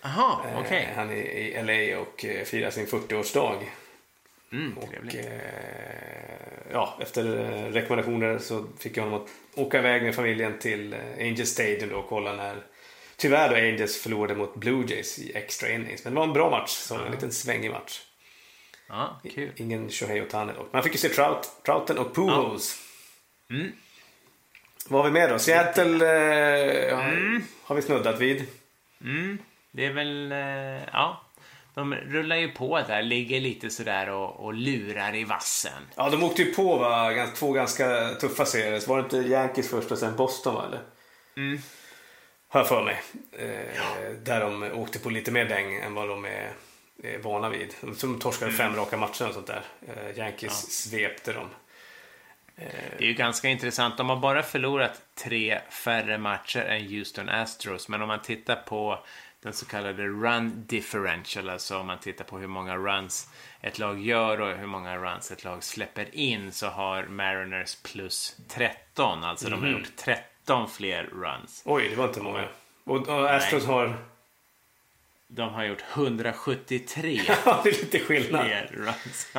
Jaha, 0.01 0.37
Eh, 0.51 0.59
okej. 0.59 0.89
Han 0.95 1.09
är 1.09 1.15
i 1.15 1.63
LA 1.63 1.99
och 1.99 2.25
firar 2.45 2.71
sin 2.71 2.87
40-årsdag. 2.87 3.63
Mm, 4.51 4.77
Och 4.77 5.15
eh, 5.15 5.41
ja, 6.71 6.97
efter 7.01 7.37
eh, 7.39 7.71
rekommendationer 7.71 8.37
så 8.39 8.65
fick 8.79 8.97
jag 8.97 9.03
honom 9.03 9.21
att 9.21 9.29
åka 9.59 9.79
iväg 9.79 10.03
med 10.03 10.15
familjen 10.15 10.59
till 10.59 10.93
eh, 10.93 10.99
Angels 11.19 11.49
Stadium 11.49 11.89
då 11.89 11.95
och 11.97 12.09
kolla 12.09 12.33
när 12.33 12.57
Tyvärr 13.17 13.49
då 13.49 13.55
Angels 13.55 14.01
förlorade 14.01 14.35
mot 14.35 14.55
Blue 14.55 14.85
Jays 14.87 15.19
i 15.19 15.31
extra 15.37 15.69
innings. 15.69 16.03
Men 16.03 16.13
det 16.13 16.19
var 16.19 16.27
en 16.27 16.33
bra 16.33 16.49
match, 16.49 16.69
så 16.71 16.95
en 16.95 17.11
liten 17.11 17.31
svängig 17.31 17.71
match. 17.71 18.01
Ja, 18.87 19.21
kul. 19.35 19.51
Ingen 19.55 19.89
Shohei 19.89 20.21
Otani 20.21 20.53
dock. 20.53 20.73
Man 20.73 20.83
fick 20.83 20.91
ju 20.93 20.97
se 20.99 21.09
Trout, 21.09 21.51
Trouten 21.65 21.97
och 21.97 22.15
Pujols. 22.15 22.81
Mm. 23.49 23.71
Vad 24.87 25.01
har 25.03 25.09
vi 25.09 25.19
med 25.19 25.29
då? 25.29 25.39
Seattle 25.39 26.05
eh, 26.89 26.95
har- 26.97 27.41
har 27.63 27.75
vi 27.75 27.81
snuddat 27.81 28.19
vid. 28.19 28.45
Mm, 29.01 29.37
det 29.71 29.85
är 29.85 29.93
väl, 29.93 30.31
eh, 30.31 30.89
ja. 30.93 31.21
De 31.79 31.95
rullar 31.95 32.35
ju 32.35 32.51
på 32.51 32.81
där, 32.87 33.01
ligger 33.01 33.39
lite 33.39 33.69
sådär 33.69 34.09
och, 34.09 34.45
och 34.45 34.53
lurar 34.53 35.15
i 35.15 35.23
vassen. 35.23 35.83
Ja, 35.95 36.09
de 36.09 36.23
åkte 36.23 36.41
ju 36.41 36.53
på 36.53 36.77
va? 36.77 37.27
Två 37.35 37.51
ganska 37.51 38.09
tuffa 38.21 38.45
serier. 38.45 38.87
Var 38.87 38.97
det 38.97 39.03
inte 39.03 39.17
Yankees 39.17 39.69
först 39.69 39.91
och 39.91 39.97
sen 39.97 40.15
Boston 40.15 40.55
va? 40.55 40.65
Eller? 40.67 40.79
Mm. 41.37 41.61
Har 42.49 42.59
jag 42.59 42.67
för 42.67 42.83
mig. 42.83 43.01
Eh, 43.37 44.11
Där 44.23 44.39
de 44.41 44.63
åkte 44.63 44.99
på 44.99 45.09
lite 45.09 45.31
mer 45.31 45.45
däng 45.45 45.75
än 45.75 45.93
vad 45.93 46.09
de 46.09 46.25
är, 46.25 46.51
är 47.03 47.17
vana 47.17 47.49
vid. 47.49 47.73
De 48.01 48.19
torskade 48.19 48.51
fem 48.51 48.75
raka 48.75 48.97
matcher 48.97 49.27
och 49.27 49.33
sånt 49.33 49.47
där. 49.47 49.61
Eh, 49.87 50.17
Yankees 50.17 50.71
svepte 50.71 51.33
dem. 51.33 51.49
Det 52.97 53.03
är 53.03 53.07
ju 53.07 53.13
ganska 53.13 53.47
intressant. 53.47 53.97
De 53.97 54.09
har 54.09 54.17
bara 54.17 54.43
förlorat 54.43 55.01
tre 55.15 55.59
färre 55.69 56.17
matcher 56.17 56.59
än 56.59 56.81
Houston 56.87 57.29
Astros. 57.29 57.87
Men 57.87 58.01
om 58.01 58.07
man 58.07 58.21
tittar 58.21 58.55
på 58.55 58.99
den 59.43 59.53
så 59.53 59.65
kallade 59.65 60.03
run 60.07 60.63
differential, 60.67 61.49
alltså 61.49 61.77
om 61.77 61.87
man 61.87 61.99
tittar 61.99 62.25
på 62.25 62.37
hur 62.37 62.47
många 62.47 62.75
runs 62.77 63.27
ett 63.61 63.79
lag 63.79 63.99
gör 64.01 64.41
och 64.41 64.57
hur 64.57 64.67
många 64.67 64.97
runs 64.97 65.31
ett 65.31 65.43
lag 65.43 65.63
släpper 65.63 66.15
in, 66.15 66.51
så 66.51 66.67
har 66.67 67.03
Mariners 67.03 67.75
plus 67.75 68.35
13. 68.47 69.23
Alltså 69.23 69.49
de 69.49 69.61
har 69.63 69.69
gjort 69.69 69.95
13 69.97 70.69
fler 70.69 71.03
runs. 71.03 71.61
Oj, 71.65 71.89
det 71.89 71.95
var 71.95 72.07
inte 72.07 72.21
många. 72.21 72.47
Och, 72.83 73.07
och 73.09 73.29
Astros 73.29 73.65
har... 73.65 73.97
De 75.31 75.49
har 75.53 75.63
gjort 75.63 75.83
173 75.93 77.21
Ja, 77.45 77.61
det 77.63 77.69
är 77.69 77.73
lite 77.73 77.99
skillnad. 77.99 78.45
fler 78.45 78.69
runs. 78.73 79.27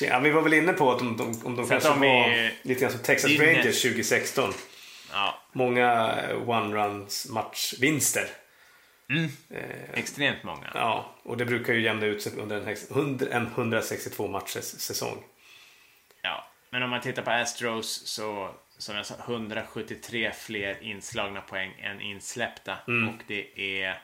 Ja. 0.00 0.18
Vi 0.22 0.30
var 0.30 0.42
väl 0.42 0.54
inne 0.54 0.72
på 0.72 0.92
att 0.92 0.98
de, 0.98 1.16
de, 1.16 1.40
om 1.44 1.56
de 1.56 1.68
kanske 1.68 1.88
de 1.88 2.00
var 2.00 2.06
är- 2.06 2.52
lite 2.62 2.80
grann 2.80 2.90
som 2.92 3.00
Texas 3.00 3.30
Rangers 3.30 3.64
näst- 3.66 3.82
2016. 3.82 4.52
ja, 5.12 5.38
Många 5.52 6.14
eh, 6.22 6.36
one-runs 6.48 7.30
matchvinster. 7.32 8.26
Extremt 9.92 10.42
många. 10.42 10.70
Ja, 10.74 11.14
och 11.22 11.36
det 11.36 11.44
brukar 11.44 11.72
ju 11.72 11.80
jämna 11.80 12.06
ut 12.06 12.22
sig 12.22 12.32
under 12.38 12.56
en, 12.56 12.66
hex- 12.66 12.86
under 12.90 13.26
en 13.26 13.46
162 13.46 14.28
matchers 14.28 14.64
säsong. 14.64 15.24
Ja, 16.22 16.44
men 16.70 16.82
om 16.82 16.90
man 16.90 17.00
tittar 17.00 17.22
på 17.22 17.30
Astros 17.30 18.06
så 18.06 18.54
som 18.78 18.96
jag 18.96 19.06
sa 19.06 19.14
173 19.28 20.32
fler 20.32 20.82
inslagna 20.82 21.40
poäng 21.40 21.74
än 21.80 22.00
insläppta. 22.00 22.76
Mm. 22.88 23.08
Och 23.08 23.22
det 23.26 23.60
är 23.60 24.02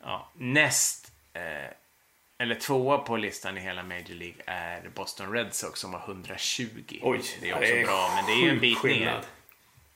ja, 0.00 0.32
näst 0.36 1.12
eh, 1.32 1.72
eller 2.38 2.54
tvåa 2.54 2.98
på 2.98 3.16
listan 3.16 3.58
i 3.58 3.60
hela 3.60 3.82
Major 3.82 4.14
League 4.14 4.42
är 4.46 4.90
Boston 4.94 5.32
Red 5.32 5.54
Sox 5.54 5.80
som 5.80 5.94
har 5.94 6.00
120. 6.00 6.64
Oj, 7.02 7.20
det 7.40 7.50
är 7.50 7.54
också 7.54 7.74
bra, 7.84 8.12
men 8.14 8.26
det 8.26 8.32
är 8.32 8.44
ju 8.44 8.50
en 8.50 8.60
bit 8.60 8.82
ner. 8.82 9.20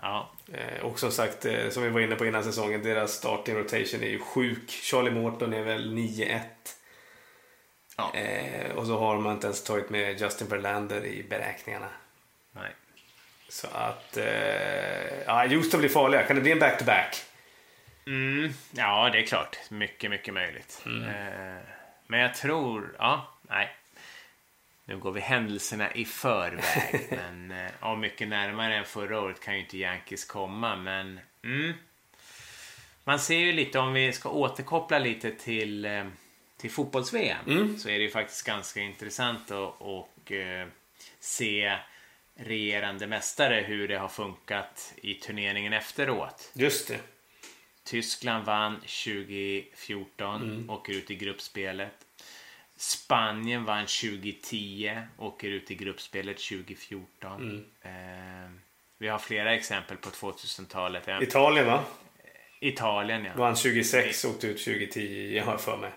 Ja, 0.02 0.30
Eh, 0.52 0.84
och 0.84 0.98
som 0.98 1.12
sagt, 1.12 1.44
eh, 1.44 1.68
som 1.70 1.82
vi 1.82 1.88
var 1.88 2.00
inne 2.00 2.14
på 2.16 2.26
innan 2.26 2.44
säsongen, 2.44 2.82
deras 2.82 3.12
starting 3.12 3.54
rotation 3.54 4.02
är 4.02 4.08
ju 4.08 4.18
sjuk. 4.18 4.70
Charlie 4.70 5.10
Morton 5.10 5.52
är 5.52 5.62
väl 5.62 5.94
9-1. 5.94 6.40
ja. 7.96 8.14
Eh, 8.14 8.70
och 8.72 8.86
så 8.86 8.98
har 8.98 9.18
man 9.18 9.32
inte 9.32 9.46
ens 9.46 9.64
tagit 9.64 9.90
med 9.90 10.20
Justin 10.20 10.48
Verlander 10.48 11.04
i 11.04 11.22
beräkningarna. 11.22 11.88
Nej. 12.52 12.70
Så 13.48 13.66
att, 13.72 14.18
ja, 15.26 15.46
Houston 15.46 15.80
blir 15.80 15.90
farliga. 15.90 16.22
Kan 16.22 16.36
det 16.36 16.42
bli 16.42 16.52
en 16.52 16.58
back-to-back? 16.58 17.24
Mm, 18.06 18.52
ja, 18.70 19.10
det 19.12 19.18
är 19.18 19.26
klart. 19.26 19.56
Mycket, 19.70 20.10
mycket 20.10 20.34
möjligt. 20.34 20.82
Mm. 20.86 21.10
Men 22.06 22.20
jag 22.20 22.34
tror, 22.34 22.96
ja, 22.98 23.38
nej. 23.42 23.76
Nu 24.92 24.98
går 24.98 25.12
vi 25.12 25.20
händelserna 25.20 25.92
i 25.92 26.04
förväg. 26.04 27.08
men 27.10 27.50
eh, 27.50 27.70
ja, 27.80 27.96
mycket 27.96 28.28
närmare 28.28 28.76
än 28.76 28.84
förra 28.84 29.20
året 29.20 29.40
kan 29.40 29.54
ju 29.54 29.60
inte 29.60 29.78
Yankees 29.78 30.24
komma. 30.24 30.76
Men 30.76 31.20
mm, 31.44 31.72
man 33.04 33.18
ser 33.18 33.38
ju 33.38 33.52
lite, 33.52 33.78
om 33.78 33.92
vi 33.92 34.12
ska 34.12 34.28
återkoppla 34.28 34.98
lite 34.98 35.30
till, 35.30 35.84
eh, 35.84 36.04
till 36.56 36.70
fotbolls-VM. 36.70 37.46
Mm. 37.46 37.78
Så 37.78 37.88
är 37.88 37.92
det 37.92 38.04
ju 38.04 38.10
faktiskt 38.10 38.46
ganska 38.46 38.80
intressant 38.80 39.50
att 39.50 39.74
och, 39.78 40.32
eh, 40.32 40.66
se 41.20 41.78
regerande 42.34 43.06
mästare 43.06 43.64
hur 43.66 43.88
det 43.88 43.98
har 43.98 44.08
funkat 44.08 44.94
i 44.96 45.14
turneringen 45.14 45.72
efteråt. 45.72 46.50
Just 46.54 46.88
det. 46.88 47.00
Tyskland 47.84 48.44
vann 48.44 48.80
2014, 48.80 50.70
åker 50.70 50.92
ut 50.92 51.10
i 51.10 51.14
gruppspelet. 51.14 52.01
Spanien 52.82 53.64
vann 53.64 53.86
2010, 53.86 55.00
åker 55.18 55.48
ut 55.48 55.70
i 55.70 55.74
gruppspelet 55.74 56.36
2014. 56.36 57.64
Eh, 57.82 57.90
vi 58.98 59.08
har 59.08 59.18
flera 59.18 59.54
exempel 59.54 59.96
på 59.96 60.08
2000-talet. 60.10 61.08
Eh, 61.08 61.22
Italien 61.22 61.66
va? 61.66 61.84
Italien, 62.60 63.24
ja. 63.24 63.30
Vann 63.36 63.56
26, 63.56 64.24
åkte 64.24 64.46
ut 64.46 64.64
2010, 64.64 65.36
jag 65.36 65.44
har 65.44 65.56
för 65.56 65.76
mig. 65.76 65.90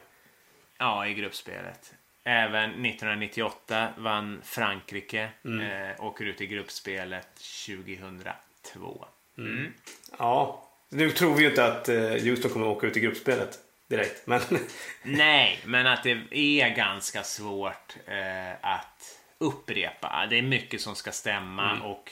Ja, 0.78 1.08
i 1.08 1.14
gruppspelet. 1.14 1.94
Även 2.24 2.70
1998 2.70 3.88
vann 3.98 4.42
Frankrike, 4.44 5.30
eh, 5.44 6.06
åker 6.06 6.26
ut 6.26 6.42
i 6.42 6.48
gruppspelet 6.48 7.36
2002. 7.66 9.06
Mm. 9.38 9.74
Ja, 10.20 10.70
nu 10.90 11.12
tror 11.12 11.36
vi 11.36 11.44
ju 11.44 11.50
inte 11.50 11.66
att 11.66 11.90
eh, 11.90 11.96
Houston 11.98 12.52
kommer 12.52 12.72
att 12.72 12.78
åka 12.78 12.88
ut 12.88 12.98
i 12.98 13.00
gruppspelet 13.00 13.60
direkt. 13.88 14.28
Men 14.28 14.42
Nej, 15.04 15.60
men 15.66 15.88
att 15.88 16.04
det 16.04 16.28
är 16.32 16.76
ganska 16.76 17.24
svårt 17.24 17.96
eh, 18.06 18.52
att 18.62 19.20
upprepa. 19.38 20.28
Det 20.30 20.38
är 20.38 20.42
mycket 20.42 20.82
som 20.82 20.96
ska 20.96 21.12
stämma 21.12 21.82
och 21.84 22.12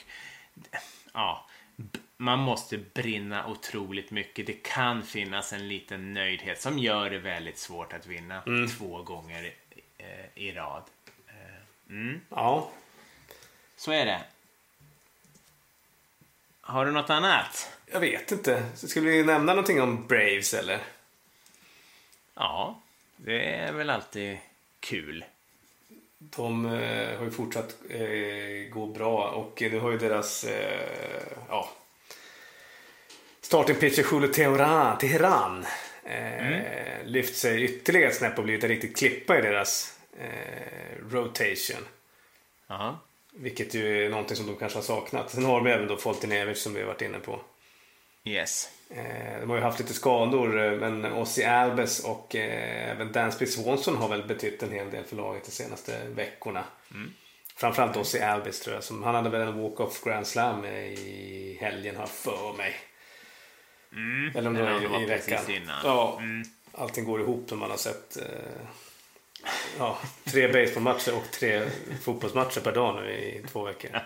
ja, 1.12 1.46
man 2.16 2.38
måste 2.38 2.78
brinna 2.78 3.46
otroligt 3.46 4.10
mycket. 4.10 4.46
Det 4.46 4.62
kan 4.62 5.02
finnas 5.02 5.52
en 5.52 5.68
liten 5.68 6.14
nöjdhet 6.14 6.60
som 6.60 6.78
gör 6.78 7.10
det 7.10 7.18
väldigt 7.18 7.58
svårt 7.58 7.92
att 7.92 8.06
vinna 8.06 8.42
två 8.78 9.02
gånger 9.02 9.54
eh, 9.98 10.06
i 10.34 10.52
rad. 10.52 10.82
Eh, 11.28 11.92
mm. 11.96 12.20
ja, 12.28 12.70
Så 13.76 13.92
är 13.92 14.06
det. 14.06 14.20
Har 16.60 16.86
du 16.86 16.92
något 16.92 17.10
annat? 17.10 17.70
jag 17.94 18.00
vet 18.00 18.32
inte. 18.32 18.62
Ska 18.74 19.00
vi 19.00 19.24
nämna 19.24 19.52
någonting 19.52 19.82
om 19.82 20.06
Braves 20.06 20.54
eller? 20.54 20.78
Ja, 22.34 22.80
det 23.16 23.44
är 23.44 23.72
väl 23.72 23.90
alltid 23.90 24.38
kul. 24.80 25.24
De 26.18 26.66
eh, 26.66 27.18
har 27.18 27.24
ju 27.24 27.30
fortsatt 27.30 27.74
eh, 27.90 28.70
gå 28.70 28.86
bra 28.86 29.30
och 29.30 29.62
nu 29.62 29.78
har 29.78 29.90
ju 29.90 29.98
deras 29.98 30.44
eh, 30.44 31.38
ja, 31.48 31.68
starting 33.40 33.76
pitcher 33.76 34.06
Julio 34.12 34.28
Teheran, 34.28 34.98
Teheran 34.98 35.66
eh, 36.04 37.04
lyft 37.04 37.36
sig 37.36 37.64
ytterligare 37.64 38.10
ett 38.10 38.16
snäpp 38.16 38.38
och 38.38 38.44
blivit 38.44 38.64
en 38.64 38.70
riktig 38.70 38.96
klippa 38.96 39.38
i 39.38 39.42
deras 39.42 39.98
eh, 40.18 41.08
rotation. 41.10 41.86
Ja. 42.66 43.00
Vilket 43.32 43.74
ju 43.74 44.06
är 44.06 44.10
någonting 44.10 44.36
som 44.36 44.46
de 44.46 44.56
kanske 44.56 44.78
har 44.78 44.82
saknat. 44.82 45.30
Sen 45.30 45.44
har 45.44 45.60
de 45.60 45.70
även 45.70 45.88
då 45.88 45.96
Foltynewicz 45.96 46.62
som 46.62 46.74
vi 46.74 46.80
har 46.80 46.86
varit 46.86 47.02
inne 47.02 47.18
på. 47.18 47.40
Yes. 48.24 48.70
Eh, 48.90 49.40
de 49.40 49.50
har 49.50 49.56
ju 49.56 49.62
haft 49.62 49.78
lite 49.78 49.94
skador 49.94 50.64
eh, 50.64 50.72
men 50.72 51.12
Ozzy 51.12 51.42
Albes 51.44 52.04
och 52.04 52.36
eh, 52.36 52.90
även 52.90 53.12
Dansby 53.12 53.46
Swanson 53.46 53.96
har 53.96 54.08
väl 54.08 54.22
betytt 54.22 54.62
en 54.62 54.72
hel 54.72 54.90
del 54.90 55.04
för 55.04 55.16
laget 55.16 55.44
de 55.44 55.50
senaste 55.50 56.08
veckorna. 56.08 56.64
Framförallt 57.56 57.96
Ozzy 57.96 58.18
Albes 58.18 58.60
tror 58.60 58.74
jag. 58.74 58.84
Som, 58.84 59.02
han 59.02 59.14
hade 59.14 59.30
väl 59.30 59.48
en 59.48 59.62
walk-off 59.62 60.04
grand 60.04 60.26
slam 60.26 60.64
i 60.64 61.58
helgen 61.60 61.96
har 61.96 62.06
för 62.06 62.52
mig. 62.56 62.74
Det 64.32 64.38
Eller 64.38 64.48
om 64.48 64.54
det 64.54 64.88
var 64.88 65.02
i, 65.02 65.06
veckan. 65.06 65.50
innan. 65.50 65.80
Ja, 65.84 66.20
allting 66.72 67.04
går 67.04 67.20
ihop 67.20 67.50
när 67.50 67.56
man 67.56 67.70
har 67.70 67.76
sett 67.76 68.16
eh, 68.16 68.24
ja, 69.78 69.98
tre 70.24 70.52
baseballmatcher 70.52 71.16
och 71.16 71.30
tre 71.30 71.62
fotbollsmatcher 72.02 72.60
per 72.60 72.72
dag 72.72 73.02
nu 73.02 73.10
i 73.10 73.44
två 73.52 73.64
veckor. 73.64 73.90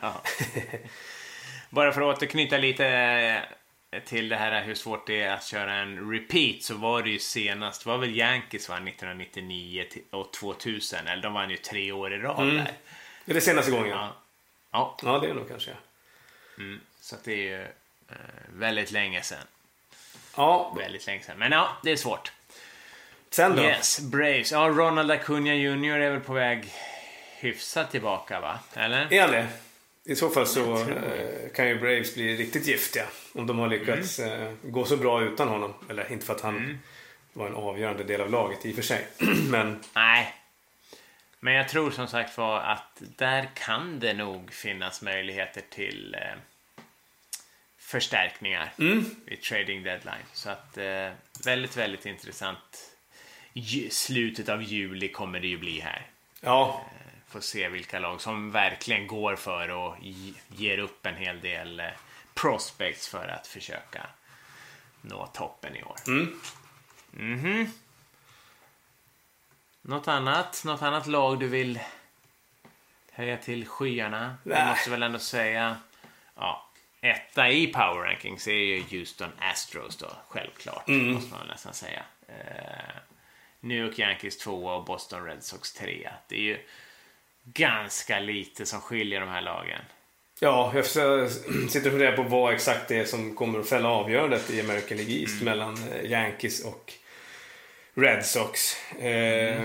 Bara 1.70 1.92
för 1.92 2.10
att 2.10 2.16
återknyta 2.16 2.56
lite 2.56 3.42
till 4.06 4.28
det 4.28 4.36
här 4.36 4.62
hur 4.62 4.74
svårt 4.74 5.06
det 5.06 5.22
är 5.22 5.32
att 5.34 5.44
köra 5.46 5.74
en 5.74 6.10
repeat 6.12 6.62
så 6.62 6.74
var 6.74 7.02
det 7.02 7.10
ju 7.10 7.18
senast, 7.18 7.86
var 7.86 7.98
väl 7.98 8.16
Yankees 8.16 8.68
vann 8.68 8.88
1999 8.88 9.84
till- 9.90 10.02
och 10.10 10.32
2000, 10.32 11.06
eller 11.06 11.22
de 11.22 11.32
vann 11.32 11.50
ju 11.50 11.56
tre 11.56 11.92
år 11.92 12.12
i 12.14 12.18
rad 12.18 12.46
där. 12.54 12.72
Är 13.26 13.34
det 13.34 13.40
senaste 13.40 13.70
gången? 13.70 13.88
Ja. 13.88 14.12
ja, 14.70 14.96
Ja, 15.02 15.18
det 15.18 15.26
är 15.26 15.28
det 15.28 15.34
nog 15.34 15.48
kanske. 15.48 15.70
mm. 16.58 16.80
så 17.00 17.16
det 17.24 17.32
är 17.32 17.36
ju 17.36 17.62
eh, 18.08 18.16
väldigt 18.48 18.90
länge 18.90 19.22
sedan. 19.22 19.38
Ja, 20.36 20.74
Väldigt 20.78 21.06
länge 21.06 21.22
sedan. 21.22 21.38
Men 21.38 21.52
ja, 21.52 21.76
det 21.82 21.90
är 21.90 21.96
svårt. 21.96 22.32
sen 23.30 23.56
då? 23.56 23.62
Yes, 23.62 24.00
Braves. 24.00 24.52
Ja, 24.52 24.58
Ronald 24.68 25.10
Acuna 25.10 25.54
Jr 25.54 25.90
är 26.00 26.10
väl 26.10 26.20
på 26.20 26.32
väg 26.32 26.64
hyfsat 27.38 27.90
tillbaka 27.90 28.40
va? 28.40 28.58
Eller? 28.74 29.12
Är 29.12 29.20
han 29.22 29.30
det? 29.30 29.46
I 30.08 30.16
så 30.16 30.30
fall 30.30 30.46
så 30.46 30.74
eh, 30.74 31.50
kan 31.54 31.68
ju 31.68 31.78
Braves 31.78 32.14
bli 32.14 32.36
riktigt 32.36 32.66
giftiga. 32.66 33.06
Om 33.32 33.46
de 33.46 33.58
har 33.58 33.68
lyckats 33.68 34.18
eh, 34.18 34.52
gå 34.62 34.84
så 34.84 34.96
bra 34.96 35.22
utan 35.22 35.48
honom. 35.48 35.74
Eller 35.90 36.12
inte 36.12 36.26
för 36.26 36.34
att 36.34 36.40
han 36.40 36.78
var 37.32 37.46
en 37.46 37.54
avgörande 37.54 38.04
del 38.04 38.20
av 38.20 38.30
laget 38.30 38.66
i 38.66 38.70
och 38.70 38.74
för 38.74 38.82
sig. 38.82 39.06
Men 39.50 39.80
Nej. 39.94 40.34
Men 41.40 41.54
jag 41.54 41.68
tror 41.68 41.90
som 41.90 42.06
sagt 42.06 42.38
var 42.38 42.60
att 42.60 43.02
där 43.16 43.50
kan 43.54 44.00
det 44.00 44.14
nog 44.14 44.52
finnas 44.52 45.02
möjligheter 45.02 45.62
till 45.70 46.14
eh, 46.14 46.38
förstärkningar 47.78 48.72
i 49.26 49.36
trading 49.36 49.82
deadline. 49.82 50.26
Så 50.32 50.50
att 50.50 50.78
väldigt, 51.44 51.76
väldigt 51.76 52.06
intressant. 52.06 52.92
Slutet 53.90 54.48
av 54.48 54.62
juli 54.62 55.08
kommer 55.08 55.40
det 55.40 55.46
ju 55.46 55.58
bli 55.58 55.80
här. 55.80 56.06
ja, 56.40 56.84
Får 57.28 57.40
se 57.40 57.68
vilka 57.68 57.98
lag 57.98 58.20
som 58.20 58.50
verkligen 58.50 59.06
går 59.06 59.36
för 59.36 59.68
och 59.70 59.96
ge- 60.00 60.34
ger 60.48 60.78
upp 60.78 61.06
en 61.06 61.16
hel 61.16 61.40
del 61.40 61.80
eh, 61.80 61.86
prospects 62.34 63.08
för 63.08 63.28
att 63.28 63.46
försöka 63.46 64.06
nå 65.00 65.26
toppen 65.26 65.76
i 65.76 65.82
år. 65.82 65.96
Mhm. 67.12 67.72
Något 69.82 70.08
annat? 70.08 70.62
Något 70.64 70.82
annat 70.82 71.06
lag 71.06 71.40
du 71.40 71.48
vill 71.48 71.80
höja 73.12 73.36
till 73.36 73.66
skyarna? 73.68 74.36
Nej. 74.42 74.66
måste 74.66 74.90
väl 74.90 75.02
ändå 75.02 75.18
säga 75.18 75.76
ja, 76.34 76.70
etta 77.00 77.48
i 77.50 77.66
power 77.66 78.02
rankings 78.04 78.48
är 78.48 78.52
ju 78.52 78.82
Houston 78.90 79.30
Astros 79.38 79.96
då, 79.96 80.10
självklart. 80.28 80.86
Måste 80.88 81.34
man 81.34 81.46
nästan 81.46 81.74
säga. 81.74 82.02
Eh, 82.28 82.94
New 83.60 83.78
York 83.86 83.98
Yankees 83.98 84.38
2 84.38 84.66
och 84.66 84.84
Boston 84.84 85.24
Red 85.24 85.44
Sox 85.44 85.72
3. 85.72 86.10
Det 86.28 86.36
är 86.36 86.40
ju 86.40 86.66
ganska 87.54 88.20
lite 88.20 88.66
som 88.66 88.80
skiljer 88.80 89.20
de 89.20 89.28
här 89.28 89.40
lagen. 89.40 89.80
ja, 90.40 90.72
jag 90.74 90.84
sitter 91.70 91.86
och 91.86 91.92
funderar 91.92 92.16
på 92.16 92.22
vad 92.22 92.54
exakt 92.54 92.88
det 92.88 92.96
är 92.98 93.04
som 93.04 93.34
kommer 93.36 93.58
att 93.60 93.68
fälla 93.68 93.88
avgörandet 93.88 94.50
i 94.50 94.60
American 94.60 94.96
League 94.96 95.14
East 95.14 95.42
mellan 95.42 95.78
eh, 95.92 96.10
Yankees 96.10 96.64
och 96.64 96.92
Red 97.94 98.26
Sox. 98.26 98.76
Eh, 98.98 99.64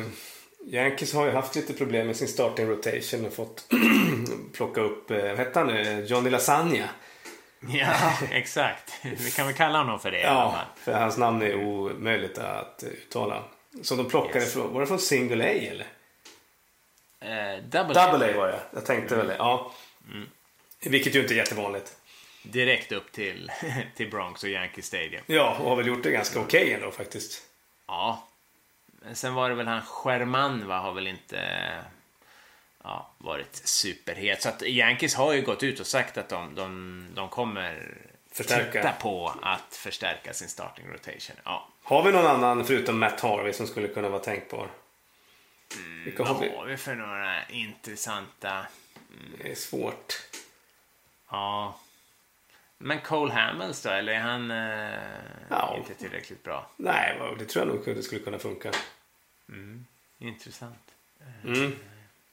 Yankees 0.65 1.13
har 1.13 1.25
ju 1.25 1.31
haft 1.31 1.55
lite 1.55 1.73
problem 1.73 2.07
med 2.07 2.15
sin 2.15 2.27
starting 2.27 2.67
rotation 2.69 3.25
och 3.25 3.33
fått 3.33 3.65
plocka 4.53 4.81
upp, 4.81 5.11
eh, 5.11 5.17
vad 5.17 5.37
hette 5.37 5.59
han 5.59 5.67
nu, 5.67 6.05
Johnny 6.07 6.29
Lasagna. 6.29 6.89
Ja, 7.69 8.13
exakt. 8.31 8.93
Vi 9.03 9.31
kan 9.31 9.45
väl 9.45 9.55
kalla 9.55 9.77
honom 9.77 9.99
för 9.99 10.11
det 10.11 10.21
Ja, 10.21 10.55
för 10.77 10.91
hans 10.93 11.17
namn 11.17 11.41
är 11.41 11.55
omöjligt 11.55 12.37
att 12.37 12.83
uttala. 12.87 13.43
Så 13.81 13.95
de 13.95 14.09
plockade 14.09 14.39
Yes. 14.39 14.53
från, 14.53 14.73
var 14.73 14.81
det 14.81 14.87
från 14.87 14.99
Single 14.99 15.43
A 15.43 15.47
eller? 15.47 15.87
Eh, 17.23 17.63
double, 17.63 17.93
Double 17.93 18.33
A 18.33 18.37
var 18.37 18.47
det, 18.47 18.59
jag 18.73 18.85
tänkte 18.85 19.15
väl 19.15 19.27
det. 19.27 19.35
Ja. 19.35 19.71
Vilket 20.81 21.15
ju 21.15 21.21
inte 21.21 21.33
är 21.33 21.35
jättevanligt. 21.35 21.97
Direkt 22.43 22.91
upp 22.91 23.11
till, 23.11 23.51
till 23.95 24.09
Bronx 24.09 24.43
och 24.43 24.49
Yankee 24.49 24.81
Stadium. 24.81 25.23
Ja, 25.25 25.57
och 25.59 25.69
har 25.69 25.75
väl 25.75 25.87
gjort 25.87 26.03
det 26.03 26.11
ganska 26.11 26.39
okej 26.39 26.61
okay 26.63 26.73
ändå 26.73 26.91
faktiskt. 26.91 27.41
Ja. 27.87 28.27
Men 28.85 29.15
sen 29.15 29.33
var 29.33 29.49
det 29.49 29.55
väl 29.55 29.67
han 29.67 29.81
Sherman 29.81 30.67
va, 30.67 30.77
har 30.79 30.93
väl 30.93 31.07
inte 31.07 31.39
ja, 32.83 33.11
varit 33.17 33.55
superhet. 33.55 34.41
Så 34.41 34.49
att 34.49 34.61
Yankees 34.61 35.15
har 35.15 35.33
ju 35.33 35.41
gått 35.41 35.63
ut 35.63 35.79
och 35.79 35.87
sagt 35.87 36.17
att 36.17 36.29
de, 36.29 36.55
de, 36.55 37.07
de 37.15 37.29
kommer 37.29 37.97
Förstärka. 38.31 38.71
titta 38.71 38.91
på 38.91 39.33
att 39.41 39.75
förstärka 39.75 40.33
sin 40.33 40.49
starting 40.49 40.85
rotation. 40.93 41.35
Ja. 41.43 41.67
Har 41.83 42.03
vi 42.03 42.11
någon 42.11 42.25
annan 42.25 42.65
förutom 42.65 42.99
Matt 42.99 43.21
Harvey 43.21 43.53
som 43.53 43.67
skulle 43.67 43.87
kunna 43.87 44.09
vara 44.09 44.21
tänkbar? 44.21 44.67
Har 46.17 46.25
Vad 46.33 46.41
vi? 46.41 46.49
har 46.55 46.65
vi 46.65 46.77
för 46.77 46.95
några 46.95 47.47
intressanta... 47.47 48.65
Det 49.41 49.51
är 49.51 49.55
svårt. 49.55 50.13
Ja. 51.29 51.79
Men 52.77 53.01
Cole 53.01 53.33
Hamels 53.33 53.81
då? 53.81 53.89
Eller 53.89 54.13
är 54.13 54.19
han 54.19 54.51
eh, 54.51 54.99
Ja. 55.49 55.75
inte 55.77 55.93
tillräckligt 55.93 56.43
bra? 56.43 56.69
Nej, 56.77 57.19
det 57.39 57.45
tror 57.45 57.65
jag 57.67 57.75
nog 57.75 57.95
det 57.95 58.03
skulle 58.03 58.21
kunna 58.21 58.39
funka. 58.39 58.71
Intressant. 60.19 60.91
Mm. 61.43 61.75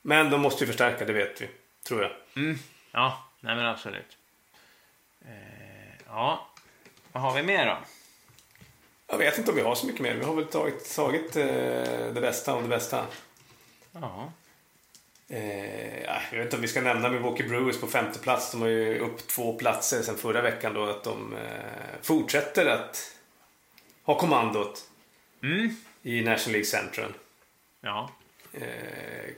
Men 0.03 0.31
de 0.31 0.41
måste 0.41 0.65
ju 0.65 0.67
förstärka, 0.67 1.05
det 1.05 1.13
vet 1.13 1.41
vi. 1.41 1.49
Tror 1.83 2.03
jag. 2.03 2.13
Mm. 2.37 2.59
Ja, 2.93 3.25
nej 3.41 3.57
men 3.57 3.67
absolut. 3.67 4.17
Eh, 5.25 6.03
ja, 6.07 6.49
vad 7.13 7.23
har 7.23 7.35
vi 7.35 7.43
mer 7.43 7.67
då? 7.67 7.79
Jag 9.07 9.19
vet 9.19 9.39
inte 9.39 9.51
om 9.51 9.57
vi 9.57 9.63
har 9.63 9.75
så 9.75 9.87
mycket 9.87 10.01
mer. 10.01 10.15
Vi 10.15 10.25
har 10.25 10.35
väl 10.35 10.47
tagit, 10.47 10.95
tagit 10.97 11.37
eh, 11.37 11.45
det 12.15 12.21
bästa 12.21 12.53
av 12.53 12.63
det 12.63 12.69
bästa. 12.69 13.07
Ja. 13.93 14.33
Eh, 15.29 16.03
ja, 16.03 16.21
jag 16.31 16.37
vet 16.39 16.45
inte 16.47 16.57
om 16.57 16.63
vi 16.63 16.69
ska 16.69 16.81
nämna 16.81 17.09
Milwaukee 17.09 17.49
Brewers 17.49 17.81
på 17.81 17.87
femte 17.87 18.19
plats. 18.19 18.53
De 18.53 18.61
har 18.61 18.69
ju 18.69 18.99
upp 18.99 19.27
två 19.27 19.53
platser 19.59 20.03
sen 20.03 20.17
förra 20.17 20.43
veckan 20.43 20.75
då. 20.75 20.85
Att 20.87 21.05
de 21.05 21.37
eh, 21.37 21.41
fortsätter 22.03 22.67
att 22.67 23.17
ha 24.03 24.19
kommandot 24.19 24.87
Mm. 25.43 25.77
i 26.03 26.21
National 26.23 26.53
League 26.53 26.65
Central. 26.67 27.13
Ja. 27.81 28.11
Eh, 28.53 28.63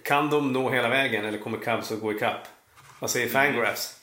kan 0.05 0.30
de 0.30 0.53
nå 0.53 0.70
hela 0.70 0.88
vägen 0.88 1.24
eller 1.24 1.38
kommer 1.38 1.59
Cubs 1.59 1.92
att 1.92 2.00
gå 2.00 2.12
ikapp? 2.12 2.48
Vad 2.98 3.11
säger 3.11 3.28
Fangraphs? 3.28 4.00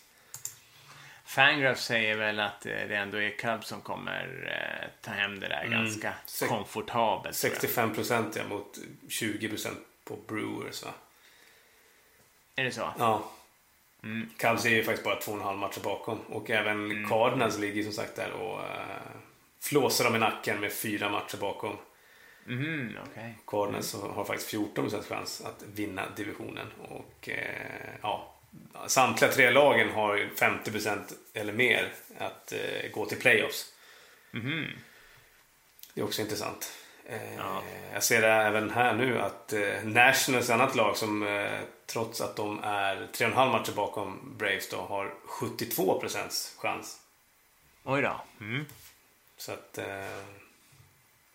Fangraphs 1.26 1.86
säger 1.86 2.16
väl 2.16 2.40
att 2.40 2.66
eh, 2.66 2.72
det 2.72 2.96
ändå 2.96 3.18
är 3.22 3.30
Cubs 3.30 3.68
som 3.68 3.82
kommer 3.82 4.48
eh, 4.48 4.90
ta 5.02 5.12
hem 5.12 5.40
det 5.40 5.48
där 5.48 5.68
ganska 5.68 6.14
Sex- 6.26 6.50
komfortabelt. 6.50 7.38
tror 7.40 7.52
jag. 7.52 7.62
65 7.62 7.94
procent 7.96 8.36
ja, 8.36 8.44
mot 8.50 8.78
20 9.10 9.50
procent 9.50 9.80
på 10.10 10.34
Brewers 10.34 10.84
va? 10.84 10.94
Är 12.56 12.64
det 12.64 12.72
så? 12.72 12.94
Ja. 13.00 13.32
Mm. 14.04 14.30
Cubs 14.38 14.66
är 14.66 14.70
ju 14.70 14.84
faktiskt 14.84 15.04
bara 15.04 15.16
två 15.16 15.32
och 15.32 15.38
en 15.38 15.44
halv 15.44 15.58
matcher 15.58 15.82
bakom. 15.84 16.20
Och 16.20 16.50
även 16.50 17.08
Cardinals 17.10 17.60
ligger 17.60 17.84
som 17.84 17.94
sagt 17.94 18.16
där 18.16 18.32
och 18.32 18.60
uh, 18.60 18.66
flåsar 19.62 20.06
dem 20.06 20.16
i 20.16 20.20
nacken 20.20 20.60
med 20.60 20.74
fyra 20.74 21.10
matcher 21.10 21.38
bakom. 21.38 21.78
Mhm, 22.46 22.98
okej. 23.12 23.38
Cardinals 23.48 23.94
har 23.94 24.26
faktiskt 24.26 24.50
14 24.50 24.84
procents 24.84 25.08
chans 25.08 25.42
att 25.42 25.64
vinna 25.74 26.04
divisionen. 26.16 26.68
Och 26.90 27.30
eh, 27.30 27.96
ja, 28.02 28.36
samtliga 28.88 29.32
tre 29.32 29.52
lagen 29.52 29.90
har 29.90 30.16
ju 30.16 30.36
50 30.36 30.72
procent 30.72 31.14
eller 31.34 31.54
mer 31.54 31.94
att 32.18 32.52
eh, 32.52 32.92
gå 32.92 33.06
till 33.06 33.18
playoffs. 33.20 33.74
Mhm. 34.32 34.68
Det 35.94 36.02
är 36.02 36.06
också 36.06 36.22
intressant. 36.22 36.74
Eh, 37.10 37.36
Ja. 37.38 37.62
Jag 37.94 38.04
ser 38.04 38.22
det 38.22 38.28
även 38.28 38.70
här 38.70 38.94
nu 38.94 39.22
att 39.22 39.54
eh, 39.54 39.84
Nationals, 39.84 40.50
annat 40.50 40.76
lag 40.76 40.98
som 40.98 41.28
eh, 41.28 41.60
trots 41.86 42.22
att 42.22 42.36
de 42.36 42.64
är 42.64 42.96
3,5 42.96 43.52
matcher 43.52 43.72
bakom 43.76 44.36
Braves 44.38 44.70
då 44.70 44.78
har 44.78 45.14
72 45.26 46.00
procents 46.00 46.56
chans. 46.58 46.98
Oj 47.84 48.02
då. 48.02 48.22
Mm. 48.40 48.66
Så 49.38 49.52
att 49.52 49.78
eh, 49.78 49.86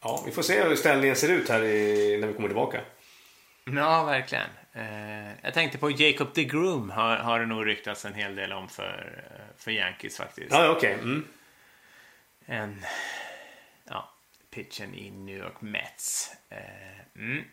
ja, 0.03 0.23
vi 0.27 0.33
får 0.33 0.43
se 0.43 0.63
hur 0.63 0.77
ställningen 0.77 1.17
ser 1.17 1.29
ut 1.29 1.49
här 1.49 1.63
i, 1.65 2.17
när 2.21 2.29
vi 2.29 2.35
kommer 2.35 2.49
tillbaka. 2.49 2.81
Ja, 3.65 4.05
verkligen. 4.05 4.49
Eh, 4.73 5.33
jag 5.43 5.55
tänkte 5.55 5.79
på 5.79 5.91
Jacob 5.91 6.29
DeGrom 6.35 6.91
har, 6.91 7.17
har 7.17 7.41
det 7.41 7.47
nog 7.47 7.67
ryktats 7.67 8.05
en 8.05 8.15
hel 8.15 8.37
del 8.37 8.53
om 8.53 8.69
för, 8.69 9.23
eh, 9.31 9.63
för 9.65 9.71
Yankees 9.71 10.17
faktiskt. 10.17 10.53
Ja, 10.53 10.69
okej. 10.69 10.93
Mm. 10.93 11.25
En 12.47 12.85
ja, 12.85 12.89
pitchen 14.55 14.95
i 14.95 15.11
New 15.11 15.39
York 15.39 15.61
Mets. 15.61 16.31
Eh, 16.51 17.23
mm. 17.23 17.45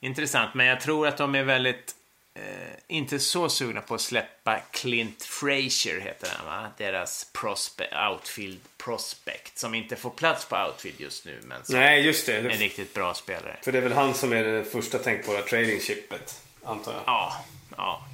Intressant, 0.00 0.54
men 0.54 0.66
jag 0.66 0.80
tror 0.80 1.06
att 1.06 1.16
de 1.16 1.34
är 1.34 1.42
väldigt 1.44 1.94
eh, 2.34 2.42
inte 2.88 3.18
så 3.18 3.48
sugna 3.48 3.80
på 3.80 3.94
att 3.94 4.00
släppa 4.00 4.60
Clint 4.70 5.22
Frazier, 5.22 6.00
heter 6.00 6.30
han 6.36 6.46
va? 6.46 6.70
Deras 6.76 7.32
prospe- 7.34 8.10
outfield 8.10 8.60
prospect, 8.76 9.58
som 9.58 9.74
inte 9.74 9.96
får 9.96 10.10
plats 10.10 10.44
på 10.48 10.56
outfield 10.56 11.00
just 11.00 11.24
nu, 11.24 11.40
men 11.44 11.64
som 11.64 11.74
Nej, 11.74 12.06
just 12.06 12.26
det. 12.26 12.36
är 12.36 12.44
en 12.44 12.50
riktigt 12.50 12.94
bra 12.94 13.14
spelare. 13.14 13.56
För 13.62 13.72
det 13.72 13.78
är 13.78 13.82
väl 13.82 13.92
han 13.92 14.14
som 14.14 14.32
är 14.32 14.44
det 14.44 14.64
första 14.64 14.98
tänkbara 14.98 15.42
trading 15.42 15.80
chippet, 15.80 16.42
antar 16.64 16.92
jag. 16.92 17.02
Ja, 17.06 17.44
ja. 17.76 18.08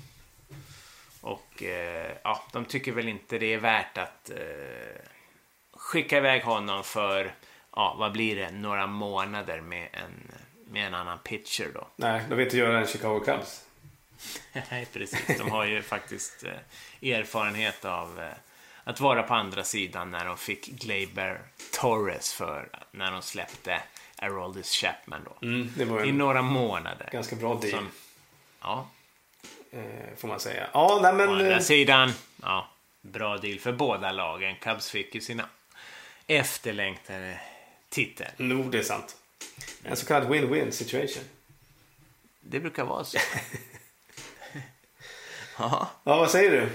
Och 1.21 1.63
eh, 1.63 2.13
ja, 2.23 2.43
de 2.53 2.65
tycker 2.65 2.93
väl 2.93 3.09
inte 3.09 3.39
det 3.39 3.55
är 3.55 3.59
värt 3.59 3.99
att 3.99 4.31
eh, 4.31 5.01
skicka 5.73 6.17
iväg 6.17 6.43
honom 6.43 6.85
för, 6.85 7.35
ja, 7.77 7.97
vad 7.99 8.12
blir 8.12 8.37
det, 8.37 8.51
några 8.51 8.87
månader 8.87 9.61
med 9.61 9.89
en, 9.93 10.33
med 10.73 10.87
en 10.87 10.95
annan 10.95 11.18
pitcher 11.18 11.70
då. 11.75 11.89
Nej, 11.97 12.23
de 12.29 12.35
vill 12.35 12.45
inte 12.47 12.57
göra 12.57 12.81
en 12.81 12.87
Chicago 12.87 13.20
Cubs. 13.25 13.64
Nej, 14.70 14.87
precis. 14.93 15.39
De 15.39 15.51
har 15.51 15.64
ju 15.64 15.83
faktiskt 15.83 16.45
eh, 16.45 17.11
erfarenhet 17.12 17.85
av 17.85 18.20
eh, 18.20 18.29
att 18.85 19.01
vara 19.01 19.23
på 19.23 19.35
andra 19.35 19.64
sidan 19.64 20.11
när 20.11 20.25
de 20.25 20.37
fick 20.37 20.66
Gleyber 20.66 21.41
Torres 21.81 22.33
för 22.33 22.68
när 22.91 23.11
de 23.11 23.23
släppte 23.23 23.83
Aroldis 24.16 24.73
Chapman 24.73 25.20
då. 25.25 25.47
Mm, 25.47 25.73
det 25.77 25.85
var 25.85 26.05
I 26.05 26.12
några 26.12 26.43
månader. 26.43 27.09
ganska 27.12 27.37
bra 27.37 27.55
deal, 27.55 27.70
Som, 27.70 27.91
ja, 28.61 28.89
eh, 29.70 30.16
får 30.16 30.29
man 30.29 30.41
säga. 30.41 30.66
Ja, 30.73 30.99
nej 31.03 31.12
Å 31.12 31.14
men... 31.14 31.29
andra 31.29 31.57
eh, 31.57 31.61
sidan, 31.61 32.12
ja, 32.43 32.68
bra 33.01 33.39
deal 33.39 33.59
för 33.59 33.73
båda 33.73 34.12
lagen. 34.12 34.57
Cubs 34.61 34.91
fick 34.91 35.14
ju 35.14 35.20
sina 35.20 35.45
efterlängtade 36.27 37.41
titel. 37.93 38.30
Jo, 38.36 38.62
det 38.62 38.78
är 38.78 38.82
sant. 38.82 39.16
En 39.84 39.97
så 39.97 40.07
kallad 40.07 40.28
win-win 40.28 40.70
situation. 40.70 41.24
Det 42.40 42.61
brukar 42.61 42.84
vara 42.84 43.05
så. 43.05 43.18
ja. 45.59 45.90
Ja, 46.05 46.16
vad 46.16 46.30
säger 46.30 46.51
du? 46.51 46.70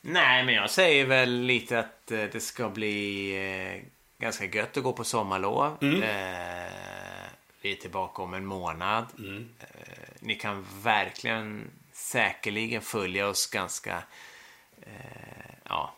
Nej, 0.00 0.44
men 0.44 0.54
jag 0.54 0.70
säger 0.70 1.06
väl 1.06 1.40
lite 1.40 1.78
att 1.78 2.10
eh, 2.10 2.24
det 2.32 2.40
ska 2.40 2.68
bli 2.68 3.30
eh, 3.36 3.82
ganska 4.18 4.44
gött 4.44 4.76
att 4.76 4.82
gå 4.82 4.92
på 4.92 5.04
sommarlov. 5.04 5.78
Mm. 5.82 6.02
Eh, 6.02 7.30
vi 7.60 7.72
är 7.72 7.76
tillbaka 7.76 8.22
om 8.22 8.34
en 8.34 8.46
månad. 8.46 9.06
Mm. 9.18 9.48
Ni 10.20 10.34
kan 10.34 10.66
verkligen 10.82 11.70
säkerligen 11.92 12.82
följa 12.82 13.28
oss 13.28 13.46
ganska 13.46 14.02
ja, 15.64 15.94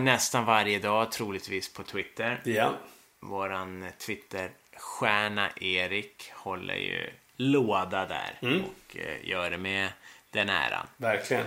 nästan 0.00 0.44
varje 0.44 0.78
dag 0.78 1.12
troligtvis 1.12 1.72
på 1.72 1.82
Twitter. 1.82 2.40
Ja. 2.44 2.74
Våran 3.22 3.86
Twitter-stjärna 3.98 5.50
Erik 5.60 6.30
håller 6.34 6.74
ju 6.74 7.10
låda 7.36 8.06
där 8.06 8.38
Mm. 8.42 8.62
och 8.64 8.96
eh, 8.96 9.28
gör 9.28 9.50
det 9.50 9.58
med 9.58 9.88
den 10.30 10.48
äran. 10.48 10.86
Verkligen. 10.96 11.44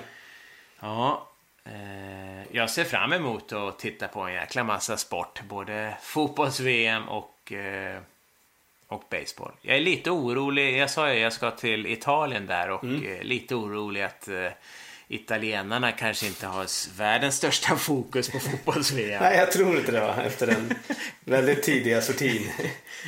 Ja, 0.80 1.28
eh, 1.66 2.44
jag 2.56 2.70
ser 2.70 2.84
fram 2.84 3.14
emot 3.14 3.52
att 3.52 3.80
titta 3.80 4.08
på 4.08 4.22
en 4.22 4.34
jäkla 4.34 4.64
massa 4.64 4.98
sport. 4.98 5.42
Både 5.44 5.98
fotbolls-VM 6.02 7.10
och, 7.10 7.52
eh, 7.52 8.00
och 8.88 9.04
baseball. 9.10 9.52
Jag 9.62 9.76
är 9.78 9.82
lite 9.82 10.12
orolig. 10.12 10.78
Jag 10.78 10.90
sa 10.90 11.14
ju 11.14 11.20
jag 11.20 11.34
ska 11.34 11.52
till 11.52 11.86
Italien 11.86 12.46
där 12.48 12.70
och 12.70 12.84
eh, 12.84 13.24
lite 13.24 13.56
orolig 13.56 14.02
att 14.02 14.30
italienarna 15.08 15.92
kanske 15.92 16.28
inte 16.28 16.48
har 16.48 16.98
världens 16.98 17.36
största 17.36 17.76
fokus 17.78 18.30
på 18.30 18.40
fotbolls-VM. 18.40 19.24
Nej, 19.24 19.38
jag 19.38 19.52
tror 19.52 19.78
inte 19.78 19.92
det 19.92 20.00
va? 20.00 20.24
Efter 20.24 20.48
den 20.48 20.74
väldigt 21.24 21.64
tidiga 21.64 22.02
sortin. 22.02 22.52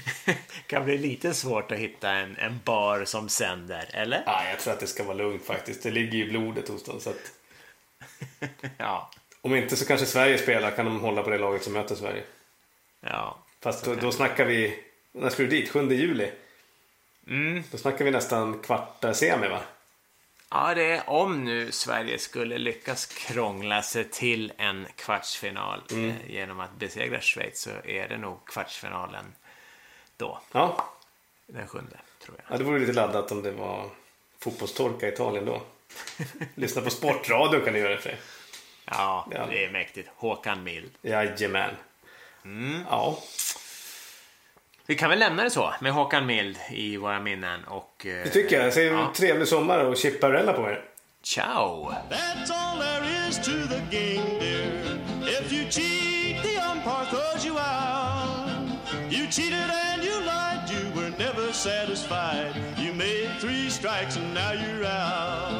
kan 0.68 0.86
bli 0.86 0.98
lite 0.98 1.34
svårt 1.34 1.72
att 1.72 1.78
hitta 1.78 2.12
en, 2.12 2.38
en 2.38 2.60
bar 2.66 3.06
som 3.06 3.30
sänder, 3.30 3.90
eller? 3.94 4.24
Nej, 4.26 4.50
jag 4.52 4.60
tror 4.60 4.74
att 4.74 4.80
det 4.80 4.88
ska 4.88 5.04
vara 5.04 5.18
lugnt 5.18 5.46
faktiskt. 5.46 5.84
Det 5.84 5.92
ligger 5.92 6.18
ju 6.18 6.26
i 6.26 6.30
blodet 6.30 6.68
hos 6.68 6.84
dem. 6.84 7.00
Så 7.00 7.10
att, 7.10 7.32
Ja. 8.78 9.12
om 9.42 9.56
inte 9.56 9.76
så 9.76 9.86
kanske 9.86 10.06
Sverige 10.06 10.38
spelar 10.38 10.72
kan 10.72 10.86
de 10.86 11.00
hålla 11.00 11.24
på 11.24 11.30
det 11.30 11.38
laget 11.38 11.64
som 11.64 11.74
möter 11.74 11.96
Sverige. 11.96 12.24
Ja. 13.02 13.38
Fast 13.62 13.86
då, 13.86 13.96
då 13.96 14.12
snackar 14.12 14.46
vi, 14.46 14.80
när 15.12 15.30
ska 15.30 15.44
du 15.44 15.50
dit? 15.50 15.70
7 15.70 15.94
juli? 15.94 16.32
Mm. 17.28 17.64
Då 17.72 17.78
snackar 17.78 18.06
vi 18.06 18.12
nästan 18.12 18.60
kvarta 18.60 19.14
semi 19.14 19.48
va? 19.48 19.62
Ja, 20.50 20.74
det 20.76 20.84
är 20.92 21.10
om 21.10 21.46
nu 21.46 21.72
Sverige 21.72 22.20
skulle 22.20 22.58
lyckas 22.58 23.06
krångla 23.06 23.82
sig 23.82 24.04
till 24.10 24.54
en 24.58 24.88
kvartsfinal 24.96 25.82
Mm. 25.92 26.10
eh, 26.10 26.16
genom 26.32 26.60
att 26.60 26.76
besegra 26.80 27.22
Schweiz 27.22 27.62
så 27.62 27.70
är 27.84 28.08
det 28.08 28.18
nog 28.18 28.46
kvartsfinalen 28.48 29.26
då, 30.18 30.42
Ja. 30.52 30.94
den 31.48 31.68
sjunde, 31.68 31.98
tror 32.26 32.38
jag. 32.38 32.54
ja, 32.54 32.58
det 32.58 32.64
vore 32.64 32.80
lite 32.80 32.94
laddat 32.94 33.32
om 33.32 33.42
det 33.44 33.52
var 33.52 33.90
fotbollstorka 34.40 35.06
i 35.08 35.14
Italien 35.14 35.46
då. 35.46 35.62
Lyssna 36.56 36.82
på 36.82 36.90
sportradio 36.90 37.60
kan 37.60 37.74
ni 37.74 37.80
göra 37.80 37.90
det 37.90 37.98
för 37.98 38.10
sig. 38.10 38.18
Ja, 38.86 39.28
Ja. 39.32 39.46
det 39.50 39.66
är 39.66 39.72
mäktigt. 39.72 40.10
Håkan 40.16 40.64
Mild. 40.64 40.92
Jajamän. 41.02 41.76
Mm. 42.46 42.82
Ja, 42.90 43.24
Vi 44.88 44.96
kan 44.96 45.10
väl 45.10 45.20
lämna 45.20 45.44
det 45.44 45.50
så 45.50 45.74
med 45.82 45.92
Håkan 45.94 46.26
Mild 46.26 46.58
i 46.70 46.98
våra 46.98 47.20
minnen 47.20 47.64
och... 47.64 48.06
eh, 48.06 48.24
det 48.24 48.30
tycker 48.30 48.62
jag. 48.64 48.74
Säg 48.74 48.86
Ja. 48.86 49.12
trevlig 49.16 49.48
sommar 49.48 49.80
och 49.86 49.98
chipparella 49.98 50.54
på 50.54 50.62
er. 50.62 50.82
Ciao! 51.24 51.92
That's 52.10 52.52
all 52.54 52.80
there 52.80 53.28
is 53.30 53.38
to 53.38 53.52
the 53.52 53.98
game, 53.98 54.40
dear. 54.40 54.68
If 55.42 55.52
you 55.54 55.66
cheat, 55.70 56.44
the 56.44 56.58
umpire 56.72 57.06
throws 57.10 57.46
you 57.46 57.56
out. 57.58 59.12
You 59.12 59.28
cheated 59.32 59.70
and 59.92 60.04
you 60.04 60.20
lied, 60.22 60.70
you 60.70 61.02
were 61.02 61.10
never 61.10 61.52
satisfied. 61.54 62.54
You 62.78 62.94
made 62.94 63.30
three 63.42 63.70
strikes 63.70 64.16
and 64.18 64.34
now 64.34 64.52
you're 64.54 64.86
out. 64.86 65.57